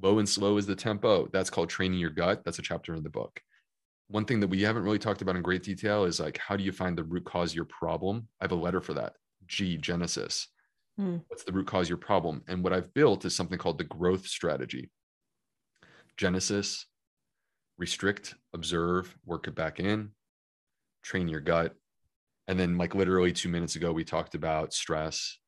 Low 0.00 0.18
and 0.18 0.28
slow 0.28 0.56
is 0.56 0.66
the 0.66 0.74
tempo. 0.74 1.28
That's 1.32 1.50
called 1.50 1.68
training 1.68 1.98
your 1.98 2.10
gut. 2.10 2.42
That's 2.44 2.58
a 2.58 2.62
chapter 2.62 2.94
in 2.94 3.02
the 3.02 3.10
book. 3.10 3.40
One 4.08 4.24
thing 4.24 4.40
that 4.40 4.48
we 4.48 4.62
haven't 4.62 4.82
really 4.82 4.98
talked 4.98 5.22
about 5.22 5.36
in 5.36 5.42
great 5.42 5.62
detail 5.62 6.04
is 6.04 6.18
like, 6.18 6.38
how 6.38 6.56
do 6.56 6.64
you 6.64 6.72
find 6.72 6.96
the 6.96 7.04
root 7.04 7.24
cause 7.24 7.52
of 7.52 7.56
your 7.56 7.66
problem? 7.66 8.26
I 8.40 8.44
have 8.44 8.52
a 8.52 8.56
letter 8.56 8.80
for 8.80 8.94
that. 8.94 9.14
G, 9.46 9.76
Genesis. 9.76 10.48
Hmm. 10.96 11.18
What's 11.28 11.44
the 11.44 11.52
root 11.52 11.66
cause 11.66 11.86
of 11.86 11.90
your 11.90 11.98
problem? 11.98 12.42
And 12.48 12.64
what 12.64 12.72
I've 12.72 12.92
built 12.94 13.24
is 13.24 13.36
something 13.36 13.58
called 13.58 13.78
the 13.78 13.84
growth 13.84 14.26
strategy. 14.26 14.90
Genesis, 16.16 16.86
restrict, 17.78 18.34
observe, 18.52 19.16
work 19.24 19.48
it 19.48 19.54
back 19.54 19.80
in, 19.80 20.10
train 21.02 21.28
your 21.28 21.40
gut, 21.40 21.74
and 22.50 22.58
then 22.58 22.76
like 22.76 22.96
literally 22.96 23.32
two 23.32 23.48
minutes 23.48 23.76
ago 23.76 23.92
we 23.92 24.02
talked 24.02 24.34
about 24.34 24.74
stress 24.74 25.38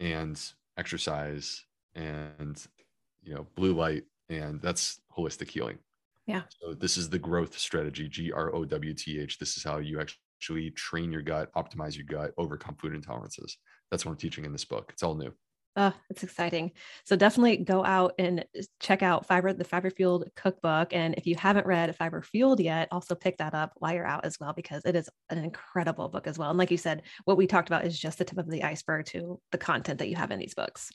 and 0.00 0.40
exercise 0.78 1.62
and 1.94 2.66
you 3.22 3.34
know 3.34 3.46
blue 3.56 3.74
light 3.74 4.04
and 4.30 4.60
that's 4.62 5.00
holistic 5.16 5.50
healing. 5.50 5.78
Yeah. 6.26 6.42
So 6.60 6.72
this 6.72 6.96
is 6.96 7.10
the 7.10 7.18
growth 7.18 7.58
strategy 7.58 8.08
g-r-o-w-t-h 8.08 9.38
this 9.38 9.56
is 9.58 9.62
how 9.62 9.78
you 9.78 10.00
actually 10.00 10.70
train 10.70 11.12
your 11.12 11.20
gut 11.20 11.52
optimize 11.54 11.94
your 11.94 12.06
gut 12.06 12.32
overcome 12.38 12.76
food 12.76 12.94
intolerances. 12.94 13.52
That's 13.90 14.06
what 14.06 14.12
i'm 14.12 14.18
teaching 14.18 14.46
in 14.46 14.52
this 14.52 14.64
book. 14.64 14.90
It's 14.94 15.02
all 15.02 15.14
new 15.14 15.34
Oh, 15.80 15.94
it's 16.10 16.24
exciting. 16.24 16.72
So 17.04 17.14
definitely 17.14 17.58
go 17.58 17.84
out 17.84 18.14
and 18.18 18.44
check 18.80 19.00
out 19.00 19.26
Fiber, 19.26 19.52
the 19.52 19.62
Fiber 19.62 19.90
Fueled 19.90 20.28
cookbook. 20.34 20.92
And 20.92 21.14
if 21.14 21.24
you 21.24 21.36
haven't 21.36 21.68
read 21.68 21.94
Fiber 21.94 22.20
Fueled 22.20 22.58
yet, 22.58 22.88
also 22.90 23.14
pick 23.14 23.38
that 23.38 23.54
up 23.54 23.74
while 23.76 23.94
you're 23.94 24.04
out 24.04 24.24
as 24.24 24.40
well, 24.40 24.52
because 24.52 24.82
it 24.84 24.96
is 24.96 25.08
an 25.30 25.38
incredible 25.38 26.08
book 26.08 26.26
as 26.26 26.36
well. 26.36 26.50
And 26.50 26.58
like 26.58 26.72
you 26.72 26.78
said, 26.78 27.02
what 27.26 27.36
we 27.36 27.46
talked 27.46 27.68
about 27.68 27.84
is 27.84 27.96
just 27.96 28.18
the 28.18 28.24
tip 28.24 28.38
of 28.38 28.50
the 28.50 28.64
iceberg 28.64 29.06
to 29.06 29.40
the 29.52 29.58
content 29.58 30.00
that 30.00 30.08
you 30.08 30.16
have 30.16 30.32
in 30.32 30.40
these 30.40 30.54
books. 30.54 30.90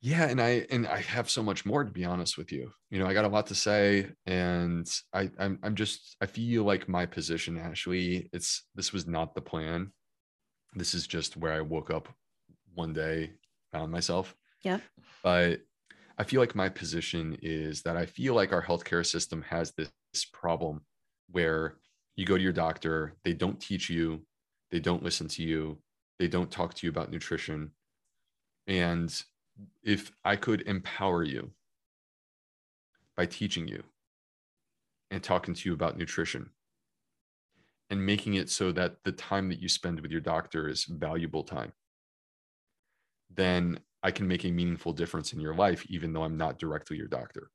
Yeah, 0.00 0.28
and 0.28 0.40
I 0.40 0.64
and 0.70 0.86
I 0.86 1.00
have 1.00 1.28
so 1.28 1.42
much 1.42 1.66
more 1.66 1.82
to 1.82 1.90
be 1.90 2.04
honest 2.04 2.38
with 2.38 2.52
you. 2.52 2.70
You 2.90 3.00
know, 3.00 3.06
I 3.06 3.14
got 3.14 3.24
a 3.24 3.28
lot 3.28 3.48
to 3.48 3.56
say, 3.56 4.06
and 4.26 4.88
I 5.12 5.28
I'm 5.40 5.58
I'm 5.64 5.74
just 5.74 6.16
I 6.20 6.26
feel 6.26 6.62
like 6.62 6.88
my 6.88 7.04
position, 7.04 7.58
Ashley, 7.58 8.30
it's 8.32 8.62
this 8.76 8.92
was 8.92 9.08
not 9.08 9.34
the 9.34 9.40
plan. 9.40 9.90
This 10.74 10.94
is 10.94 11.08
just 11.08 11.36
where 11.36 11.52
I 11.52 11.62
woke 11.62 11.90
up 11.90 12.08
one 12.74 12.92
day 12.92 13.32
found 13.76 13.92
myself. 13.92 14.34
Yeah. 14.62 14.78
But 15.22 15.60
I 16.18 16.24
feel 16.24 16.40
like 16.40 16.54
my 16.54 16.68
position 16.68 17.36
is 17.42 17.82
that 17.82 17.96
I 17.96 18.06
feel 18.06 18.34
like 18.34 18.52
our 18.52 18.62
healthcare 18.62 19.04
system 19.04 19.42
has 19.42 19.72
this 19.72 19.90
problem 20.32 20.80
where 21.30 21.76
you 22.16 22.24
go 22.24 22.36
to 22.36 22.42
your 22.42 22.52
doctor, 22.52 23.14
they 23.24 23.34
don't 23.34 23.60
teach 23.60 23.90
you, 23.90 24.22
they 24.70 24.80
don't 24.80 25.02
listen 25.02 25.28
to 25.28 25.42
you, 25.42 25.78
they 26.18 26.28
don't 26.28 26.50
talk 26.50 26.72
to 26.74 26.86
you 26.86 26.90
about 26.90 27.10
nutrition. 27.10 27.72
And 28.66 29.12
if 29.82 30.10
I 30.24 30.36
could 30.36 30.62
empower 30.62 31.22
you 31.22 31.50
by 33.14 33.26
teaching 33.26 33.68
you 33.68 33.82
and 35.10 35.22
talking 35.22 35.52
to 35.52 35.68
you 35.68 35.74
about 35.74 35.98
nutrition 35.98 36.48
and 37.90 38.04
making 38.04 38.34
it 38.34 38.48
so 38.48 38.72
that 38.72 38.96
the 39.04 39.12
time 39.12 39.50
that 39.50 39.60
you 39.60 39.68
spend 39.68 40.00
with 40.00 40.10
your 40.10 40.20
doctor 40.22 40.66
is 40.66 40.84
valuable 40.84 41.44
time 41.44 41.72
then 43.34 43.80
I 44.02 44.10
can 44.10 44.28
make 44.28 44.44
a 44.44 44.50
meaningful 44.50 44.92
difference 44.92 45.32
in 45.32 45.40
your 45.40 45.54
life, 45.54 45.84
even 45.88 46.12
though 46.12 46.24
I'm 46.24 46.36
not 46.36 46.58
directly 46.58 46.96
your 46.96 47.08
doctor. 47.08 47.50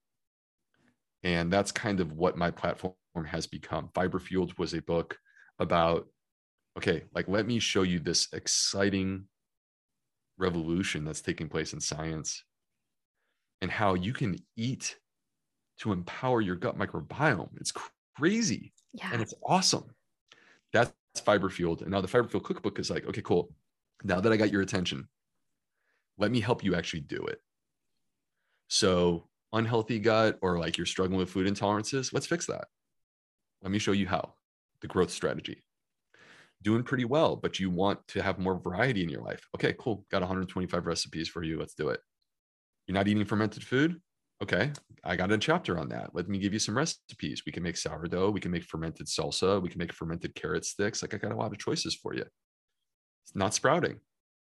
And 1.24 1.52
that's 1.52 1.72
kind 1.72 2.00
of 2.00 2.14
what 2.14 2.38
my 2.38 2.52
platform 2.52 2.94
has 3.26 3.48
become. 3.48 3.90
Fiber 3.94 4.20
Fueled 4.20 4.58
was 4.58 4.74
a 4.74 4.82
book 4.82 5.18
about, 5.60 6.08
okay, 6.78 7.04
like 7.14 7.28
let 7.28 7.46
me 7.46 7.60
show 7.60 7.84
you 7.84 8.00
this 8.00 8.28
exciting 8.34 9.26
revolution 10.38 11.06
that's 11.06 11.22
taking 11.22 11.48
place 11.48 11.74
in 11.74 11.80
science 11.80 12.44
and 13.62 13.70
how 13.70 13.94
you 13.94 14.12
can 14.12 14.36
eat 14.58 14.98
to 15.80 15.92
empower 15.92 16.42
your 16.42 16.56
gut 16.56 16.78
microbiome. 16.78 17.50
It's 17.58 17.74
crazy. 18.18 18.74
Yeah. 18.94 19.10
And 19.14 19.22
it's 19.22 19.34
awesome. 19.46 19.86
That's 20.74 20.92
fiber 21.24 21.50
fueled. 21.50 21.82
And 21.82 21.92
now 21.92 22.02
the 22.02 22.08
fiber 22.08 22.28
fueled 22.28 22.46
cookbook 22.46 22.80
is 22.80 22.90
like, 22.90 23.06
okay, 23.06 23.22
cool. 23.22 23.54
Now 24.04 24.20
that 24.20 24.32
I 24.32 24.38
got 24.38 24.52
your 24.52 24.62
attention, 24.62 25.08
let 26.22 26.32
me 26.32 26.40
help 26.40 26.64
you 26.64 26.76
actually 26.76 27.02
do 27.02 27.26
it. 27.26 27.40
So, 28.68 29.28
unhealthy 29.52 30.00
gut 30.00 30.38
or 30.42 30.60
like 30.60 30.78
you're 30.78 30.86
struggling 30.86 31.20
with 31.20 31.30
food 31.30 31.48
intolerances, 31.48 32.14
let's 32.14 32.28
fix 32.28 32.46
that. 32.46 32.68
Let 33.62 33.72
me 33.72 33.80
show 33.80 33.92
you 33.92 34.08
how 34.08 34.36
the 34.82 34.88
growth 34.88 35.12
strategy. 35.12 35.64
Doing 36.62 36.84
pretty 36.84 37.06
well, 37.06 37.36
but 37.36 37.60
you 37.60 37.70
want 37.72 38.08
to 38.10 38.22
have 38.22 38.38
more 38.38 38.60
variety 38.60 39.04
in 39.04 39.10
your 39.10 39.24
life. 39.24 39.46
Okay, 39.56 39.74
cool. 39.80 40.06
Got 40.12 40.22
125 40.22 40.86
recipes 40.86 41.28
for 41.28 41.44
you. 41.44 41.60
Let's 41.60 41.74
do 41.74 41.90
it. 41.90 42.00
You're 42.88 42.94
not 42.94 43.08
eating 43.08 43.26
fermented 43.26 43.64
food? 43.64 44.00
Okay, 44.44 44.72
I 45.04 45.16
got 45.16 45.32
a 45.32 45.38
chapter 45.38 45.78
on 45.78 45.90
that. 45.90 46.14
Let 46.14 46.28
me 46.28 46.40
give 46.40 46.54
you 46.54 46.60
some 46.60 46.78
recipes. 46.78 47.44
We 47.46 47.52
can 47.52 47.64
make 47.64 47.78
sourdough. 47.78 48.32
We 48.32 48.40
can 48.40 48.52
make 48.52 48.64
fermented 48.64 49.08
salsa. 49.08 49.62
We 49.62 49.70
can 49.70 49.80
make 49.80 49.94
fermented 49.94 50.34
carrot 50.36 50.66
sticks. 50.66 51.02
Like 51.02 51.14
I 51.14 51.18
got 51.18 51.32
a 51.32 51.36
lot 51.36 51.52
of 51.52 51.60
choices 51.60 51.96
for 51.96 52.14
you. 52.14 52.26
It's 53.24 53.36
not 53.36 53.54
sprouting 53.54 54.00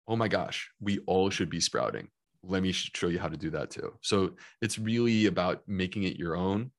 oh 0.07 0.15
my 0.15 0.27
gosh, 0.27 0.69
we 0.79 0.99
all 1.07 1.29
should 1.29 1.49
be 1.49 1.59
sprouting. 1.59 2.07
Let 2.43 2.61
me 2.61 2.71
show 2.71 3.07
you 3.07 3.19
how 3.19 3.27
to 3.27 3.37
do 3.37 3.49
that 3.51 3.71
too. 3.71 3.93
So 4.01 4.33
it's 4.61 4.77
really 4.77 5.25
about 5.25 5.63
making 5.67 6.03
it 6.03 6.17
your 6.17 6.35
own, 6.35 6.71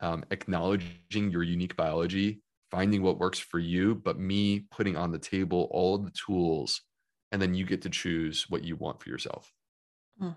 um, 0.00 0.24
acknowledging 0.30 1.30
your 1.30 1.42
unique 1.42 1.76
biology, 1.76 2.40
finding 2.70 3.02
what 3.02 3.18
works 3.18 3.38
for 3.38 3.58
you, 3.58 3.94
but 3.94 4.18
me 4.18 4.60
putting 4.70 4.96
on 4.96 5.12
the 5.12 5.18
table 5.18 5.68
all 5.70 5.98
the 5.98 6.12
tools, 6.12 6.80
and 7.32 7.42
then 7.42 7.54
you 7.54 7.66
get 7.66 7.82
to 7.82 7.90
choose 7.90 8.46
what 8.48 8.64
you 8.64 8.76
want 8.76 9.02
for 9.02 9.10
yourself. 9.10 9.52
Mm. 10.20 10.36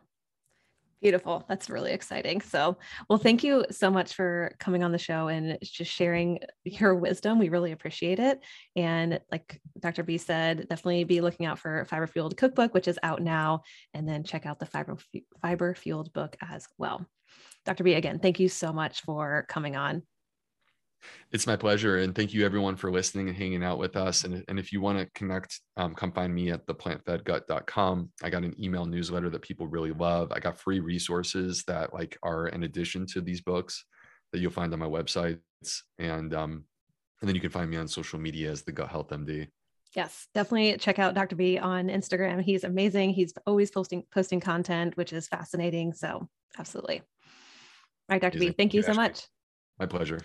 Beautiful. 1.04 1.44
That's 1.50 1.70
really 1.70 1.92
exciting. 1.92 2.40
So, 2.40 2.78
well, 3.10 3.20
thank 3.20 3.44
you 3.44 3.66
so 3.70 3.92
much 3.92 4.14
for 4.14 4.56
coming 4.58 4.86
on 4.86 4.94
the 4.94 4.98
show 4.98 5.28
and 5.28 5.58
just 5.62 5.92
sharing 5.92 6.40
your 6.64 6.96
wisdom. 6.96 7.40
We 7.40 7.50
really 7.50 7.74
appreciate 7.74 8.20
it. 8.20 8.40
And 8.78 9.20
like 9.30 9.60
Dr. 9.82 10.04
B 10.04 10.18
said, 10.18 10.60
definitely 10.70 11.04
be 11.04 11.20
looking 11.20 11.46
out 11.46 11.60
for 11.60 11.84
Fiber 11.90 12.08
Fueled 12.08 12.38
Cookbook, 12.38 12.74
which 12.74 12.88
is 12.88 12.98
out 13.04 13.22
now, 13.22 13.64
and 13.94 14.08
then 14.08 14.24
check 14.24 14.46
out 14.46 14.60
the 14.60 14.66
Fiber, 14.66 14.96
Fiber 15.42 15.76
Fueled 15.76 16.14
book 16.14 16.38
as 16.42 16.70
well. 16.78 17.06
Dr. 17.66 17.84
B, 17.84 17.96
again, 17.96 18.20
thank 18.20 18.40
you 18.40 18.48
so 18.48 18.72
much 18.72 19.02
for 19.02 19.46
coming 19.50 19.76
on. 19.76 20.04
It's 21.32 21.48
my 21.48 21.56
pleasure. 21.56 21.98
And 21.98 22.14
thank 22.16 22.34
you 22.34 22.46
everyone 22.46 22.76
for 22.76 22.92
listening 22.92 23.28
and 23.28 23.38
hanging 23.38 23.64
out 23.64 23.80
with 23.80 23.96
us. 23.96 24.24
And, 24.24 24.44
and 24.48 24.60
if 24.60 24.72
you 24.72 24.82
want 24.82 25.00
to 25.00 25.06
connect, 25.16 25.60
um, 25.78 25.96
come 25.96 26.12
find 26.12 26.34
me 26.34 26.52
at 26.52 26.66
theplantfedgut.com. 26.68 28.10
I 28.22 28.30
got 28.30 28.44
an 28.44 28.56
email 28.62 28.86
newsletter 28.86 29.30
that 29.30 29.42
people 29.42 29.68
really 29.68 29.92
love. 29.92 30.32
I 30.32 30.40
got 30.40 30.60
free 30.60 30.80
resources 30.80 31.64
that 31.68 31.94
like 31.94 32.18
are 32.24 32.48
in 32.48 32.64
addition 32.64 33.06
to 33.08 33.22
these 33.22 33.42
books 33.42 33.84
that 34.32 34.40
you'll 34.40 34.52
find 34.52 34.74
on 34.74 34.80
my 34.80 34.88
websites. 34.88 35.40
And, 35.98 36.34
um, 36.34 36.66
and 37.22 37.28
then 37.28 37.36
you 37.36 37.42
can 37.42 37.52
find 37.52 37.70
me 37.70 37.78
on 37.78 37.88
social 37.88 38.20
media 38.20 38.52
as 38.52 38.64
the 38.64 38.72
Gut 38.72 38.90
Health 38.90 39.10
MD. 39.10 39.48
Yes, 39.96 40.28
definitely 40.34 40.78
check 40.78 40.98
out 41.00 41.14
Dr. 41.14 41.36
B 41.36 41.58
on 41.58 41.88
Instagram. 41.88 42.42
He's 42.42 42.64
amazing. 42.64 43.12
He's 43.12 43.34
always 43.46 43.70
posting 43.70 44.04
posting 44.12 44.40
content, 44.40 44.98
which 44.98 45.14
is 45.14 45.28
fascinating. 45.28 45.94
So 45.94 46.28
absolutely. 46.58 47.00
All 47.00 47.06
right, 48.10 48.22
Dr. 48.22 48.38
Amazing. 48.38 48.52
B, 48.52 48.56
thank 48.58 48.74
you 48.74 48.82
so 48.82 48.94
much. 48.94 49.28
My 49.80 49.86
pleasure. 49.86 50.20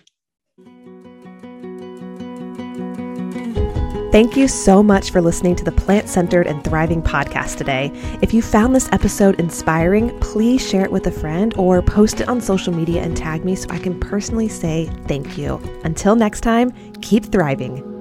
Thank 4.11 4.38
you 4.38 4.48
so 4.48 4.82
much 4.82 5.11
for 5.11 5.20
listening 5.20 5.54
to 5.56 5.64
the 5.64 5.70
Plant 5.70 6.09
Centered 6.09 6.46
and 6.46 6.64
Thriving 6.64 7.02
podcast 7.02 7.59
today. 7.59 7.92
If 8.22 8.32
you 8.32 8.40
found 8.40 8.74
this 8.74 8.88
episode 8.90 9.38
inspiring, 9.38 10.18
please 10.20 10.66
share 10.66 10.84
it 10.84 10.90
with 10.90 11.06
a 11.06 11.12
friend 11.12 11.52
or 11.59 11.82
post 11.82 12.22
it 12.22 12.28
on 12.28 12.40
social 12.40 12.72
media 12.72 13.02
and 13.02 13.14
tag 13.14 13.44
me 13.44 13.54
so 13.54 13.68
I 13.68 13.78
can 13.78 14.00
personally 14.00 14.48
say 14.48 14.86
thank 15.06 15.36
you. 15.36 15.61
Until 15.84 16.16
next 16.16 16.40
time, 16.40 16.72
keep 17.02 17.26
thriving. 17.26 17.97